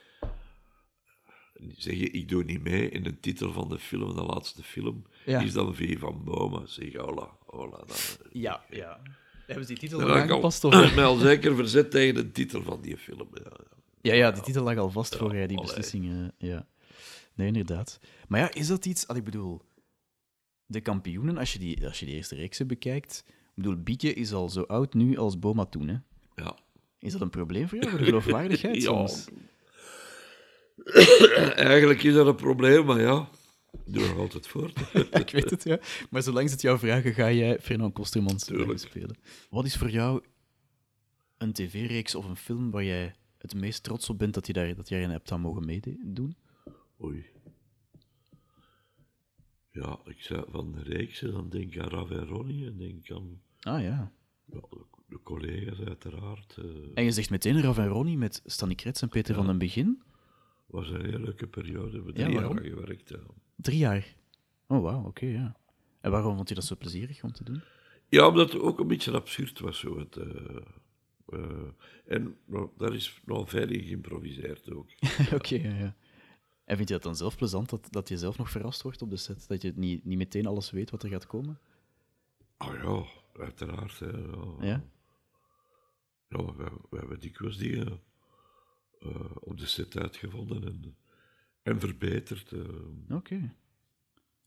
zeg 1.76 1.94
je, 1.94 2.10
ik 2.10 2.28
doe 2.28 2.44
niet 2.44 2.62
mee 2.62 2.88
in 2.88 3.02
de 3.02 3.20
titel 3.20 3.52
van 3.52 3.68
de 3.68 3.78
film, 3.78 4.14
de 4.14 4.22
laatste 4.22 4.62
film, 4.62 5.06
Ja. 5.24 5.40
is 5.40 5.52
dan 5.52 5.74
V 5.74 5.98
van 5.98 6.24
Boma. 6.24 6.66
Zeg, 6.66 6.94
hola, 6.94 7.36
hola. 7.46 7.76
Dan, 7.76 7.96
Ja, 8.32 8.64
ja. 8.70 9.00
Hebben 9.46 9.66
ze 9.66 9.72
die 9.72 9.80
titel 9.82 9.98
dan 9.98 10.08
heb 10.08 10.24
ik 10.24 10.30
aangepast? 10.30 10.64
Of? 10.64 10.94
mij 10.94 11.04
al 11.04 11.16
zeker 11.30 11.54
verzet 11.56 11.90
tegen 11.90 12.14
de 12.14 12.32
titel 12.32 12.62
van 12.62 12.80
die 12.80 12.96
film. 12.96 13.28
Ja, 13.32 13.42
ja. 13.44 13.66
Ja, 14.00 14.14
ja, 14.14 14.30
die 14.30 14.42
titel 14.42 14.62
lag 14.62 14.76
al 14.76 14.90
vast 14.90 15.16
voor 15.16 15.32
hij 15.32 15.46
die 15.46 15.60
beslissingen. 15.60 16.32
Ja. 16.38 16.66
Nee, 17.34 17.46
inderdaad. 17.46 18.00
Maar 18.28 18.40
ja, 18.40 18.52
is 18.52 18.66
dat 18.66 18.86
iets... 18.86 19.06
Al, 19.08 19.16
ik 19.16 19.24
bedoel, 19.24 19.62
de 20.66 20.80
kampioenen, 20.80 21.36
als 21.38 21.52
je 21.52 21.58
die, 21.58 21.86
als 21.86 22.00
je 22.00 22.06
die 22.06 22.14
eerste 22.14 22.34
reeksen 22.34 22.66
bekijkt... 22.66 23.24
Ik 23.56 23.62
bedoel, 23.62 23.82
Bieke 23.82 24.14
is 24.14 24.32
al 24.32 24.48
zo 24.48 24.62
oud 24.62 24.94
nu 24.94 25.16
als 25.16 25.38
Boma 25.38 25.64
toen, 25.64 25.88
hè? 25.88 25.96
ja. 26.34 26.58
Is 26.98 27.12
dat 27.12 27.20
een 27.20 27.30
probleem 27.30 27.68
voor 27.68 27.78
jou, 27.78 27.90
voor 27.90 27.98
de 27.98 28.04
geloofwaardigheid 28.04 28.74
Ja. 28.82 28.82
soms? 28.82 29.28
Eigenlijk 31.54 32.02
is 32.02 32.14
dat 32.14 32.26
een 32.26 32.34
probleem, 32.34 32.84
maar 32.84 33.00
ja, 33.00 33.28
ik 33.84 33.92
doe 33.94 34.06
nog 34.06 34.18
altijd 34.18 34.46
voort. 34.46 34.80
ik 35.22 35.30
weet 35.30 35.50
het, 35.50 35.64
ja. 35.64 35.78
Maar 36.10 36.22
zolang 36.22 36.46
ze 36.48 36.52
het 36.52 36.62
jou 36.62 36.78
vragen, 36.78 37.14
ga 37.14 37.32
jij 37.32 37.60
Fernand 37.60 37.92
Kostermans 37.94 38.44
spelen. 38.74 39.16
Wat 39.50 39.64
is 39.64 39.76
voor 39.76 39.90
jou 39.90 40.22
een 41.38 41.52
tv-reeks 41.52 42.14
of 42.14 42.24
een 42.24 42.36
film 42.36 42.70
waar 42.70 42.84
jij 42.84 43.14
het 43.38 43.54
meest 43.54 43.82
trots 43.82 44.10
op 44.10 44.18
bent 44.18 44.34
dat 44.34 44.46
je, 44.46 44.52
daar, 44.52 44.74
dat 44.74 44.88
jij 44.88 44.98
erin 44.98 45.10
hebt 45.10 45.32
aan 45.32 45.40
mogen 45.40 45.64
meedoen? 45.64 46.36
Oei. 47.02 47.24
Ja, 49.70 49.98
ik 50.04 50.22
zei 50.22 50.44
van 50.48 50.72
de 50.72 50.82
reeksen, 50.82 51.32
dan 51.32 51.48
denk 51.48 51.74
ik 51.74 51.80
aan 51.80 51.88
Rav 51.88 52.10
en 52.10 52.26
Ronnie 52.26 52.66
en 52.66 52.76
denk 52.76 53.10
aan 53.10 53.40
Ah 53.66 53.82
ja. 53.82 54.12
ja, 54.44 54.60
de, 54.70 54.84
de 55.08 55.22
collega's 55.22 55.80
uiteraard. 55.80 56.56
eh 56.58 56.64
En 56.94 57.04
je 57.04 57.10
zegt 57.12 57.30
meteen 57.30 57.60
Rav 57.62 57.78
en 57.78 57.88
Ronnie 57.88 58.18
met 58.18 58.42
Stanny 58.44 58.74
Krets 58.74 59.02
en 59.02 59.08
Peter 59.08 59.34
van 59.34 59.46
den 59.46 59.58
Begin. 59.58 60.02
was 60.66 60.88
een 60.90 61.04
hele 61.04 61.18
leuke 61.20 61.46
periode. 61.46 62.02
We 62.02 62.12
Ja, 62.14 62.24
drie 62.24 62.38
jaar 62.40 62.60
gewerkt. 62.62 63.08
Ja. 63.08 63.18
Drie 63.56 63.78
jaar. 63.78 64.14
Oh, 64.66 64.82
wauw, 64.82 65.04
oké, 65.04 65.26
ja. 65.26 65.56
En 66.00 66.10
waarom 66.10 66.36
vond 66.36 66.48
je 66.48 66.54
dat 66.54 66.64
zo 66.64 66.76
plezierig 66.76 67.22
om 67.24 67.32
te 67.32 67.44
doen? 67.44 67.62
ja, 68.08 68.26
omdat 68.28 68.52
het 68.52 68.62
ook 68.62 68.78
een 68.80 68.86
beetje 68.86 69.12
absurd 69.12 69.60
was. 69.60 69.78
Zo, 69.78 69.98
het, 69.98 70.16
eh, 70.16 70.56
eh, 71.26 71.68
en 72.06 72.36
nou, 72.44 72.68
daar 72.78 72.94
is 72.94 73.20
nog 73.24 73.50
veel 73.50 73.68
in 73.68 73.82
geïmproviseerd 73.82 74.72
ook. 74.72 74.90
oké, 75.38 75.54
ja, 75.54 75.74
ja. 75.74 75.96
En 76.64 76.76
vind 76.76 76.88
je 76.88 76.94
dat 76.94 77.02
dan 77.02 77.16
zelf 77.16 77.36
plezant, 77.36 77.70
dat, 77.70 77.88
dat 77.90 78.08
je 78.08 78.16
zelf 78.16 78.38
nog 78.38 78.50
verrast 78.50 78.82
wordt 78.82 79.02
op 79.02 79.10
de 79.10 79.16
set? 79.16 79.48
Dat 79.48 79.62
je 79.62 79.72
niet, 79.76 80.04
niet 80.04 80.18
meteen 80.18 80.46
alles 80.46 80.70
weet 80.70 80.90
wat 80.90 81.02
er 81.02 81.08
gaat 81.08 81.26
komen? 81.26 81.58
Ah 82.56 82.74
ja, 82.82 83.04
uiteraard. 83.40 83.98
Hè, 83.98 84.06
ja. 84.10 84.56
Ja? 84.60 84.84
Ja, 86.28 86.54
we, 86.56 86.70
we 86.90 86.98
hebben 86.98 87.20
dikwijls 87.20 87.56
dingen 87.58 88.00
eh, 88.98 89.30
op 89.34 89.58
de 89.58 89.66
set 89.66 89.98
uitgevonden 89.98 90.64
en, 90.64 90.96
en 91.62 91.80
verbeterd. 91.80 92.52
eh. 92.52 93.16
Oké. 93.16 93.54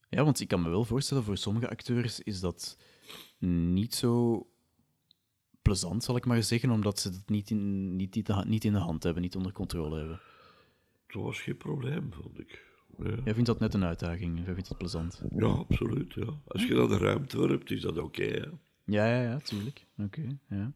Ja, 0.09 0.23
want 0.23 0.39
ik 0.39 0.47
kan 0.47 0.61
me 0.61 0.69
wel 0.69 0.85
voorstellen, 0.85 1.23
voor 1.23 1.37
sommige 1.37 1.69
acteurs 1.69 2.19
is 2.19 2.39
dat 2.39 2.77
niet 3.39 3.95
zo 3.95 4.43
plezant, 5.61 6.03
zal 6.03 6.15
ik 6.15 6.25
maar 6.25 6.43
zeggen, 6.43 6.69
omdat 6.71 6.99
ze 6.99 7.09
het 7.09 7.29
niet 7.29 7.49
in, 7.49 7.95
niet, 7.95 8.45
niet 8.45 8.65
in 8.65 8.73
de 8.73 8.79
hand 8.79 9.03
hebben, 9.03 9.21
niet 9.21 9.35
onder 9.35 9.51
controle 9.51 9.97
hebben. 9.97 10.19
Dat 11.07 11.21
was 11.23 11.41
geen 11.41 11.57
probleem, 11.57 12.13
vond 12.13 12.39
ik. 12.39 12.67
Ja, 12.97 13.15
Jij 13.23 13.33
vindt 13.33 13.45
dat 13.45 13.59
net 13.59 13.73
een 13.73 13.83
uitdaging, 13.83 14.35
jij 14.45 14.53
vindt 14.53 14.69
het 14.69 14.77
plezant. 14.77 15.23
ja 15.37 15.45
absoluut. 15.47 16.13
Ja. 16.13 16.39
Als 16.47 16.65
je 16.65 16.73
daar 16.75 16.87
de 16.87 16.97
ruimte 16.97 17.37
voor 17.37 17.49
hebt, 17.49 17.71
is 17.71 17.81
dat 17.81 17.97
oké. 17.97 18.23
hè. 18.23 18.49
Ja, 18.89 19.05
ja, 19.15 19.21
ja, 19.21 19.37
tuurlijk. 19.39 19.85
Oké, 19.97 20.27
ja. 20.49 20.71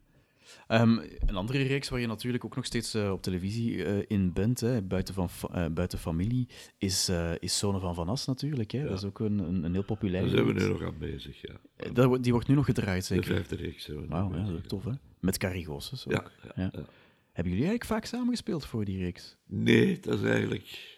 Ehm, 0.66 0.98
een 1.26 1.36
andere 1.36 1.62
reeks 1.62 1.88
waar 1.88 2.00
je 2.00 2.06
natuurlijk 2.06 2.44
ook 2.44 2.56
nog 2.56 2.64
steeds 2.64 2.94
eh, 2.94 3.10
op 3.10 3.22
televisie 3.22 3.84
eh, 3.84 4.04
in 4.08 4.32
bent, 4.32 4.60
hè, 4.60 4.82
buiten, 4.82 5.14
van 5.14 5.30
fa- 5.30 5.48
eh, 5.48 5.72
buiten 5.72 5.98
familie, 5.98 6.48
is, 6.78 7.08
is 7.38 7.58
Zone 7.58 7.78
van 7.78 7.94
Van 7.94 8.08
As 8.08 8.26
natuurlijk. 8.26 8.70
Hè. 8.70 8.84
Dat 8.88 8.98
is 8.98 9.04
ook 9.04 9.18
een, 9.18 9.38
een, 9.38 9.62
een 9.64 9.72
heel 9.72 9.84
populair 9.84 10.22
Daar 10.22 10.30
zijn 10.30 10.46
we 10.46 10.52
nu 10.52 10.68
nog 10.68 10.82
aan 10.82 10.98
bezig. 10.98 11.40
Ja. 11.40 11.90
Dat, 11.92 12.22
die 12.22 12.32
wordt 12.32 12.48
nu 12.48 12.54
nog 12.54 12.64
gedraaid, 12.64 13.08
De 13.08 13.14
zeker? 13.14 13.34
vijfde 13.34 13.56
reeks 13.56 13.84
zijn 13.84 13.96
we 13.96 14.02
nu 14.02 14.08
Wauw, 14.08 14.34
ja, 14.36 14.44
dat 14.44 14.62
is 14.62 14.68
tof, 14.68 14.84
hè? 14.84 14.92
Met 15.20 15.38
Carrie 15.38 15.64
Goossens 15.64 16.06
ook. 16.06 16.12
Ja, 16.12 16.30
ja, 16.42 16.52
Ja. 16.62 16.70
ja. 16.72 16.84
Hebben 17.32 17.52
jullie 17.52 17.68
eigenlijk 17.68 17.84
vaak 17.84 18.04
samengespeeld 18.04 18.66
voor 18.66 18.84
die 18.84 18.98
reeks? 18.98 19.36
Nee, 19.46 20.00
dat 20.00 20.18
is 20.18 20.24
eigenlijk... 20.24 20.92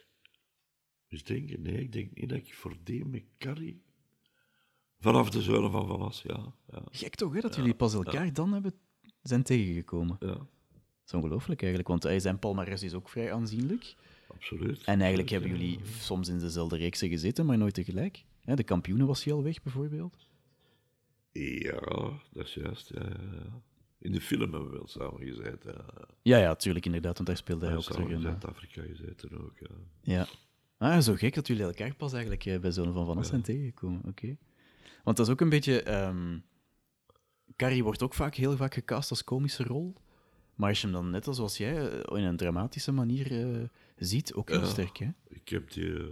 Dus 1.08 1.24
denken, 1.24 1.62
nee, 1.62 1.80
ik 1.80 1.92
denk 1.92 2.10
niet 2.14 2.28
dat 2.28 2.38
ik 2.38 2.54
voor 2.54 2.76
die 2.84 3.04
met 3.04 3.22
Carrie... 3.38 3.82
Vanaf 4.98 5.30
de 5.30 5.42
zuilen 5.42 5.70
van 5.70 5.86
Van 5.86 6.00
As, 6.02 6.22
ja. 6.22 6.52
ja, 6.70 6.82
Gek 6.90 7.14
toch, 7.14 7.34
hè, 7.34 7.40
dat 7.40 7.56
jullie 7.56 7.74
pas 7.74 7.94
elkaar 7.94 8.32
dan 8.32 8.52
hebben, 8.52 8.72
zijn 9.22 9.42
tegengekomen. 9.42 10.16
ja 10.20 10.26
Dat 10.26 10.46
is 11.06 11.14
ongelooflijk 11.14 11.60
eigenlijk, 11.60 11.90
want 11.90 12.02
hij 12.02 12.20
zijn 12.20 12.38
palmarès 12.38 12.82
is 12.82 12.94
ook 12.94 13.08
vrij 13.08 13.32
aanzienlijk. 13.32 13.94
absoluut. 14.28 14.84
En 14.84 14.98
eigenlijk 15.00 15.30
hebben 15.30 15.50
jullie 15.50 15.78
soms 15.98 16.28
in 16.28 16.38
dezelfde 16.38 16.76
reeksen 16.76 17.08
gezeten, 17.08 17.46
maar 17.46 17.58
nooit 17.58 17.74
tegelijk. 17.74 18.24
De 18.44 18.64
kampioenen 18.64 19.06
was 19.06 19.24
hij 19.24 19.32
al 19.34 19.42
weg, 19.42 19.62
bijvoorbeeld. 19.62 20.28
Ja, 21.32 21.80
dat 22.32 22.46
is 22.46 22.54
juist, 22.54 22.88
ja. 22.94 23.08
In 23.98 24.12
de 24.12 24.20
film 24.20 24.40
hebben 24.40 24.70
we 24.70 24.76
wel 24.76 24.86
samen 24.88 25.22
gezeten. 25.22 25.74
Ja. 25.74 26.08
Ja, 26.22 26.38
ja, 26.38 26.54
tuurlijk, 26.54 26.86
inderdaad, 26.86 27.14
want 27.14 27.26
daar 27.28 27.36
speelde 27.36 27.64
hij 27.64 27.74
Ja, 27.74 27.80
ook 27.80 27.84
terug 27.92 28.08
in. 28.08 28.20
Zuid-Afrika 28.20 28.82
gezeten 28.82 29.44
ook, 29.44 29.58
ja. 29.58 29.76
Ja. 30.00 30.26
Ah, 30.78 31.00
zo 31.00 31.14
gek 31.14 31.34
dat 31.34 31.46
jullie 31.46 31.62
elkaar 31.62 31.94
pas 31.94 32.12
eigenlijk 32.12 32.44
eh, 32.44 32.58
bij 32.60 32.70
Zonen 32.70 32.92
van 32.94 33.06
Van 33.06 33.24
zijn 33.24 33.42
tegengekomen. 33.42 34.02
Oké. 34.08 34.36
Want 35.06 35.16
dat 35.18 35.26
is 35.26 35.32
ook 35.32 35.40
een 35.40 35.48
beetje... 35.48 35.82
ehm 35.82 36.38
Carrie 37.56 37.82
wordt 37.84 38.02
ook 38.02 38.14
vaak, 38.14 38.34
heel 38.34 38.56
vaak 38.56 38.74
gecast 38.74 39.10
als 39.10 39.24
komische 39.24 39.62
rol. 39.64 39.94
Maar 40.54 40.68
als 40.68 40.80
je 40.80 40.86
hem 40.86 40.94
dan 40.96 41.10
net 41.10 41.26
als 41.26 41.56
jij 41.56 41.90
eh, 41.90 42.18
in 42.18 42.24
een 42.24 42.36
dramatische 42.36 42.92
manier 42.92 43.54
eh, 43.54 43.62
ziet, 43.96 44.34
ook 44.34 44.48
heel 44.48 44.60
Ja. 44.60 44.64
sterk, 44.66 44.96
hè? 44.96 45.08
Ik 45.28 45.48
heb 45.48 45.70
die 45.72 45.98
eh, 45.98 46.04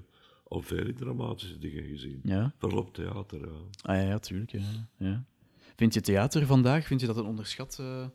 al 0.44 0.62
veel 0.62 0.92
dramatische 0.94 1.58
dingen 1.58 1.84
gezien. 1.84 2.20
Ja. 2.22 2.54
Vooral 2.58 2.78
op 2.78 2.94
theater, 2.94 3.40
ja. 3.40 3.52
Ah 3.82 3.96
ja, 3.96 4.02
ja 4.02 4.18
tuurlijk. 4.18 4.50
Ja. 4.50 4.88
Ja. 4.96 5.24
Vind 5.76 5.94
je 5.94 6.00
theater 6.00 6.46
vandaag, 6.46 6.86
vind 6.86 7.00
je 7.00 7.06
dat 7.06 7.16
een 7.16 7.24
onderschat... 7.26 7.78
eh, 7.80 8.06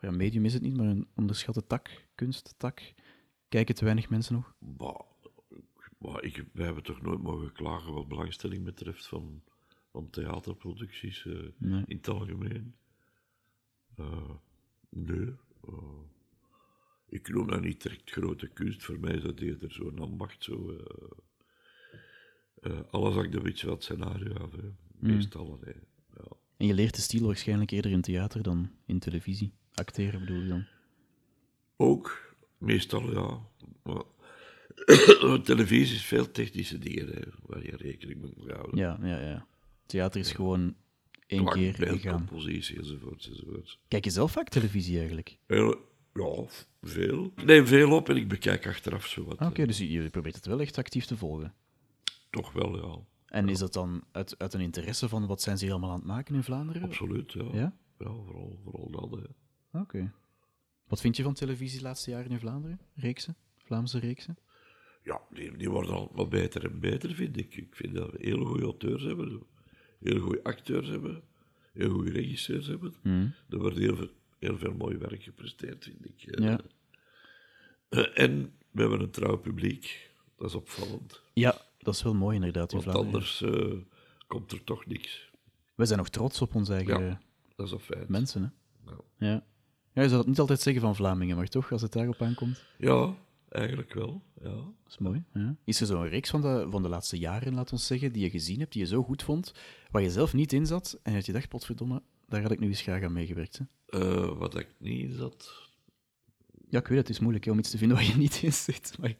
ja, 0.00 0.10
medium 0.10 0.44
is 0.44 0.52
het 0.52 0.62
niet, 0.62 0.76
maar 0.76 0.86
een 0.86 1.08
onderschatte 1.14 1.66
tak, 1.66 2.06
kunsttak? 2.14 2.80
Kijken 3.48 3.74
te 3.74 3.84
weinig 3.84 4.08
mensen 4.08 4.34
nog? 4.34 4.54
Maar, 4.76 5.02
maar 5.98 6.22
ik, 6.22 6.44
wij 6.52 6.64
hebben 6.64 6.82
toch 6.82 7.02
nooit 7.02 7.22
mogen 7.22 7.52
klagen 7.52 7.92
wat 7.92 8.08
belangstelling 8.08 8.64
betreft 8.64 9.06
van, 9.06 9.42
van 9.98 10.10
theaterproducties 10.10 11.26
eh, 11.26 11.32
Nee. 11.58 11.82
in 11.86 11.96
het 11.96 12.08
algemeen. 12.08 12.74
Eh, 13.96 14.30
nee. 14.88 15.32
eh, 15.66 16.00
ik 17.08 17.28
noem 17.28 17.46
dat 17.46 17.60
niet 17.60 17.82
direct 17.82 18.10
grote 18.10 18.48
kunst. 18.48 18.82
Voor 18.84 19.00
mij 19.00 19.14
is 19.14 19.22
dat 19.22 19.40
eerder 19.40 19.72
zo'n 19.72 19.98
ambacht. 19.98 20.44
Zo, 20.44 20.76
alles 22.90 23.14
hangt 23.14 23.34
een 23.34 23.42
beetje 23.42 23.66
van 23.66 23.74
het 23.74 23.84
scenario 23.84 24.34
af. 24.34 24.52
Hè. 24.52 24.72
Meestal. 24.98 25.58
hè. 25.64 25.70
Ja. 26.16 26.24
En 26.56 26.66
je 26.66 26.74
leert 26.74 26.94
de 26.94 27.00
stijl 27.00 27.26
waarschijnlijk 27.26 27.70
eerder 27.70 27.90
in 27.90 28.00
theater 28.00 28.42
dan 28.42 28.70
in 28.86 28.98
televisie. 28.98 29.52
Acteren 29.74 30.20
bedoel 30.20 30.40
je 30.42 30.48
dan? 30.48 30.66
Ook, 31.76 32.34
meestal 32.58 33.12
ja. 33.12 33.40
Maar, 33.82 34.02
televisie 35.42 35.96
is 35.96 36.04
veel 36.04 36.30
technische 36.30 36.78
dingen 36.78 37.06
hè, 37.06 37.20
waar 37.42 37.62
je 37.62 37.76
rekening 37.76 38.20
mee 38.20 38.32
moet 38.36 38.50
houden. 38.50 38.78
Ja, 38.78 38.98
ja, 39.02 39.20
ja. 39.20 39.46
Theater 39.88 40.20
is 40.20 40.32
gewoon 40.32 40.74
één 41.26 41.44
keer 41.48 41.76
beeld, 41.78 41.90
en 41.92 41.98
gaan. 41.98 42.26
compositie 42.26 42.76
enzovoorts 42.78 43.28
enzovoorts. 43.28 43.80
Kijk 43.88 44.04
je 44.04 44.10
zelf 44.10 44.32
vaak 44.32 44.48
televisie 44.48 44.96
eigenlijk? 44.98 45.38
Heel- 45.46 45.86
ja, 46.14 46.44
veel. 46.82 47.32
Ik 47.36 47.44
neem 47.44 47.66
veel 47.66 47.92
op 47.92 48.08
en 48.08 48.16
ik 48.16 48.28
bekijk 48.28 48.66
achteraf 48.66 49.06
zo 49.06 49.24
wat. 49.24 49.38
Ah, 49.38 49.48
Oké, 49.48 49.66
dus 49.66 49.78
je 49.78 50.10
probeert 50.10 50.34
het 50.34 50.46
wel 50.46 50.60
echt 50.60 50.78
actief 50.78 51.04
te 51.04 51.16
volgen. 51.16 51.54
Toch 52.30 52.52
wel, 52.52 52.76
ja. 52.76 52.98
En 53.26 53.48
is 53.48 53.58
dat 53.58 53.72
dan 53.72 54.04
uit, 54.12 54.38
uit 54.38 54.54
een 54.54 54.60
interesse 54.60 55.08
van 55.08 55.26
wat 55.26 55.42
zijn 55.42 55.58
ze 55.58 55.64
hier 55.64 55.72
allemaal 55.72 55.90
aan 55.90 55.98
het 55.98 56.06
maken 56.06 56.34
in 56.34 56.42
Vlaanderen? 56.42 56.82
Absoluut, 56.82 57.32
ja. 57.32 57.44
Ja? 57.52 57.76
Ja, 57.98 58.12
vooral, 58.12 58.60
vooral 58.64 58.90
dat. 58.90 59.20
Hè. 59.70 59.80
Oké. 59.80 60.12
Wat 60.86 61.00
vind 61.00 61.16
je 61.16 61.22
van 61.22 61.34
televisie 61.34 61.78
de 61.78 61.84
laatste 61.84 62.10
jaren 62.10 62.30
in 62.30 62.38
Vlaanderen? 62.38 62.80
Reeksen? 62.94 63.36
Vlaamse 63.64 63.98
reeksen? 63.98 64.38
Ja, 65.02 65.20
die, 65.30 65.56
die 65.56 65.70
worden 65.70 65.92
altijd 65.94 66.28
beter 66.28 66.64
en 66.64 66.80
beter, 66.80 67.14
vind 67.14 67.36
ik. 67.36 67.56
Ik 67.56 67.76
vind 67.76 67.94
dat 67.94 68.10
we 68.10 68.18
hele 68.20 68.44
goede 68.44 68.64
auteurs 68.64 69.02
hebben, 69.02 69.42
hele 70.00 70.20
goede 70.20 70.42
acteurs 70.44 70.88
hebben, 70.88 71.22
heel 71.72 71.90
goede 71.90 72.10
regisseurs 72.10 72.66
hebben. 72.66 72.94
Er 73.50 73.58
wordt 73.58 73.76
heel 73.78 73.96
veel, 73.96 74.10
heel 74.38 74.58
veel 74.58 74.74
mooi 74.74 74.96
werk 74.96 75.22
gepresteerd, 75.22 75.84
vind 75.84 76.04
ik. 76.04 76.22
Eh, 76.34 76.44
Ja. 76.44 76.60
eh, 77.88 78.18
en 78.24 78.52
we 78.70 78.80
hebben 78.80 79.00
een 79.00 79.10
trouw 79.10 79.36
publiek. 79.36 80.10
Dat 80.36 80.48
is 80.48 80.54
opvallend. 80.54 81.22
Ja, 81.34 81.60
dat 81.78 81.94
is 81.94 82.02
wel 82.02 82.14
mooi 82.14 82.36
inderdaad 82.36 82.72
in 82.72 82.80
Want 82.80 82.96
anders 82.96 83.42
eh, 83.42 83.72
komt 84.26 84.52
er 84.52 84.64
toch 84.64 84.86
niks. 84.86 85.30
We 85.74 85.84
zijn 85.84 85.98
nog 85.98 86.08
trots 86.08 86.40
op 86.42 86.54
onze 86.54 86.72
eigen 86.74 87.04
Ja. 87.04 87.20
Dat 87.56 87.66
is 87.66 87.72
een 87.72 87.78
feit. 87.80 88.08
mensen, 88.08 88.42
hè? 88.42 88.90
Ja. 88.92 89.42
ja. 89.92 90.02
Je 90.02 90.08
zou 90.08 90.16
dat 90.16 90.26
niet 90.26 90.38
altijd 90.38 90.60
zeggen 90.60 90.82
van 90.82 90.96
Vlamingen, 90.96 91.36
maar 91.36 91.48
toch, 91.48 91.72
als 91.72 91.82
het 91.82 91.92
daarop 91.92 92.22
aankomt. 92.22 92.64
ja, 92.78 93.14
eigenlijk 93.48 93.94
wel. 93.94 94.22
Ja. 94.42 94.48
Dat 94.50 94.72
is 94.88 94.98
mooi. 94.98 95.24
Ja. 95.34 95.56
Is 95.64 95.80
er 95.80 95.86
zo'n 95.86 96.08
reeks 96.08 96.30
van 96.30 96.40
de, 96.40 96.66
van 96.70 96.82
de 96.82 96.88
laatste 96.88 97.18
jaren, 97.18 97.54
laat 97.54 97.72
ons 97.72 97.86
zeggen, 97.86 98.12
die 98.12 98.22
je 98.22 98.30
gezien 98.30 98.58
hebt, 98.60 98.72
die 98.72 98.82
je 98.82 98.88
zo 98.88 99.02
goed 99.02 99.22
vond, 99.22 99.52
waar 99.90 100.02
je 100.02 100.10
zelf 100.10 100.32
niet 100.34 100.52
in 100.52 100.66
zat 100.66 100.98
en 101.02 101.14
dat 101.14 101.26
je 101.26 101.32
dacht, 101.32 101.48
potverdomme, 101.48 102.02
daar 102.28 102.42
had 102.42 102.50
ik 102.50 102.58
nu 102.58 102.66
eens 102.68 102.80
graag 102.82 103.02
aan 103.02 103.12
meegewerkt. 103.12 103.58
Hè? 103.58 103.64
Eh, 104.00 104.38
wat 104.38 104.58
ik 104.58 104.68
niet 104.78 105.10
in 105.10 105.16
zat. 105.16 105.66
Ja, 106.68 106.78
ik 106.78 106.86
weet 106.86 106.98
het, 106.98 107.06
het 107.06 107.16
is 107.16 107.18
moeilijk 107.18 107.44
hè, 107.44 107.50
om 107.50 107.58
iets 107.58 107.70
te 107.70 107.78
vinden 107.78 107.96
waar 107.98 108.06
je 108.06 108.16
niet 108.16 108.42
in 108.42 108.52
zit. 108.52 108.96
Maar... 109.00 109.14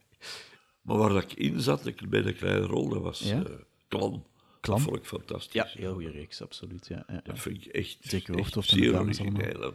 Maar 0.82 0.96
waar 0.96 1.08
dat 1.12 1.22
ik 1.22 1.32
in 1.32 1.60
zat, 1.60 1.86
ik 1.86 2.08
bij 2.08 2.22
de 2.22 2.32
kleine 2.32 2.66
rol, 2.66 2.88
dat 2.88 3.02
was 3.02 3.18
Ja? 3.20 3.42
eh, 3.44 3.52
Klam. 3.88 4.24
Klam? 4.60 4.76
Dat 4.76 4.86
vond 4.86 4.96
ik 4.96 5.04
fantastisch. 5.04 5.52
Ja, 5.52 5.66
heel 5.70 5.92
goede 5.92 6.10
reeks, 6.10 6.42
absoluut. 6.42 6.86
Ja, 6.86 7.04
ja, 7.06 7.14
ja. 7.14 7.20
Dat 7.24 7.38
vind 7.38 7.66
ik 7.66 7.72
echt, 7.72 7.96
Zeker 8.00 8.38
echt 8.38 8.52
zeer 8.64 8.98
origineel. 9.00 9.74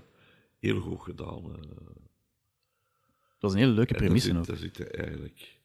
Heel 0.60 0.80
goed 0.80 1.01
gedaan. 1.01 1.43
eh. 1.43 1.60
Dat 3.44 3.52
was 3.52 3.62
een 3.62 3.68
hele 3.68 3.78
leuke 3.80 3.94
premisse 3.94 4.38
ook. 4.38 4.46
daar 4.46 4.58
zit 4.58 4.96
eigenlijk, 4.96 5.60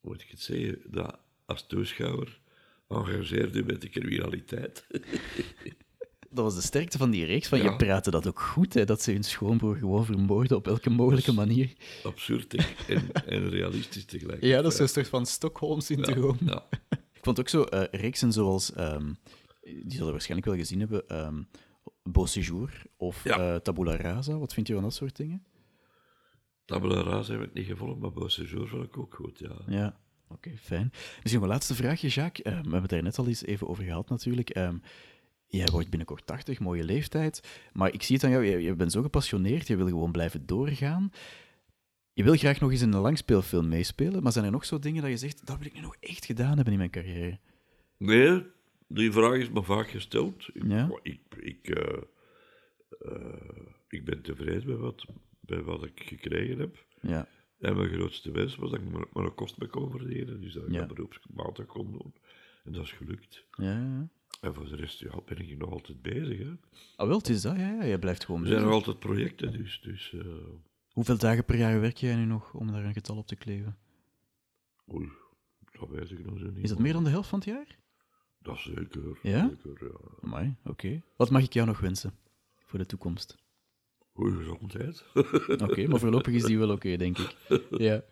hoe 0.00 0.10
moet 0.12 0.22
ik 0.22 0.28
het 0.30 0.40
zeggen, 0.40 0.78
dat 0.86 1.18
als 1.46 1.66
toeschouwer 1.66 2.40
engageerde 2.88 3.64
met 3.64 3.80
de 3.80 3.88
criminaliteit. 3.88 4.86
Dat 6.30 6.44
was 6.44 6.54
de 6.54 6.60
sterkte 6.62 6.98
van 6.98 7.10
die 7.10 7.24
reeks, 7.24 7.48
van 7.48 7.58
Ja. 7.58 7.64
je 7.70 7.76
praatte 7.76 8.10
dat 8.10 8.26
ook 8.26 8.40
goed, 8.40 8.74
hè, 8.74 8.84
dat 8.84 9.02
ze 9.02 9.12
hun 9.12 9.22
schoonbroer 9.22 9.76
gewoon 9.76 10.04
vermoorden 10.04 10.56
op 10.56 10.66
elke 10.66 10.90
mogelijke 10.90 11.32
manier. 11.32 11.72
Absurd 12.04 12.54
en, 12.54 13.12
en, 13.26 13.48
realistisch 13.48 14.04
tegelijk. 14.04 14.42
Ja, 14.42 14.62
dat 14.62 14.72
is 14.72 14.78
een 14.78 14.88
soort 14.88 15.08
van 15.08 15.26
Stockholm-syndroom. 15.26 16.36
Ja, 16.44 16.66
Ik 17.14 17.24
vond 17.24 17.40
ook 17.40 17.48
zo 17.48 17.62
eh, 17.62 18.00
reeksen 18.00 18.32
zoals, 18.32 18.72
ehm, 18.72 19.12
die 19.62 19.84
zullen 19.90 20.06
we 20.06 20.12
waarschijnlijk 20.12 20.48
wel 20.50 20.58
gezien 20.58 20.80
hebben, 20.80 21.08
ehm 21.08 21.42
Beau 22.02 22.28
Séjour 22.28 22.82
of 22.96 23.24
Ja. 23.24 23.38
eh, 23.54 23.60
Tabula 23.60 23.96
Rasa. 23.96 24.38
Wat 24.38 24.54
vind 24.54 24.66
je 24.66 24.74
van 24.74 24.82
dat 24.82 24.94
soort 24.94 25.16
dingen? 25.16 25.42
Tabula 26.68 27.02
Rasa 27.02 27.32
heb 27.32 27.42
ik 27.42 27.52
niet 27.52 27.66
gevolgd, 27.66 27.98
maar 28.00 28.12
Beau 28.12 28.30
Séjour 28.30 28.68
vond 28.68 28.84
ik 28.84 28.98
ook 28.98 29.14
goed, 29.14 29.38
ja. 29.38 29.56
Ja, 29.66 29.96
oké, 30.28 30.50
fijn. 30.56 30.90
Misschien 30.92 31.40
mijn 31.40 31.52
laatste 31.52 31.74
vraagje, 31.74 32.08
Jacques. 32.08 32.46
Eh, 32.46 32.52
we 32.52 32.60
hebben 32.62 32.80
het 32.80 32.90
daar 32.90 33.02
net 33.02 33.18
al 33.18 33.26
eens 33.26 33.44
even 33.44 33.68
over 33.68 33.84
gehad 33.84 34.08
natuurlijk. 34.08 34.50
Ehm, 34.50 34.78
jij 35.46 35.66
wordt 35.72 35.88
binnenkort 35.88 36.26
80, 36.26 36.60
mooie 36.60 36.84
leeftijd. 36.84 37.60
Maar 37.72 37.92
ik 37.92 38.02
zie 38.02 38.14
het 38.16 38.24
aan 38.24 38.30
jou, 38.30 38.44
je, 38.44 38.62
je 38.62 38.74
bent 38.74 38.92
zo 38.92 39.02
gepassioneerd, 39.02 39.66
je 39.66 39.76
wil 39.76 39.86
gewoon 39.86 40.12
blijven 40.12 40.46
doorgaan. 40.46 41.10
Je 42.12 42.24
wil 42.24 42.36
graag 42.36 42.60
nog 42.60 42.70
eens 42.70 42.82
in 42.82 42.92
een 42.92 43.00
langspeelfilm 43.00 43.68
meespelen, 43.68 44.22
maar 44.22 44.32
zijn 44.32 44.44
er 44.44 44.50
nog 44.50 44.64
zo 44.64 44.78
dingen 44.78 45.02
dat 45.02 45.10
je 45.10 45.16
zegt, 45.16 45.46
dat 45.46 45.58
wil 45.58 45.66
ik 45.66 45.74
nu 45.74 45.80
nog 45.80 45.96
echt 46.00 46.24
gedaan 46.24 46.54
hebben 46.54 46.72
in 46.72 46.78
mijn 46.78 46.90
carrière? 46.90 47.38
Nee, 47.96 48.46
die 48.88 49.12
vraag 49.12 49.34
is 49.38 49.50
me 49.50 49.62
vaak 49.62 49.88
gesteld. 49.90 50.48
Ik, 50.52 50.62
Ja? 50.66 50.90
ik, 51.02 51.20
ik, 51.40 51.68
eh, 51.68 52.02
eh, 52.98 53.66
ik 53.88 54.04
ben 54.04 54.22
tevreden 54.22 54.66
bij 54.66 54.76
wat, 54.76 55.04
bij 55.48 55.62
wat 55.62 55.84
ik 55.84 56.02
gekregen 56.04 56.58
heb. 56.58 56.86
Ja, 57.00 57.28
En 57.58 57.76
mijn 57.76 57.88
grootste 57.90 58.30
wens 58.30 58.56
was 58.56 58.70
dat 58.70 58.80
ik 58.80 58.90
mijn 58.90 59.04
mijn 59.12 59.34
kost 59.34 59.58
mee 59.58 59.68
kon 59.68 59.90
verdienen. 59.90 60.40
Dus 60.40 60.52
dat 60.52 60.66
ik 60.66 60.72
Ja. 60.72 60.78
dat 60.78 60.88
beroepsmatig 60.88 61.66
kon 61.66 61.92
doen. 61.92 62.14
En 62.64 62.72
dat 62.72 62.82
is 62.84 62.92
gelukt. 62.92 63.44
ja, 63.56 63.78
ja. 63.78 64.08
En 64.40 64.54
voor 64.54 64.68
de 64.68 64.76
rest 64.76 64.98
ja, 65.00 65.20
ben 65.26 65.38
ik 65.38 65.58
nog 65.58 65.70
altijd 65.70 66.02
bezig. 66.02 66.38
Hè. 66.38 66.52
Ah, 66.96 67.06
wel, 67.08 67.18
het 67.18 67.28
is 67.28 67.42
dat, 67.42 67.56
ja, 67.56 67.68
ja. 67.72 67.82
Je 67.84 67.98
blijft 67.98 68.24
gewoon 68.24 68.40
Er 68.40 68.46
zijn 68.46 68.58
bezig. 68.58 68.74
nog 68.76 68.86
altijd 68.86 68.98
projecten, 69.04 69.52
dus... 69.52 69.80
dus 69.80 70.12
eh, 70.12 70.26
Hoeveel 70.92 71.18
dagen 71.18 71.44
per 71.44 71.56
jaar 71.56 71.80
werk 71.80 71.96
jij 71.96 72.16
nu 72.16 72.24
nog 72.24 72.54
om 72.54 72.72
daar 72.72 72.84
een 72.84 72.92
getal 72.92 73.16
op 73.16 73.26
te 73.26 73.36
kleven? 73.36 73.78
oei, 74.92 75.08
dat 75.80 75.88
weet 75.88 76.10
ik 76.10 76.26
nog 76.26 76.38
zo 76.38 76.44
niet. 76.50 76.62
Is 76.64 76.68
dat 76.68 76.78
meer 76.78 76.92
dan 76.92 77.04
de 77.04 77.10
helft 77.10 77.28
van 77.28 77.38
het 77.38 77.48
jaar? 77.48 77.78
Dat 78.38 78.54
is 78.56 78.62
zeker. 78.62 79.18
Ja? 79.22 79.50
zeker 79.64 79.90
ja. 80.22 80.56
Oké. 80.64 81.02
Wat 81.16 81.30
mag 81.30 81.42
ik 81.42 81.52
jou 81.52 81.66
nog 81.66 81.80
wensen 81.80 82.12
voor 82.64 82.78
de 82.78 82.86
toekomst? 82.86 83.36
Goeie 84.18 84.36
gezondheid. 84.36 85.04
Oké, 85.62 85.86
maar 85.88 85.98
voorlopig 85.98 86.34
is 86.34 86.44
die 86.44 86.58
wel 86.58 86.70
oké, 86.70 86.96
denk 86.96 87.18
ik. 87.18 87.36
Ja, 87.70 88.02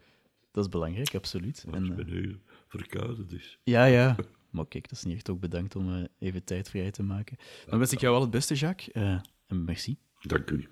dat 0.53 0.65
is 0.65 0.71
belangrijk, 0.71 1.15
absoluut. 1.15 1.65
Maar 1.67 1.75
En, 1.75 1.85
ik 1.85 1.91
eh, 1.91 1.97
ben 1.97 2.07
nu 2.07 2.39
verkouden, 2.69 3.29
dus... 3.29 3.59
ja, 3.63 3.85
ja. 3.85 4.17
Maar 4.51 4.67
kijk, 4.67 4.89
dat 4.89 4.99
is 4.99 5.05
niet 5.05 5.15
echt 5.15 5.31
ook 5.31 5.41
bedankt 5.41 5.77
om 5.77 5.95
eh, 5.95 6.05
even 6.19 6.45
tijd 6.45 6.71
vrij 6.71 6.91
te 6.91 7.03
maken. 7.03 7.37
Dan 7.67 7.79
wens 7.79 7.93
ik 7.93 8.01
jou 8.01 8.15
al 8.15 8.21
het 8.21 8.31
beste, 8.31 8.55
Jacques. 8.55 8.93
eh, 8.95 9.21
en 9.47 9.65
merci. 9.65 9.97
Dank 10.21 10.51
u. 10.51 10.69